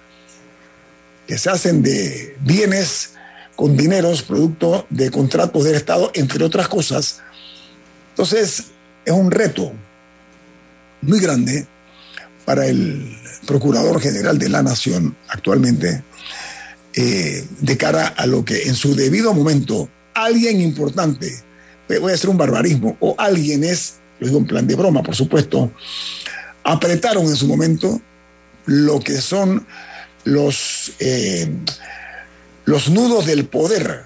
que 1.26 1.36
se 1.36 1.50
hacen 1.50 1.82
de 1.82 2.36
bienes 2.42 3.14
con 3.56 3.76
dineros 3.76 4.22
producto 4.22 4.86
de 4.90 5.10
contratos 5.10 5.64
del 5.64 5.74
Estado, 5.74 6.12
entre 6.14 6.44
otras 6.44 6.68
cosas. 6.68 7.20
Entonces, 8.10 8.66
es 9.04 9.12
un 9.12 9.32
reto 9.32 9.72
muy 11.00 11.18
grande 11.18 11.66
para 12.44 12.68
el 12.68 13.18
Procurador 13.44 14.00
General 14.00 14.38
de 14.38 14.50
la 14.50 14.62
Nación 14.62 15.16
actualmente, 15.26 16.04
eh, 16.94 17.44
de 17.58 17.76
cara 17.76 18.06
a 18.06 18.26
lo 18.26 18.44
que 18.44 18.68
en 18.68 18.76
su 18.76 18.94
debido 18.94 19.34
momento 19.34 19.88
alguien 20.14 20.60
importante, 20.60 21.42
voy 21.88 22.12
a 22.12 22.14
hacer 22.14 22.30
un 22.30 22.38
barbarismo, 22.38 22.96
o 23.00 23.16
alguien 23.18 23.64
es 23.64 23.94
lo 24.22 24.28
digo 24.28 24.38
en 24.38 24.46
plan 24.46 24.66
de 24.68 24.76
broma, 24.76 25.02
por 25.02 25.16
supuesto, 25.16 25.72
apretaron 26.62 27.26
en 27.26 27.34
su 27.34 27.48
momento 27.48 28.00
lo 28.66 29.00
que 29.00 29.20
son 29.20 29.66
los, 30.22 30.92
eh, 31.00 31.52
los 32.64 32.88
nudos 32.88 33.26
del 33.26 33.46
poder 33.46 34.04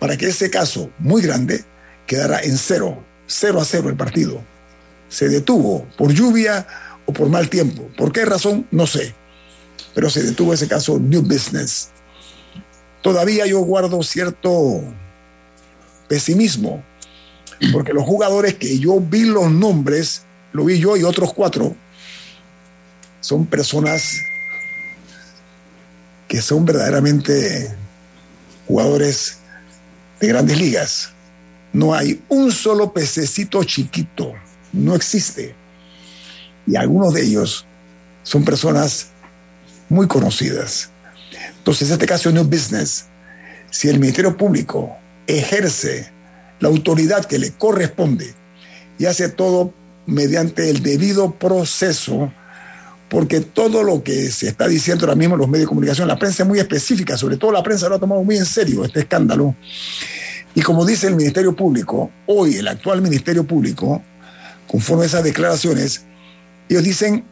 para 0.00 0.16
que 0.16 0.26
ese 0.26 0.50
caso 0.50 0.90
muy 0.98 1.22
grande 1.22 1.64
quedara 2.08 2.40
en 2.40 2.58
cero, 2.58 3.04
cero 3.28 3.60
a 3.60 3.64
cero 3.64 3.88
el 3.88 3.96
partido. 3.96 4.42
Se 5.08 5.28
detuvo 5.28 5.86
por 5.96 6.12
lluvia 6.12 6.66
o 7.06 7.12
por 7.12 7.28
mal 7.28 7.48
tiempo. 7.48 7.88
¿Por 7.96 8.10
qué 8.10 8.24
razón? 8.24 8.66
No 8.72 8.88
sé. 8.88 9.14
Pero 9.94 10.10
se 10.10 10.24
detuvo 10.24 10.54
ese 10.54 10.66
caso 10.66 10.98
New 10.98 11.22
Business. 11.22 11.90
Todavía 13.00 13.46
yo 13.46 13.60
guardo 13.60 14.02
cierto 14.02 14.82
pesimismo 16.08 16.82
porque 17.72 17.92
los 17.92 18.04
jugadores 18.04 18.54
que 18.54 18.78
yo 18.78 19.00
vi 19.00 19.24
los 19.24 19.50
nombres, 19.50 20.22
lo 20.52 20.64
vi 20.64 20.78
yo 20.78 20.96
y 20.96 21.02
otros 21.02 21.32
cuatro, 21.32 21.74
son 23.20 23.46
personas 23.46 24.20
que 26.28 26.40
son 26.42 26.64
verdaderamente 26.64 27.74
jugadores 28.66 29.38
de 30.20 30.28
grandes 30.28 30.58
ligas. 30.58 31.10
No 31.72 31.94
hay 31.94 32.22
un 32.28 32.52
solo 32.52 32.92
pececito 32.92 33.62
chiquito, 33.64 34.32
no 34.72 34.94
existe. 34.94 35.54
Y 36.66 36.76
algunos 36.76 37.14
de 37.14 37.22
ellos 37.22 37.66
son 38.22 38.44
personas 38.44 39.08
muy 39.88 40.06
conocidas. 40.06 40.90
Entonces, 41.58 41.88
en 41.88 41.94
este 41.94 42.06
caso, 42.06 42.30
no 42.32 42.44
business. 42.44 43.06
Si 43.70 43.88
el 43.88 43.98
Ministerio 43.98 44.36
Público 44.36 44.96
ejerce 45.26 46.10
la 46.60 46.68
autoridad 46.68 47.24
que 47.24 47.38
le 47.38 47.52
corresponde 47.52 48.34
y 48.98 49.06
hace 49.06 49.28
todo 49.28 49.72
mediante 50.06 50.70
el 50.70 50.82
debido 50.82 51.32
proceso, 51.32 52.32
porque 53.08 53.40
todo 53.40 53.82
lo 53.82 54.02
que 54.02 54.30
se 54.30 54.48
está 54.48 54.68
diciendo 54.68 55.04
ahora 55.04 55.16
mismo 55.16 55.34
en 55.34 55.40
los 55.40 55.48
medios 55.48 55.66
de 55.66 55.68
comunicación, 55.68 56.08
la 56.08 56.18
prensa 56.18 56.42
es 56.42 56.48
muy 56.48 56.58
específica, 56.58 57.16
sobre 57.16 57.36
todo 57.36 57.52
la 57.52 57.62
prensa 57.62 57.88
lo 57.88 57.96
ha 57.96 57.98
tomado 57.98 58.22
muy 58.22 58.36
en 58.36 58.46
serio 58.46 58.84
este 58.84 59.00
escándalo. 59.00 59.54
Y 60.54 60.62
como 60.62 60.86
dice 60.86 61.06
el 61.06 61.16
Ministerio 61.16 61.54
Público, 61.54 62.10
hoy 62.26 62.56
el 62.56 62.68
actual 62.68 63.02
Ministerio 63.02 63.44
Público, 63.44 64.02
conforme 64.66 65.04
a 65.04 65.06
esas 65.06 65.22
declaraciones, 65.22 66.04
ellos 66.68 66.82
dicen 66.82 67.24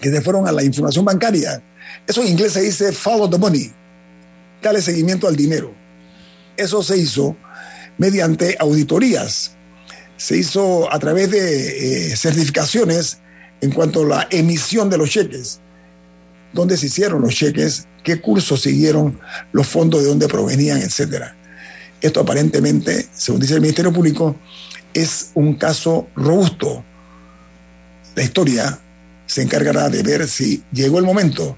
que 0.00 0.10
se 0.10 0.20
fueron 0.22 0.48
a 0.48 0.52
la 0.52 0.64
información 0.64 1.04
bancaria. 1.04 1.62
Eso 2.06 2.22
en 2.22 2.28
inglés 2.28 2.52
se 2.52 2.62
dice 2.62 2.92
follow 2.92 3.28
the 3.28 3.38
money, 3.38 3.70
dale 4.62 4.80
seguimiento 4.80 5.28
al 5.28 5.36
dinero. 5.36 5.72
Eso 6.56 6.82
se 6.82 6.96
hizo 6.96 7.36
mediante 7.98 8.56
auditorías. 8.58 9.52
Se 10.16 10.36
hizo 10.36 10.92
a 10.92 10.98
través 10.98 11.30
de 11.30 12.12
eh, 12.12 12.16
certificaciones 12.16 13.18
en 13.60 13.70
cuanto 13.70 14.02
a 14.02 14.06
la 14.06 14.28
emisión 14.30 14.90
de 14.90 14.98
los 14.98 15.10
cheques, 15.10 15.60
dónde 16.52 16.76
se 16.76 16.86
hicieron 16.86 17.22
los 17.22 17.34
cheques, 17.34 17.86
qué 18.02 18.20
cursos 18.20 18.62
siguieron, 18.62 19.18
los 19.52 19.66
fondos 19.66 20.02
de 20.02 20.08
dónde 20.08 20.28
provenían, 20.28 20.78
etc. 20.78 21.32
Esto 22.00 22.20
aparentemente, 22.20 23.08
según 23.12 23.40
dice 23.40 23.54
el 23.54 23.60
Ministerio 23.60 23.92
Público, 23.92 24.36
es 24.92 25.30
un 25.34 25.54
caso 25.54 26.08
robusto. 26.14 26.84
La 28.14 28.22
historia 28.22 28.78
se 29.26 29.42
encargará 29.42 29.88
de 29.88 30.02
ver 30.02 30.28
si 30.28 30.62
llegó 30.72 30.98
el 30.98 31.04
momento 31.04 31.56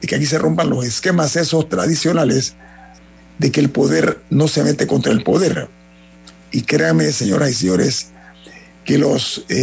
de 0.00 0.08
que 0.08 0.16
aquí 0.16 0.26
se 0.26 0.38
rompan 0.38 0.68
los 0.70 0.84
esquemas 0.84 1.36
esos 1.36 1.68
tradicionales 1.68 2.56
de 3.40 3.50
que 3.50 3.60
el 3.60 3.70
poder 3.70 4.20
no 4.28 4.48
se 4.48 4.62
mete 4.62 4.86
contra 4.86 5.12
el 5.12 5.24
poder. 5.24 5.68
Y 6.52 6.62
créanme, 6.62 7.10
señoras 7.10 7.50
y 7.50 7.54
señores, 7.54 8.08
que 8.84 8.98
los 8.98 9.46
eh, 9.48 9.54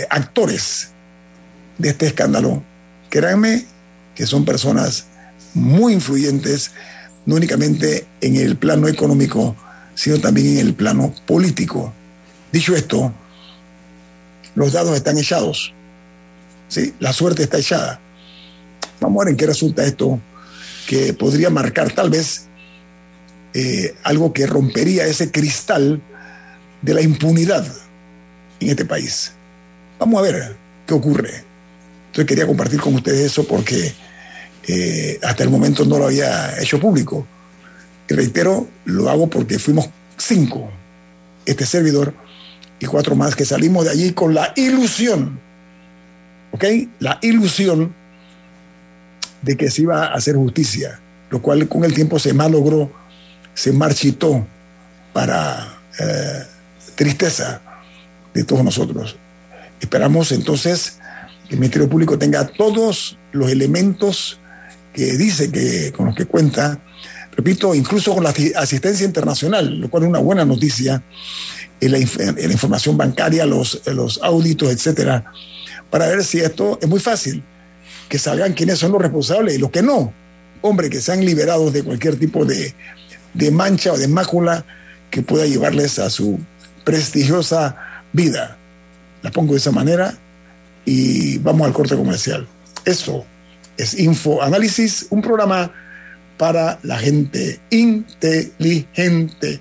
eh, 0.00 0.06
actores 0.08 0.88
de 1.76 1.90
este 1.90 2.06
escándalo, 2.06 2.62
créanme 3.10 3.66
que 4.14 4.26
son 4.26 4.46
personas 4.46 5.04
muy 5.52 5.92
influyentes, 5.92 6.70
no 7.26 7.34
únicamente 7.34 8.06
en 8.22 8.36
el 8.36 8.56
plano 8.56 8.88
económico, 8.88 9.56
sino 9.94 10.18
también 10.18 10.46
en 10.56 10.66
el 10.66 10.74
plano 10.74 11.14
político. 11.26 11.92
Dicho 12.50 12.74
esto, 12.74 13.12
los 14.54 14.72
dados 14.72 14.96
están 14.96 15.18
echados. 15.18 15.74
¿sí? 16.68 16.94
La 16.98 17.12
suerte 17.12 17.42
está 17.42 17.58
echada. 17.58 18.00
Vamos 19.00 19.20
a 19.20 19.24
ver 19.26 19.32
en 19.32 19.36
qué 19.36 19.46
resulta 19.46 19.84
esto, 19.84 20.18
que 20.86 21.12
podría 21.12 21.50
marcar 21.50 21.92
tal 21.92 22.08
vez 22.08 22.46
eh, 23.54 23.94
algo 24.02 24.32
que 24.32 24.46
rompería 24.46 25.06
ese 25.06 25.30
cristal 25.30 26.00
de 26.80 26.94
la 26.94 27.02
impunidad 27.02 27.66
en 28.60 28.68
este 28.70 28.84
país. 28.84 29.32
Vamos 29.98 30.18
a 30.18 30.22
ver 30.22 30.56
qué 30.86 30.94
ocurre. 30.94 31.44
Entonces 32.06 32.26
quería 32.26 32.46
compartir 32.46 32.80
con 32.80 32.94
ustedes 32.94 33.20
eso 33.20 33.46
porque 33.46 33.92
eh, 34.66 35.18
hasta 35.22 35.44
el 35.44 35.50
momento 35.50 35.84
no 35.84 35.98
lo 35.98 36.06
había 36.06 36.60
hecho 36.60 36.80
público. 36.80 37.26
Y 38.08 38.14
reitero, 38.14 38.68
lo 38.84 39.08
hago 39.08 39.28
porque 39.28 39.58
fuimos 39.58 39.88
cinco, 40.16 40.70
este 41.46 41.66
servidor 41.66 42.14
y 42.78 42.86
cuatro 42.86 43.14
más 43.14 43.36
que 43.36 43.44
salimos 43.44 43.84
de 43.84 43.90
allí 43.92 44.12
con 44.12 44.34
la 44.34 44.52
ilusión, 44.56 45.38
¿ok? 46.50 46.64
La 46.98 47.18
ilusión 47.22 47.94
de 49.40 49.56
que 49.56 49.70
se 49.70 49.82
iba 49.82 50.06
a 50.06 50.14
hacer 50.14 50.36
justicia, 50.36 51.00
lo 51.30 51.40
cual 51.40 51.68
con 51.68 51.84
el 51.84 51.94
tiempo 51.94 52.18
se 52.18 52.32
malogró 52.32 52.90
se 53.54 53.72
marchitó 53.72 54.46
para 55.12 55.80
eh, 55.98 56.42
tristeza 56.94 57.60
de 58.34 58.44
todos 58.44 58.64
nosotros. 58.64 59.16
Esperamos 59.80 60.32
entonces 60.32 60.98
que 61.48 61.54
el 61.54 61.60
Ministerio 61.60 61.88
Público 61.88 62.18
tenga 62.18 62.46
todos 62.46 63.18
los 63.32 63.50
elementos 63.50 64.38
que 64.92 65.16
dice 65.16 65.50
que 65.50 65.92
con 65.92 66.06
los 66.06 66.14
que 66.14 66.26
cuenta, 66.26 66.78
repito, 67.36 67.74
incluso 67.74 68.14
con 68.14 68.24
la 68.24 68.34
asistencia 68.56 69.06
internacional, 69.06 69.80
lo 69.80 69.90
cual 69.90 70.04
es 70.04 70.08
una 70.08 70.18
buena 70.18 70.44
noticia, 70.44 71.02
en 71.80 71.90
la, 71.90 71.98
información 71.98 72.96
bancaria, 72.96 73.44
los, 73.44 73.82
los 73.86 74.20
auditos, 74.22 74.70
etcétera, 74.70 75.24
para 75.90 76.06
ver 76.06 76.22
si 76.22 76.38
esto 76.38 76.78
es 76.80 76.88
muy 76.88 77.00
fácil, 77.00 77.42
que 78.08 78.20
salgan 78.20 78.52
quiénes 78.52 78.78
son 78.78 78.92
los 78.92 79.02
responsables 79.02 79.56
y 79.56 79.58
los 79.58 79.70
que 79.70 79.82
no. 79.82 80.12
Hombre, 80.60 80.88
que 80.88 81.00
sean 81.00 81.24
liberados 81.24 81.72
de 81.72 81.82
cualquier 81.82 82.16
tipo 82.16 82.44
de, 82.44 82.72
de 83.34 83.50
mancha 83.50 83.92
o 83.92 83.98
de 83.98 84.08
mácula 84.08 84.64
que 85.10 85.22
pueda 85.22 85.46
llevarles 85.46 85.98
a 85.98 86.10
su 86.10 86.38
prestigiosa 86.84 87.76
vida. 88.12 88.56
La 89.22 89.30
pongo 89.30 89.52
de 89.52 89.58
esa 89.58 89.70
manera 89.70 90.14
y 90.84 91.38
vamos 91.38 91.66
al 91.66 91.72
corte 91.72 91.96
comercial. 91.96 92.46
Eso 92.84 93.24
es 93.76 93.98
Info 93.98 94.42
Análisis, 94.42 95.06
un 95.10 95.22
programa 95.22 95.72
para 96.38 96.78
la 96.82 96.98
gente 96.98 97.60
inteligente. 97.70 99.60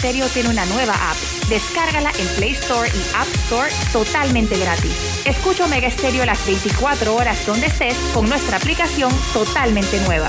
Omega 0.00 0.12
Stereo 0.12 0.28
tiene 0.28 0.48
una 0.48 0.64
nueva 0.66 0.94
app. 0.94 1.16
Descárgala 1.48 2.10
en 2.18 2.26
Play 2.36 2.52
Store 2.52 2.88
y 2.88 3.14
App 3.14 3.28
Store 3.44 3.70
totalmente 3.92 4.58
gratis. 4.58 5.20
Escucha 5.26 5.64
Omega 5.64 5.90
Stereo 5.90 6.24
las 6.24 6.44
24 6.46 7.14
horas 7.14 7.44
donde 7.46 7.66
estés 7.66 7.96
con 8.14 8.26
nuestra 8.28 8.56
aplicación 8.56 9.12
totalmente 9.34 10.00
nueva. 10.00 10.28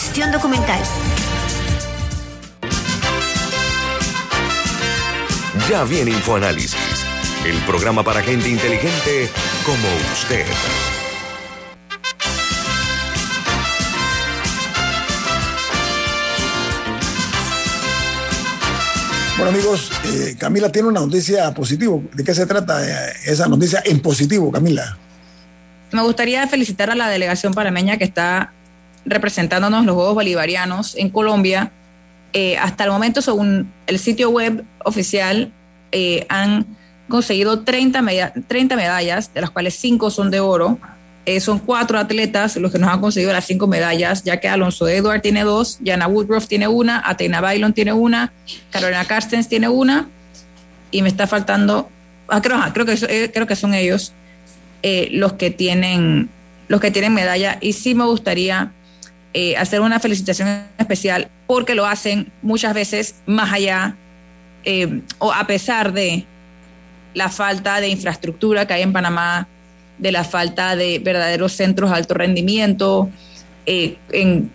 gestión 0.00 0.32
documental. 0.32 0.80
Ya 5.68 5.84
viene 5.84 6.12
InfoAnálisis, 6.12 7.04
el 7.44 7.58
programa 7.66 8.02
para 8.02 8.22
gente 8.22 8.48
inteligente 8.48 9.28
como 9.66 9.88
usted. 10.14 10.46
Bueno 19.36 19.50
amigos, 19.50 19.92
eh, 20.04 20.34
Camila 20.38 20.72
tiene 20.72 20.88
una 20.88 21.00
noticia 21.00 21.52
positiva. 21.52 21.98
¿De 22.14 22.24
qué 22.24 22.34
se 22.34 22.46
trata 22.46 22.82
eh, 22.88 23.12
esa 23.26 23.48
noticia 23.48 23.82
en 23.84 24.00
positivo, 24.00 24.50
Camila? 24.50 24.96
Me 25.92 26.02
gustaría 26.02 26.46
felicitar 26.48 26.88
a 26.90 26.94
la 26.94 27.08
delegación 27.08 27.52
panameña 27.52 27.98
que 27.98 28.04
está 28.04 28.54
representándonos 29.04 29.84
los 29.84 29.94
Juegos 29.94 30.14
Bolivarianos 30.14 30.96
en 30.96 31.10
Colombia. 31.10 31.70
Eh, 32.32 32.56
hasta 32.58 32.84
el 32.84 32.90
momento, 32.90 33.22
según 33.22 33.72
el 33.86 33.98
sitio 33.98 34.30
web 34.30 34.64
oficial, 34.84 35.52
eh, 35.92 36.26
han 36.28 36.66
conseguido 37.08 37.60
30, 37.60 38.32
30, 38.46 38.76
medallas, 38.76 39.34
de 39.34 39.40
las 39.40 39.50
cuales 39.50 39.74
5 39.74 40.10
son 40.10 40.30
de 40.30 40.40
oro. 40.40 40.78
Eh, 41.26 41.38
son 41.38 41.58
cuatro 41.58 41.98
atletas 41.98 42.56
los 42.56 42.72
que 42.72 42.78
nos 42.78 42.90
han 42.90 43.00
conseguido 43.00 43.32
las 43.32 43.44
cinco 43.44 43.66
medallas, 43.66 44.24
ya 44.24 44.40
que 44.40 44.48
Alonso 44.48 44.88
Edward 44.88 45.20
tiene 45.20 45.44
dos, 45.44 45.78
Jana 45.84 46.08
Woodruff 46.08 46.48
tiene 46.48 46.66
una, 46.66 46.98
Athena 46.98 47.42
Bailon 47.42 47.74
tiene 47.74 47.92
una, 47.92 48.32
Carolina 48.70 49.04
Carstens 49.04 49.46
tiene 49.46 49.68
una, 49.68 50.08
y 50.90 51.02
me 51.02 51.10
está 51.10 51.26
faltando, 51.26 51.90
ah, 52.26 52.40
creo, 52.40 52.58
creo, 52.72 52.86
que, 52.86 53.30
creo 53.32 53.46
que 53.46 53.54
son 53.54 53.74
ellos 53.74 54.12
los 54.82 55.34
que 55.34 55.50
tienen 55.50 56.30
los 56.70 56.80
que 56.80 56.92
tienen 56.92 57.12
medalla. 57.12 57.58
Y 57.60 57.72
sí 57.72 57.96
me 57.96 58.04
gustaría 58.04 58.70
eh, 59.32 59.56
hacer 59.56 59.80
una 59.80 60.00
felicitación 60.00 60.64
especial 60.76 61.28
porque 61.46 61.74
lo 61.74 61.86
hacen 61.86 62.32
muchas 62.42 62.74
veces 62.74 63.14
más 63.26 63.52
allá 63.52 63.94
eh, 64.64 65.02
o 65.18 65.32
a 65.32 65.46
pesar 65.46 65.92
de 65.92 66.24
la 67.14 67.28
falta 67.28 67.80
de 67.80 67.88
infraestructura 67.88 68.66
que 68.66 68.74
hay 68.74 68.82
en 68.82 68.92
Panamá, 68.92 69.46
de 69.98 70.12
la 70.12 70.24
falta 70.24 70.76
de 70.76 70.98
verdaderos 70.98 71.52
centros 71.52 71.90
de 71.90 71.96
alto 71.96 72.14
rendimiento. 72.14 73.08
Eh, 73.66 73.96
en, 74.10 74.50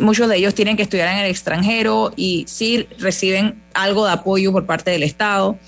muchos 0.00 0.28
de 0.28 0.36
ellos 0.36 0.54
tienen 0.54 0.76
que 0.76 0.82
estudiar 0.82 1.08
en 1.08 1.18
el 1.18 1.30
extranjero 1.30 2.12
y 2.16 2.44
sí 2.48 2.88
reciben 2.98 3.60
algo 3.74 4.04
de 4.06 4.12
apoyo 4.12 4.52
por 4.52 4.66
parte 4.66 4.90
del 4.90 5.02
Estado, 5.02 5.58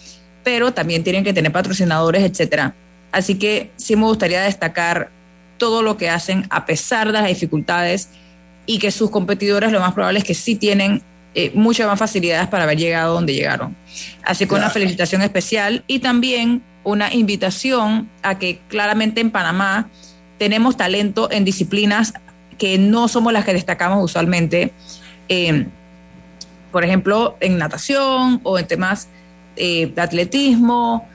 pero 0.42 0.72
también 0.72 1.04
tienen 1.04 1.24
que 1.24 1.32
tener 1.32 1.52
patrocinadores, 1.52 2.22
etcétera. 2.22 2.74
Así 3.12 3.36
que 3.36 3.70
sí 3.76 3.96
me 3.96 4.04
gustaría 4.04 4.42
destacar 4.42 5.10
todo 5.56 5.82
lo 5.82 5.96
que 5.96 6.10
hacen 6.10 6.46
a 6.50 6.66
pesar 6.66 7.08
de 7.08 7.14
las 7.14 7.26
dificultades 7.26 8.10
y 8.68 8.78
que 8.78 8.90
sus 8.92 9.10
competidores 9.10 9.72
lo 9.72 9.80
más 9.80 9.94
probable 9.94 10.18
es 10.18 10.26
que 10.26 10.34
sí 10.34 10.54
tienen 10.54 11.02
eh, 11.34 11.50
muchas 11.54 11.86
más 11.86 11.98
facilidades 11.98 12.48
para 12.48 12.64
haber 12.64 12.76
llegado 12.76 13.14
donde 13.14 13.32
llegaron. 13.32 13.74
Así 14.22 14.46
que 14.46 14.54
una 14.54 14.68
felicitación 14.68 15.22
especial 15.22 15.84
y 15.86 16.00
también 16.00 16.60
una 16.84 17.12
invitación 17.14 18.10
a 18.22 18.38
que 18.38 18.60
claramente 18.68 19.22
en 19.22 19.30
Panamá 19.30 19.88
tenemos 20.36 20.76
talento 20.76 21.30
en 21.30 21.46
disciplinas 21.46 22.12
que 22.58 22.76
no 22.76 23.08
somos 23.08 23.32
las 23.32 23.46
que 23.46 23.54
destacamos 23.54 24.04
usualmente. 24.04 24.74
Eh, 25.30 25.66
por 26.70 26.84
ejemplo, 26.84 27.38
en 27.40 27.56
natación 27.56 28.40
o 28.42 28.58
en 28.58 28.66
temas 28.66 29.08
eh, 29.56 29.90
de 29.94 30.02
atletismo. 30.02 31.08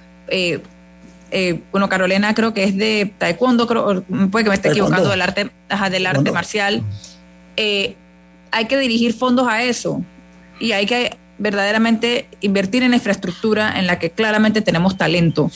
bueno, 1.71 1.87
Carolina 1.87 2.33
creo 2.33 2.51
que 2.55 2.63
es 2.63 2.75
de 2.75 3.13
taekwondo, 3.15 3.67
creo, 3.67 4.03
puede 4.31 4.43
que 4.43 4.49
me 4.49 4.55
esté 4.55 4.69
equivocando, 4.69 5.11
del 5.11 5.21
arte, 5.21 5.51
del 5.91 6.07
arte 6.07 6.31
marcial. 6.31 6.83
Eh, 7.57 7.95
hay 8.51 8.65
que 8.65 8.77
dirigir 8.77 9.13
fondos 9.13 9.47
a 9.47 9.63
eso 9.63 10.03
y 10.59 10.71
hay 10.71 10.85
que 10.85 11.17
verdaderamente 11.37 12.27
invertir 12.41 12.83
en 12.83 12.93
infraestructura 12.93 13.79
en 13.79 13.87
la 13.87 13.99
que 13.99 14.11
claramente 14.11 14.61
tenemos 14.61 14.97
talento, 14.97 15.51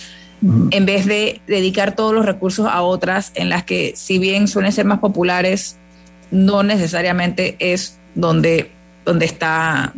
en 0.72 0.86
vez 0.86 1.06
de 1.06 1.42
dedicar 1.48 1.96
todos 1.96 2.14
los 2.14 2.26
recursos 2.26 2.68
a 2.70 2.82
otras 2.82 3.32
en 3.36 3.50
las 3.50 3.64
que, 3.64 3.94
si 3.96 4.20
bien 4.20 4.48
suelen 4.48 4.72
ser 4.72 4.86
más 4.86 5.00
populares, 5.00 5.78
no 6.30 6.62
necesariamente 6.62 7.56
es 7.60 7.98
donde, 8.14 8.70
donde, 9.06 9.26
está, 9.26 9.94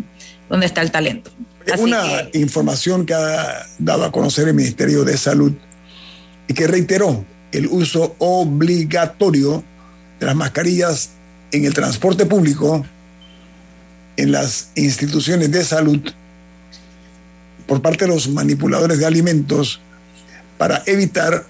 donde 0.50 0.66
está 0.66 0.82
el 0.82 0.92
talento. 0.92 1.32
Una 1.78 2.04
información 2.34 3.06
que 3.06 3.14
ha 3.14 3.66
dado 3.80 4.06
a 4.06 4.12
conocer 4.12 4.48
el 4.48 4.54
Ministerio 4.54 5.04
de 5.04 5.18
Salud 5.18 5.54
y 6.48 6.54
que 6.54 6.68
reiteró 6.68 7.26
el 7.52 7.68
uso 7.68 8.16
obligatorio 8.20 9.64
de 10.20 10.26
las 10.26 10.36
mascarillas 10.36 11.12
en 11.52 11.66
el 11.66 11.74
transporte 11.74 12.26
público, 12.26 12.86
en 14.18 14.32
las 14.32 14.70
instituciones 14.76 15.52
de 15.52 15.64
salud, 15.64 16.00
por 17.68 17.82
parte 17.82 18.06
de 18.06 18.12
los 18.12 18.30
manipuladores 18.30 19.00
de 19.00 19.06
alimentos, 19.06 19.80
para 20.58 20.84
evitar 20.86 21.46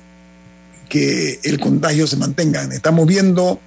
que 0.88 1.40
el 1.44 1.60
contagio 1.60 2.08
se 2.08 2.18
mantenga. 2.18 2.64
Estamos 2.64 3.08
viendo 3.08 3.60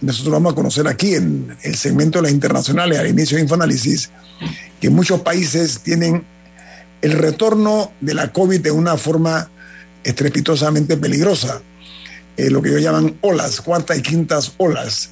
nosotros 0.00 0.32
vamos 0.32 0.52
a 0.52 0.54
conocer 0.54 0.86
aquí 0.86 1.14
en 1.14 1.56
el 1.62 1.74
segmento 1.74 2.18
de 2.18 2.24
las 2.24 2.32
internacionales 2.32 2.98
al 2.98 3.08
inicio 3.08 3.36
de 3.36 3.42
Infoanálisis 3.42 4.10
que 4.80 4.90
muchos 4.90 5.22
países 5.22 5.80
tienen 5.80 6.24
el 7.02 7.12
retorno 7.12 7.92
de 8.00 8.14
la 8.14 8.32
COVID 8.32 8.60
de 8.60 8.70
una 8.70 8.96
forma 8.96 9.50
estrepitosamente 10.04 10.96
peligrosa, 10.96 11.60
eh, 12.36 12.50
lo 12.50 12.62
que 12.62 12.70
ellos 12.70 12.82
llaman 12.82 13.16
olas, 13.22 13.60
cuartas 13.60 13.98
y 13.98 14.02
quintas 14.02 14.52
olas. 14.58 15.10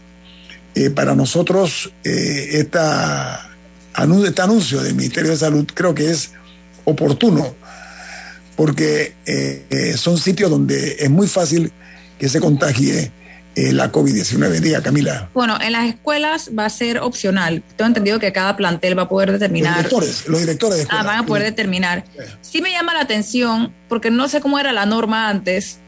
Eh, 0.76 0.90
para 0.90 1.14
nosotros, 1.14 1.90
eh, 2.04 2.50
esta, 2.52 3.48
este 4.26 4.42
anuncio 4.42 4.82
del 4.82 4.94
Ministerio 4.94 5.30
de 5.30 5.38
Salud 5.38 5.66
creo 5.72 5.94
que 5.94 6.10
es 6.10 6.32
oportuno, 6.84 7.54
porque 8.56 9.14
son 9.96 10.18
sitios 10.18 10.50
donde 10.50 10.96
es 11.00 11.10
muy 11.10 11.26
fácil 11.28 11.72
que 12.18 12.28
se 12.28 12.40
contagie 12.40 13.10
la 13.54 13.90
COVID-19. 13.90 14.60
Diga, 14.60 14.82
Camila. 14.82 15.30
Bueno, 15.34 15.58
en 15.60 15.72
las 15.72 15.88
escuelas 15.88 16.50
va 16.56 16.66
a 16.66 16.70
ser 16.70 16.98
opcional. 16.98 17.62
Tengo 17.76 17.88
entendido 17.88 18.18
que 18.18 18.32
cada 18.32 18.56
plantel 18.56 18.98
va 18.98 19.04
a 19.04 19.08
poder 19.08 19.32
determinar. 19.32 19.72
Los 19.72 19.84
directores, 19.84 20.28
los 20.28 20.40
directores 20.40 20.76
de 20.76 20.82
escuela. 20.82 21.00
Ah, 21.00 21.04
van 21.04 21.18
a 21.18 21.26
poder 21.26 21.42
determinar. 21.42 22.04
Sí 22.42 22.60
me 22.60 22.70
llama 22.70 22.94
la 22.94 23.00
atención, 23.00 23.74
porque 23.88 24.10
no 24.10 24.28
sé 24.28 24.40
cómo 24.42 24.58
era 24.58 24.72
la 24.72 24.86
norma 24.86 25.28
antes, 25.28 25.78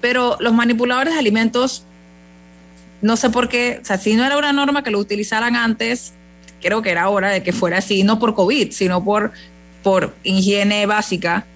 pero 0.00 0.36
los 0.40 0.52
manipuladores 0.52 1.14
de 1.14 1.20
alimentos, 1.20 1.84
no 3.02 3.16
sé 3.16 3.30
por 3.30 3.48
qué, 3.48 3.78
o 3.82 3.84
sea, 3.84 3.98
si 3.98 4.14
no 4.14 4.24
era 4.24 4.36
una 4.36 4.52
norma 4.52 4.82
que 4.82 4.90
lo 4.90 4.98
utilizaran 4.98 5.56
antes, 5.56 6.12
creo 6.60 6.82
que 6.82 6.90
era 6.90 7.08
hora 7.08 7.30
de 7.30 7.42
que 7.42 7.52
fuera 7.52 7.78
así, 7.78 8.02
no 8.02 8.18
por 8.18 8.34
COVID, 8.34 8.72
sino 8.72 9.04
por, 9.04 9.32
por 9.82 10.14
higiene 10.22 10.86
básica 10.86 11.46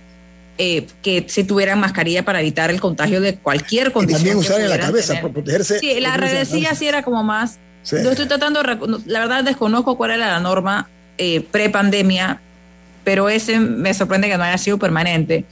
eh, 0.56 0.86
que 1.02 1.26
se 1.28 1.44
tuvieran 1.44 1.80
mascarilla 1.80 2.24
para 2.24 2.40
evitar 2.40 2.70
el 2.70 2.80
contagio 2.80 3.20
de 3.20 3.36
cualquier 3.36 3.92
condición. 3.92 4.20
también 4.20 4.36
usar 4.38 4.60
en 4.60 4.70
la 4.70 4.78
cabeza 4.78 5.14
para 5.14 5.32
protegerse. 5.32 5.80
Sí, 5.80 6.00
la 6.00 6.16
redecilla 6.16 6.74
sí 6.74 6.86
era 6.86 7.02
como 7.02 7.22
más. 7.22 7.58
Yo 7.90 8.10
estoy 8.10 8.26
tratando, 8.26 8.62
la 8.62 9.20
verdad 9.20 9.44
desconozco 9.44 9.96
cuál 9.96 10.12
era 10.12 10.28
la 10.28 10.40
norma 10.40 10.88
eh, 11.18 11.42
pre-pandemia, 11.50 12.40
pero 13.02 13.28
ese 13.28 13.60
me 13.60 13.92
sorprende 13.92 14.28
que 14.28 14.38
no 14.38 14.44
haya 14.44 14.56
sido 14.56 14.78
permanente. 14.78 15.44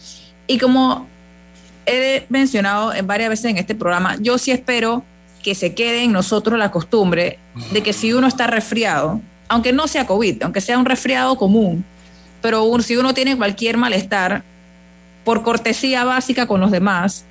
Y 0.46 0.58
como 0.58 1.06
he 1.84 2.24
mencionado 2.28 2.94
en 2.94 3.06
varias 3.06 3.28
veces 3.28 3.46
en 3.46 3.58
este 3.58 3.74
programa, 3.74 4.16
yo 4.20 4.38
sí 4.38 4.50
espero 4.50 5.04
que 5.42 5.54
se 5.54 5.74
quede 5.74 6.02
en 6.02 6.12
nosotros 6.12 6.58
la 6.58 6.70
costumbre 6.70 7.38
de 7.72 7.82
que 7.82 7.92
si 7.92 8.12
uno 8.12 8.26
está 8.26 8.46
resfriado, 8.46 9.20
aunque 9.48 9.72
no 9.72 9.88
sea 9.88 10.06
COVID, 10.06 10.42
aunque 10.44 10.60
sea 10.60 10.78
un 10.78 10.84
resfriado 10.84 11.36
común, 11.36 11.84
pero 12.40 12.80
si 12.80 12.96
uno 12.96 13.14
tiene 13.14 13.36
cualquier 13.36 13.76
malestar, 13.76 14.42
por 15.24 15.42
cortesía 15.42 16.04
básica 16.04 16.46
con 16.46 16.60
los 16.60 16.70
demás, 16.70 17.24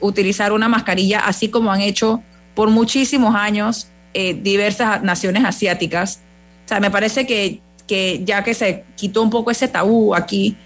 utilizar 0.00 0.52
una 0.52 0.68
mascarilla, 0.68 1.20
así 1.20 1.48
como 1.48 1.72
han 1.72 1.80
hecho 1.80 2.22
por 2.54 2.70
muchísimos 2.70 3.34
años 3.34 3.88
eh, 4.14 4.34
diversas 4.34 5.02
naciones 5.02 5.44
asiáticas. 5.44 6.20
O 6.64 6.68
sea, 6.68 6.80
me 6.80 6.90
parece 6.90 7.26
que, 7.26 7.60
que, 7.86 8.22
ya 8.24 8.44
que 8.44 8.54
se 8.54 8.84
quitó 8.96 9.22
un 9.22 9.30
poco 9.30 9.50
ese 9.50 9.68
tabú 9.68 10.14
aquí, 10.14 10.56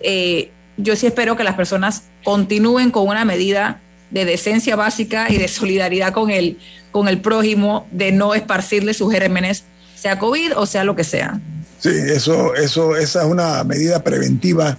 eh, 0.00 0.50
yo 0.76 0.96
sí 0.96 1.06
espero 1.06 1.36
que 1.36 1.44
las 1.44 1.54
personas 1.54 2.04
continúen 2.24 2.90
con 2.90 3.06
una 3.06 3.24
medida 3.24 3.80
de 4.12 4.24
decencia 4.24 4.76
básica 4.76 5.26
y 5.28 5.38
de 5.38 5.48
solidaridad 5.48 6.12
con 6.12 6.30
el, 6.30 6.58
con 6.92 7.08
el 7.08 7.20
prójimo, 7.20 7.88
de 7.90 8.12
no 8.12 8.34
esparcirle 8.34 8.94
sus 8.94 9.12
gérmenes, 9.12 9.64
sea 9.96 10.18
COVID 10.18 10.56
o 10.56 10.66
sea 10.66 10.84
lo 10.84 10.94
que 10.94 11.04
sea. 11.04 11.40
Sí, 11.80 11.90
eso, 11.90 12.54
eso, 12.54 12.96
esa 12.96 13.22
es 13.22 13.26
una 13.26 13.64
medida 13.64 14.04
preventiva 14.04 14.78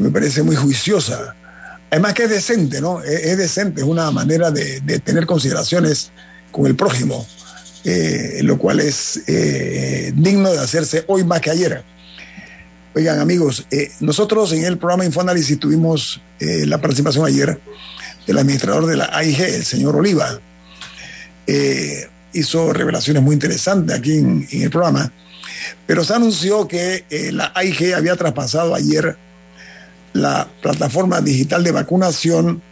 me 0.00 0.10
parece 0.10 0.42
muy 0.42 0.56
juiciosa. 0.56 1.34
Además 1.90 2.14
que 2.14 2.24
es 2.24 2.30
decente, 2.30 2.80
¿no? 2.80 3.02
Es, 3.02 3.36
decente, 3.36 3.82
es 3.82 3.86
una 3.86 4.10
manera 4.10 4.50
de, 4.50 4.80
tener 5.00 5.26
consideraciones 5.26 6.10
con 6.50 6.66
el 6.66 6.74
prójimo, 6.74 7.26
eh, 7.84 8.40
lo 8.42 8.58
cual 8.58 8.80
es 8.80 9.22
eh, 9.26 10.12
digno 10.14 10.50
de 10.50 10.58
hacerse 10.58 11.04
hoy 11.06 11.24
más 11.24 11.40
que 11.40 11.50
ayer. 11.50 11.82
Oigan, 12.94 13.20
amigos, 13.20 13.66
eh, 13.70 13.90
nosotros 14.00 14.52
en 14.52 14.64
el 14.64 14.78
programa 14.78 15.04
Infoanálisis 15.04 15.58
tuvimos 15.58 16.20
la 16.40 16.80
participación 16.80 17.26
ayer 17.26 17.60
del 18.26 18.38
administrador 18.38 18.86
de 18.86 18.96
la 18.96 19.10
AIG, 19.12 19.40
el 19.40 19.64
señor 19.64 19.96
Oliva. 19.96 20.40
hizo 22.32 22.72
revelaciones 22.72 23.22
muy 23.22 23.34
interesantes 23.34 23.96
aquí 23.96 24.18
en, 24.18 24.46
el 24.50 24.70
programa, 24.70 25.12
pero 25.86 26.04
se 26.04 26.14
anunció 26.14 26.68
que 26.68 27.04
la 27.32 27.52
AIG 27.54 27.94
había 27.94 28.16
traspasado 28.16 28.74
ayer 28.74 29.16
la 30.12 30.48
plataforma 30.62 31.20
digital 31.20 31.64
de 31.64 31.72
vacunación 31.72 32.62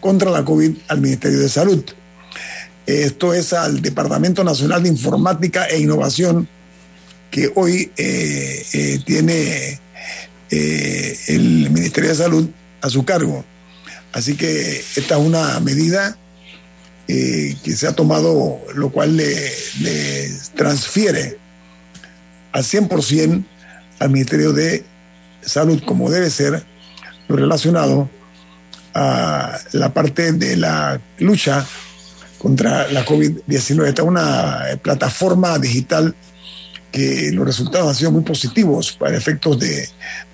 contra 0.00 0.30
la 0.30 0.44
COVID 0.44 0.76
al 0.88 1.00
Ministerio 1.00 1.38
de 1.38 1.48
Salud. 1.48 1.84
Esto 2.86 3.32
es 3.32 3.52
al 3.52 3.80
Departamento 3.80 4.42
Nacional 4.42 4.82
de 4.82 4.88
Informática 4.88 5.66
e 5.66 5.78
Innovación 5.78 6.48
que 7.30 7.50
hoy 7.54 7.90
eh, 7.96 8.66
eh, 8.72 9.00
tiene 9.06 9.80
eh, 10.50 11.18
el 11.28 11.70
Ministerio 11.70 12.10
de 12.10 12.16
Salud 12.16 12.48
a 12.80 12.90
su 12.90 13.04
cargo. 13.04 13.44
Así 14.12 14.36
que 14.36 14.84
esta 14.96 15.16
es 15.16 15.20
una 15.20 15.58
medida 15.60 16.16
que 17.06 17.76
se 17.76 17.86
ha 17.86 17.92
tomado, 17.92 18.60
lo 18.74 18.90
cual 18.90 19.16
le, 19.16 20.30
transfiere 20.56 21.38
al 22.52 22.62
100% 22.62 23.44
al 23.98 24.10
Ministerio 24.10 24.52
de 24.52 24.84
Salud, 25.42 25.82
como 25.84 26.10
debe 26.10 26.30
ser, 26.30 26.64
relacionado 27.28 28.08
a 28.94 29.58
la 29.72 29.92
parte 29.92 30.32
de 30.32 30.56
la 30.56 31.00
lucha 31.18 31.66
contra 32.38 32.88
la 32.88 33.04
COVID-19. 33.04 33.86
Esta 33.86 34.02
es 34.02 34.08
una 34.08 34.62
plataforma 34.82 35.58
digital 35.58 36.14
que 36.90 37.30
los 37.32 37.46
resultados 37.46 37.88
han 37.88 37.94
sido 37.94 38.12
muy 38.12 38.22
positivos 38.22 38.92
para 38.92 39.16
efectos 39.16 39.58
de, 39.58 39.88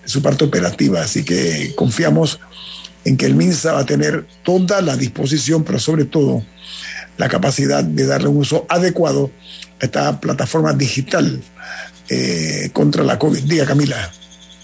su 0.08 0.22
parte 0.22 0.44
operativa. 0.44 1.02
Así 1.02 1.22
que 1.22 1.74
confiamos 1.76 2.40
en 3.04 3.16
que 3.16 3.26
el 3.26 3.34
MINSA 3.34 3.72
va 3.72 3.80
a 3.80 3.86
tener 3.86 4.26
toda 4.42 4.80
la 4.82 4.96
disposición, 4.96 5.64
pero 5.64 5.78
sobre 5.78 6.04
todo 6.04 6.42
la 7.16 7.28
capacidad 7.28 7.82
de 7.82 8.06
darle 8.06 8.28
un 8.28 8.38
uso 8.38 8.66
adecuado 8.68 9.30
a 9.80 9.84
esta 9.84 10.20
plataforma 10.20 10.72
digital 10.72 11.40
eh, 12.08 12.70
contra 12.72 13.04
la 13.04 13.18
COVID. 13.18 13.42
Diga, 13.44 13.66
Camila. 13.66 14.10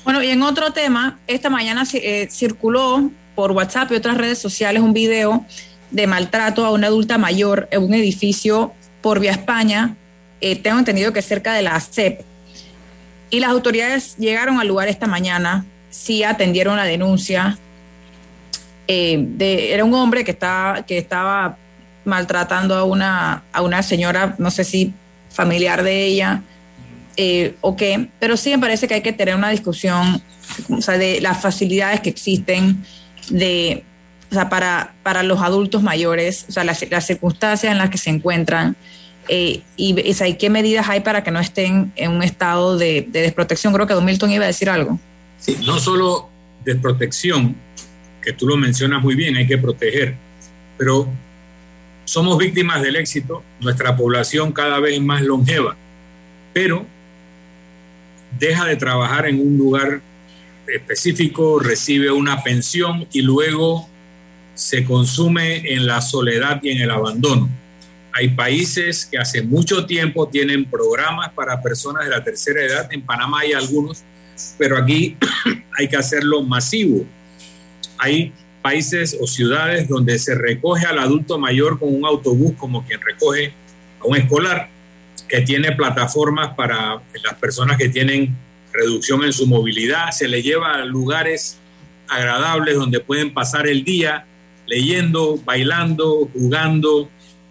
Bueno, 0.05 0.23
y 0.23 0.31
en 0.31 0.43
otro 0.43 0.73
tema, 0.73 1.19
esta 1.27 1.51
mañana 1.51 1.85
eh, 1.93 2.29
circuló 2.31 3.11
por 3.35 3.53
WhatsApp 3.53 3.91
y 3.93 3.97
otras 3.97 4.17
redes 4.17 4.39
sociales 4.39 4.83
un 4.83 4.93
video 4.93 5.45
de 5.91 6.07
maltrato 6.07 6.65
a 6.65 6.71
una 6.71 6.89
adulta 6.89 7.19
mayor 7.19 7.69
en 7.71 7.83
un 7.83 7.95
edificio 7.95 8.73
por 9.01 9.21
Vía 9.21 9.33
España, 9.33 9.97
eh, 10.41 10.57
tengo 10.57 10.79
entendido 10.79 11.13
que 11.13 11.23
cerca 11.23 11.55
de 11.55 11.63
la 11.63 11.79
CEP. 11.81 12.23
Y 13.31 13.41
las 13.41 13.51
autoridades 13.51 14.17
llegaron 14.17 14.61
al 14.61 14.69
lugar 14.69 14.89
esta 14.89 15.07
mañana, 15.07 15.65
sí 15.91 16.23
atendieron 16.23 16.77
la 16.77 16.85
denuncia. 16.85 17.59
Eh, 18.87 19.71
era 19.73 19.85
un 19.85 19.95
hombre 19.95 20.25
que 20.25 20.33
estaba, 20.33 20.85
que 20.85 20.99
estaba 20.99 21.57
maltratando 22.05 22.75
a 22.75 22.85
una, 22.85 23.45
a 23.53 23.63
una 23.63 23.83
señora, 23.83 24.35
no 24.39 24.51
sé 24.51 24.65
si 24.65 24.93
familiar 25.31 25.83
de 25.83 26.05
ella, 26.05 26.43
eh, 27.17 27.55
o 27.61 27.77
qué, 27.77 28.09
pero 28.19 28.37
sí 28.37 28.51
me 28.51 28.59
parece 28.59 28.89
que 28.89 28.95
hay 28.95 29.03
que 29.03 29.13
tener 29.13 29.35
una 29.37 29.51
discusión 29.51 30.21
de 30.69 31.21
las 31.21 31.41
facilidades 31.41 32.01
que 32.01 32.11
existen 32.11 32.85
de, 33.31 33.85
o 34.31 34.35
sea, 34.35 34.49
para, 34.49 34.95
para 35.03 35.23
los 35.23 35.41
adultos 35.41 35.83
mayores, 35.83 36.47
o 36.49 36.53
sea, 36.53 36.65
las, 36.65 36.79
circunstancias 37.07 37.71
en 37.71 37.79
las 37.79 37.91
que 37.91 37.99
se 37.99 38.11
encuentran 38.11 38.77
eh, 39.29 39.63
y, 39.77 39.95
y 39.99 40.35
qué 40.35 40.51
medidas 40.51 40.89
hay 40.89 41.01
para 41.01 41.25
que 41.25 41.31
no 41.31 41.41
estén 41.41 41.93
en 41.97 42.11
un 42.11 42.23
estado 42.23 42.77
de, 42.77 43.07
de, 43.09 43.23
desprotección. 43.23 43.73
Creo 43.73 43.87
que 43.87 43.95
Don 43.95 44.05
Milton 44.05 44.31
iba 44.31 44.45
a 44.45 44.49
decir 44.49 44.69
algo. 44.69 44.99
Sí, 45.39 45.59
no 45.65 45.79
solo 45.79 46.29
desprotección, 46.65 47.57
que 48.25 48.33
tú 48.33 48.47
lo 48.47 48.57
mencionas 48.57 49.03
muy 49.03 49.15
bien, 49.15 49.37
hay 49.37 49.47
que 49.47 49.59
proteger, 49.59 50.15
pero 50.79 51.09
somos 52.05 52.39
víctimas 52.39 52.83
del 52.83 52.97
éxito, 52.97 53.43
nuestra 53.61 53.97
población 53.97 54.53
cada 54.53 54.81
vez 54.81 55.01
más 55.01 55.23
longeva, 55.23 55.77
pero 56.53 56.87
deja 58.39 58.65
de 58.65 58.77
trabajar 58.77 59.27
en 59.27 59.41
un 59.41 59.57
lugar 59.57 60.01
específico, 60.67 61.59
recibe 61.59 62.11
una 62.11 62.43
pensión 62.43 63.07
y 63.13 63.23
luego 63.23 63.89
se 64.55 64.85
consume 64.85 65.73
en 65.75 65.87
la 65.87 66.01
soledad 66.01 66.61
y 66.63 66.71
en 66.71 66.83
el 66.83 66.91
abandono. 66.91 67.49
Hay 68.13 68.29
países 68.29 69.07
que 69.07 69.19
hace 69.19 69.43
mucho 69.43 69.87
tiempo 69.87 70.29
tienen 70.29 70.65
programas 70.65 71.33
para 71.33 71.61
personas 71.61 72.05
de 72.05 72.11
la 72.11 72.23
tercera 72.23 72.63
edad, 72.63 72.89
en 72.93 73.03
Panamá 73.03 73.41
hay 73.41 73.53
algunos, 73.53 74.03
pero 74.57 74.79
aquí 74.79 75.17
hay 75.77 75.89
que 75.89 75.97
hacerlo 75.97 76.43
masivo. 76.43 77.05
Hay 77.99 78.33
países 78.63 79.17
o 79.21 79.27
ciudades 79.27 79.89
donde 79.89 80.19
se 80.19 80.35
recoge 80.35 80.87
al 80.87 80.99
adulto 80.99 81.39
mayor 81.39 81.79
con 81.79 81.95
un 81.95 82.07
autobús 82.07 82.55
como 82.57 82.85
quien 82.87 83.01
recoge 83.01 83.53
a 84.01 84.07
un 84.07 84.17
escolar 84.17 84.71
que 85.29 85.43
tiene 85.43 85.73
plataformas 85.73 86.55
para 86.55 87.03
las 87.23 87.35
personas 87.35 87.77
que 87.77 87.89
tienen 87.89 88.37
reducción 88.73 89.25
en 89.25 89.33
su 89.33 89.47
movilidad, 89.47 90.11
se 90.11 90.29
les 90.29 90.45
lleva 90.45 90.75
a 90.75 90.85
lugares 90.85 91.59
agradables 92.09 92.75
donde 92.75 93.01
pueden 93.01 93.33
pasar 93.33 93.67
el 93.67 93.85
día 93.85 94.27
leyendo, 94.67 95.39
bailando, 95.45 96.29
jugando, 96.33 97.09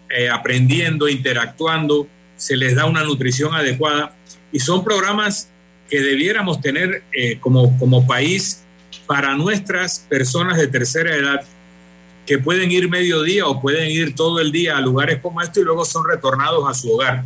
eh, 0.09 0.29
aprendiendo, 0.29 1.07
interactuando, 1.07 2.07
se 2.35 2.57
les 2.57 2.75
da 2.75 2.85
una 2.85 3.03
nutrición 3.03 3.53
adecuada. 3.53 4.15
Y 4.51 4.59
son 4.59 4.83
programas 4.83 5.49
que 5.89 6.01
debiéramos 6.01 6.61
tener 6.61 7.03
eh, 7.13 7.37
como, 7.39 7.77
como 7.77 8.05
país 8.05 8.62
para 9.07 9.35
nuestras 9.35 9.99
personas 9.99 10.57
de 10.57 10.67
tercera 10.67 11.15
edad 11.15 11.41
que 12.25 12.39
pueden 12.39 12.71
ir 12.71 12.89
mediodía 12.89 13.45
o 13.45 13.61
pueden 13.61 13.89
ir 13.89 14.15
todo 14.15 14.39
el 14.39 14.51
día 14.51 14.77
a 14.77 14.81
lugares 14.81 15.19
como 15.21 15.41
esto 15.41 15.59
y 15.59 15.63
luego 15.63 15.83
son 15.83 16.05
retornados 16.07 16.67
a 16.69 16.73
su 16.73 16.91
hogar 16.93 17.23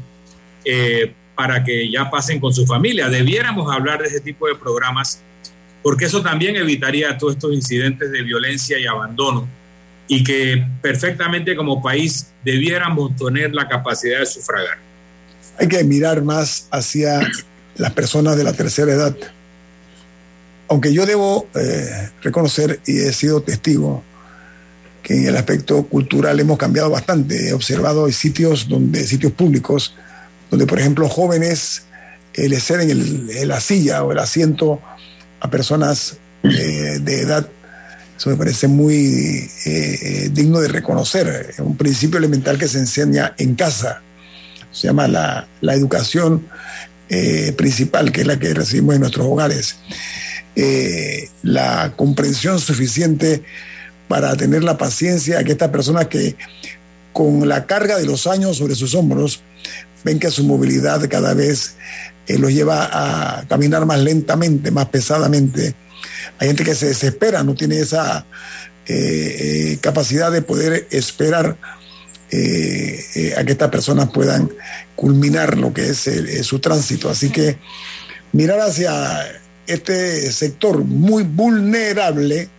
eh, 0.66 1.14
para 1.36 1.64
que 1.64 1.90
ya 1.92 2.10
pasen 2.10 2.40
con 2.40 2.54
su 2.54 2.66
familia. 2.66 3.10
Debiéramos 3.10 3.72
hablar 3.72 4.02
de 4.02 4.08
ese 4.08 4.22
tipo 4.22 4.48
de 4.48 4.56
programas 4.56 5.22
porque 5.84 6.06
eso 6.06 6.22
también 6.22 6.56
evitaría 6.56 7.18
todos 7.18 7.34
estos 7.34 7.54
incidentes 7.54 8.12
de 8.12 8.22
violencia 8.24 8.80
y 8.80 8.88
abandono 8.88 9.48
y 10.08 10.24
que 10.24 10.66
perfectamente 10.82 11.56
como 11.56 11.82
país 11.82 12.32
debiéramos 12.44 13.16
tener 13.16 13.54
la 13.54 13.68
capacidad 13.68 14.20
de 14.20 14.26
sufragar. 14.26 14.78
Hay 15.60 15.68
que 15.68 15.84
mirar 15.84 16.22
más 16.22 16.68
hacia 16.72 17.20
las 17.76 17.92
personas 17.94 18.36
de 18.38 18.44
la 18.44 18.54
tercera 18.54 18.92
edad. 18.92 19.16
Aunque 20.70 20.94
yo 20.94 21.06
debo 21.06 21.48
eh, 21.56 22.10
reconocer 22.22 22.80
y 22.86 23.00
he 23.00 23.14
sido 23.14 23.42
testigo 23.42 24.04
que 25.08 25.14
en 25.14 25.28
el 25.28 25.38
aspecto 25.38 25.84
cultural 25.84 26.38
hemos 26.38 26.58
cambiado 26.58 26.90
bastante. 26.90 27.48
He 27.48 27.54
observado 27.54 28.12
sitios 28.12 28.68
donde, 28.68 29.08
sitios 29.08 29.32
públicos, 29.32 29.96
donde 30.52 30.68
por 30.68 30.80
ejemplo 30.80 31.08
jóvenes 31.08 31.84
eh, 32.34 32.50
le 32.50 32.60
ceden 32.60 32.90
el, 32.90 33.48
la 33.48 33.62
silla 33.62 34.04
o 34.04 34.12
el 34.12 34.20
asiento 34.20 34.82
a 35.40 35.50
personas 35.50 36.18
eh, 36.44 37.00
de 37.02 37.22
edad. 37.22 37.48
Eso 38.18 38.32
me 38.32 38.36
parece 38.36 38.68
muy 38.68 39.50
eh, 39.66 40.30
digno 40.34 40.60
de 40.60 40.68
reconocer. 40.68 41.52
Es 41.52 41.60
un 41.60 41.78
principio 41.78 42.18
elemental 42.18 42.58
que 42.58 42.68
se 42.68 42.80
enseña 42.80 43.34
en 43.38 43.56
casa. 43.56 44.02
Se 44.74 44.88
llama 44.88 45.08
la, 45.08 45.48
la 45.62 45.74
educación 45.74 46.48
principal, 47.56 48.12
que 48.12 48.22
es 48.22 48.28
la 48.28 48.38
que 48.38 48.54
recibimos 48.54 48.96
en 48.96 49.00
nuestros 49.00 49.26
hogares. 49.26 49.78
La 51.44 51.94
comprensión 51.96 52.60
suficiente 52.60 53.44
para 54.08 54.36
tener 54.36 54.64
la 54.64 54.78
paciencia 54.78 55.40
a 55.40 55.44
que 55.44 55.52
estas 55.52 55.70
personas 55.70 56.08
que 56.08 56.36
con 57.14 57.48
la 57.48 57.66
carga 57.66 57.98
de 57.98 58.06
los 58.06 58.28
años 58.28 58.58
sobre 58.58 58.76
sus 58.76 58.94
hombros 58.96 59.42
ven 60.04 60.20
que 60.20 60.32
su 60.32 60.44
movilidad 60.44 61.08
cada 61.10 61.34
vez 61.34 61.76
eh, 62.28 62.38
los 62.38 62.54
lleva 62.54 62.90
a 62.92 63.48
caminar 63.48 63.86
más 63.86 64.00
lentamente, 64.00 64.72
más 64.72 64.86
pesadamente. 64.90 65.74
Hay 66.40 66.48
gente 66.48 66.64
que 66.64 66.76
se 66.76 66.88
desespera, 66.88 67.44
no 67.44 67.56
tiene 67.56 67.80
esa 67.80 68.26
eh, 68.86 68.94
eh, 69.76 69.78
capacidad 69.82 70.32
de 70.32 70.42
poder 70.42 70.88
esperar 70.92 71.58
a 72.30 73.44
que 73.46 73.52
estas 73.52 73.70
personas 73.70 74.10
puedan 74.10 74.50
culminar 74.96 75.58
lo 75.58 75.74
que 75.74 75.90
es 75.90 76.10
su 76.42 76.60
tránsito. 76.60 77.10
Así 77.10 77.30
que 77.30 77.58
mirar 78.34 78.60
hacia 78.60 79.24
este 79.68 80.32
sector 80.32 80.84
muy 80.84 81.24
vulnerable, 81.24 82.50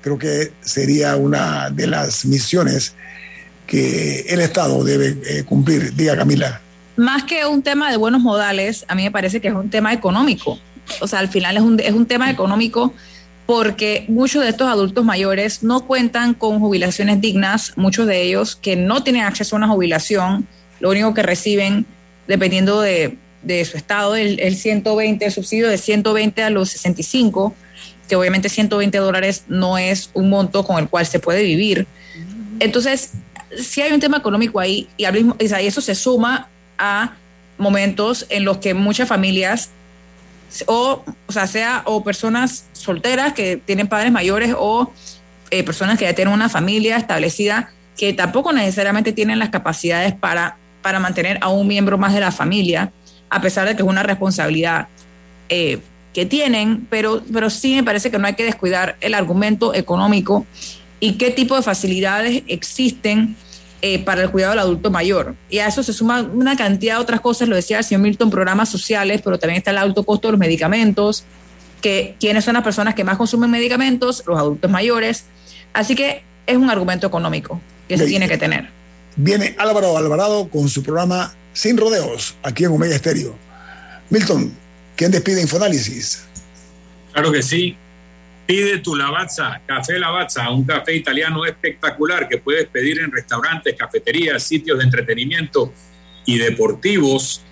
creo 0.00 0.18
que 0.18 0.52
sería 0.60 1.16
una 1.16 1.70
de 1.70 1.86
las 1.86 2.24
misiones 2.26 2.94
que 3.66 4.20
el 4.28 4.40
Estado 4.40 4.82
debe 4.82 5.16
eh, 5.26 5.44
cumplir. 5.44 5.94
Diga, 5.94 6.16
Camila. 6.16 6.60
Más 6.96 7.24
que 7.24 7.46
un 7.46 7.62
tema 7.62 7.90
de 7.90 7.96
buenos 7.96 8.20
modales, 8.20 8.84
a 8.88 8.94
mí 8.94 9.04
me 9.04 9.10
parece 9.10 9.40
que 9.40 9.48
es 9.48 9.54
un 9.54 9.70
tema 9.70 9.92
económico. 9.92 10.58
O 11.00 11.06
sea, 11.06 11.20
al 11.20 11.28
final 11.28 11.56
es 11.56 11.62
un, 11.62 11.78
es 11.78 11.92
un 11.92 12.06
tema 12.06 12.30
económico 12.30 12.92
porque 13.46 14.04
muchos 14.08 14.42
de 14.42 14.50
estos 14.50 14.68
adultos 14.68 15.04
mayores 15.04 15.62
no 15.62 15.86
cuentan 15.86 16.34
con 16.34 16.60
jubilaciones 16.60 17.20
dignas, 17.20 17.72
muchos 17.76 18.06
de 18.06 18.22
ellos 18.22 18.56
que 18.56 18.76
no 18.76 19.02
tienen 19.02 19.22
acceso 19.22 19.56
a 19.56 19.58
una 19.58 19.68
jubilación, 19.68 20.46
lo 20.80 20.90
único 20.90 21.14
que 21.14 21.22
reciben, 21.22 21.86
dependiendo 22.26 22.80
de, 22.80 23.16
de 23.48 23.64
su 23.64 23.76
estado, 23.76 24.14
el, 24.14 24.38
el 24.40 24.54
120, 24.54 25.24
el 25.24 25.32
subsidio 25.32 25.68
de 25.68 25.78
120 25.78 26.42
a 26.42 26.50
los 26.50 26.68
65, 26.68 27.54
que 28.06 28.14
obviamente 28.14 28.48
120 28.48 28.98
dólares 28.98 29.44
no 29.48 29.78
es 29.78 30.10
un 30.12 30.28
monto 30.28 30.64
con 30.64 30.78
el 30.78 30.88
cual 30.88 31.06
se 31.06 31.18
puede 31.18 31.42
vivir. 31.42 31.86
Entonces, 32.60 33.12
si 33.56 33.80
hay 33.80 33.92
un 33.92 34.00
tema 34.00 34.18
económico 34.18 34.60
ahí 34.60 34.88
y, 34.98 35.04
eso 35.60 35.80
se 35.80 35.94
suma 35.94 36.48
a 36.76 37.14
momentos 37.56 38.26
en 38.28 38.44
los 38.44 38.58
que 38.58 38.74
muchas 38.74 39.08
familias 39.08 39.70
o, 40.66 41.04
o 41.26 41.32
sea, 41.32 41.46
sea 41.46 41.82
o 41.86 42.04
personas 42.04 42.66
solteras 42.72 43.32
que 43.32 43.56
tienen 43.56 43.88
padres 43.88 44.12
mayores 44.12 44.54
o 44.56 44.92
eh, 45.50 45.62
personas 45.64 45.98
que 45.98 46.04
ya 46.04 46.14
tienen 46.14 46.32
una 46.34 46.48
familia 46.48 46.96
establecida 46.96 47.70
que 47.96 48.12
tampoco 48.12 48.52
necesariamente 48.52 49.12
tienen 49.12 49.38
las 49.38 49.48
capacidades 49.48 50.14
para, 50.14 50.56
para 50.82 51.00
mantener 51.00 51.38
a 51.40 51.48
un 51.48 51.66
miembro 51.66 51.98
más 51.98 52.14
de 52.14 52.20
la 52.20 52.30
familia, 52.30 52.92
a 53.30 53.40
pesar 53.40 53.68
de 53.68 53.76
que 53.76 53.82
es 53.82 53.88
una 53.88 54.02
responsabilidad 54.02 54.88
eh, 55.48 55.80
que 56.12 56.26
tienen, 56.26 56.86
pero, 56.90 57.22
pero 57.32 57.50
sí 57.50 57.74
me 57.74 57.84
parece 57.84 58.10
que 58.10 58.18
no 58.18 58.26
hay 58.26 58.34
que 58.34 58.44
descuidar 58.44 58.96
el 59.00 59.14
argumento 59.14 59.74
económico 59.74 60.46
y 61.00 61.12
qué 61.12 61.30
tipo 61.30 61.54
de 61.54 61.62
facilidades 61.62 62.42
existen 62.46 63.36
eh, 63.80 64.00
para 64.00 64.22
el 64.22 64.30
cuidado 64.30 64.52
del 64.52 64.60
adulto 64.60 64.90
mayor. 64.90 65.36
Y 65.48 65.58
a 65.58 65.68
eso 65.68 65.82
se 65.82 65.92
suma 65.92 66.22
una 66.22 66.56
cantidad 66.56 66.96
de 66.96 67.00
otras 67.00 67.20
cosas, 67.20 67.48
lo 67.48 67.54
decía 67.54 67.78
el 67.78 67.84
señor 67.84 68.02
Milton, 68.02 68.30
programas 68.30 68.68
sociales, 68.68 69.20
pero 69.22 69.38
también 69.38 69.58
está 69.58 69.70
el 69.70 69.78
alto 69.78 70.02
costo 70.02 70.28
de 70.28 70.32
los 70.32 70.40
medicamentos, 70.40 71.24
que 71.80 72.16
quiénes 72.18 72.44
son 72.44 72.54
las 72.54 72.64
personas 72.64 72.96
que 72.96 73.04
más 73.04 73.16
consumen 73.16 73.50
medicamentos, 73.50 74.24
los 74.26 74.36
adultos 74.36 74.68
mayores. 74.70 75.26
Así 75.72 75.94
que 75.94 76.22
es 76.46 76.56
un 76.56 76.70
argumento 76.70 77.06
económico 77.06 77.60
que 77.86 77.96
se 77.96 78.06
tiene 78.06 78.28
que 78.28 78.38
tener. 78.38 78.68
Viene 79.14 79.54
Álvaro 79.58 79.96
Alvarado 79.96 80.48
con 80.48 80.68
su 80.68 80.82
programa 80.82 81.34
Sin 81.58 81.76
Rodeos, 81.76 82.36
aquí 82.44 82.62
en 82.62 82.70
Omega 82.70 82.94
Estéreo. 82.94 83.36
Milton, 84.10 84.56
¿Quién 84.94 85.10
despide 85.10 85.40
Infoanálisis? 85.40 86.24
Claro 87.12 87.32
que 87.32 87.42
sí. 87.42 87.76
Pide 88.46 88.78
tu 88.78 88.94
Lavazza, 88.94 89.60
Café 89.66 89.98
Lavazza, 89.98 90.48
un 90.52 90.64
café 90.64 90.94
italiano 90.94 91.44
espectacular 91.44 92.28
que 92.28 92.38
puedes 92.38 92.68
pedir 92.68 93.00
en 93.00 93.10
restaurantes, 93.10 93.74
cafeterías, 93.76 94.40
sitios 94.40 94.78
de 94.78 94.84
entretenimiento 94.84 95.72
y 96.26 96.38
deportivos. 96.38 97.42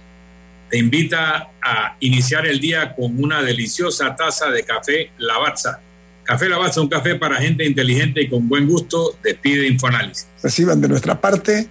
Te 0.70 0.78
invita 0.78 1.50
a 1.61 1.96
iniciar 1.98 2.46
el 2.46 2.61
día 2.61 2.94
con 2.94 3.20
una 3.20 3.42
deliciosa 3.42 4.14
taza 4.14 4.50
de 4.50 4.62
café 4.62 5.11
Lavazza. 5.18 5.80
Café 6.22 6.48
Lavazza, 6.48 6.80
un 6.80 6.88
café 6.88 7.16
para 7.16 7.40
gente 7.40 7.64
inteligente 7.64 8.22
y 8.22 8.28
con 8.28 8.48
buen 8.48 8.68
gusto. 8.68 9.18
Despide 9.20 9.66
Infoanálisis. 9.66 10.28
Reciban 10.44 10.80
de 10.80 10.86
nuestra 10.86 11.20
parte 11.20 11.70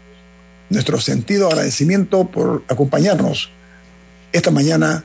nuestro 0.70 1.00
sentido 1.00 1.48
agradecimiento 1.48 2.26
por 2.26 2.64
acompañarnos 2.68 3.50
esta 4.32 4.52
mañana 4.52 5.04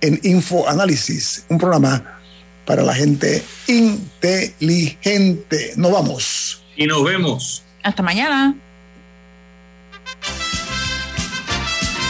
en 0.00 0.20
Infoanálisis, 0.22 1.44
un 1.48 1.58
programa 1.58 2.20
para 2.64 2.82
la 2.82 2.94
gente 2.94 3.42
inteligente. 3.66 4.62
Nos 5.76 5.92
vamos. 5.92 6.62
Y 6.76 6.86
nos 6.86 7.04
vemos. 7.04 7.62
Hasta 7.82 8.02
mañana. 8.02 8.54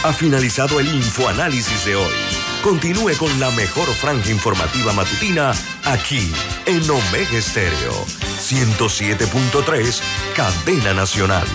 Ha 0.03 0.13
finalizado 0.13 0.79
el 0.79 0.87
Infoanálisis 0.87 1.85
de 1.85 1.95
hoy. 1.95 2.13
Continúe 2.63 3.15
con 3.17 3.39
la 3.39 3.51
mejor 3.51 3.87
franja 3.89 4.31
informativa 4.31 4.93
matutina 4.93 5.53
aquí 5.83 6.31
en 6.65 6.89
Omega 6.89 7.37
Estéreo 7.37 7.93
107.3, 8.39 10.01
Cadena 10.35 10.93
Nacional. 10.93 11.45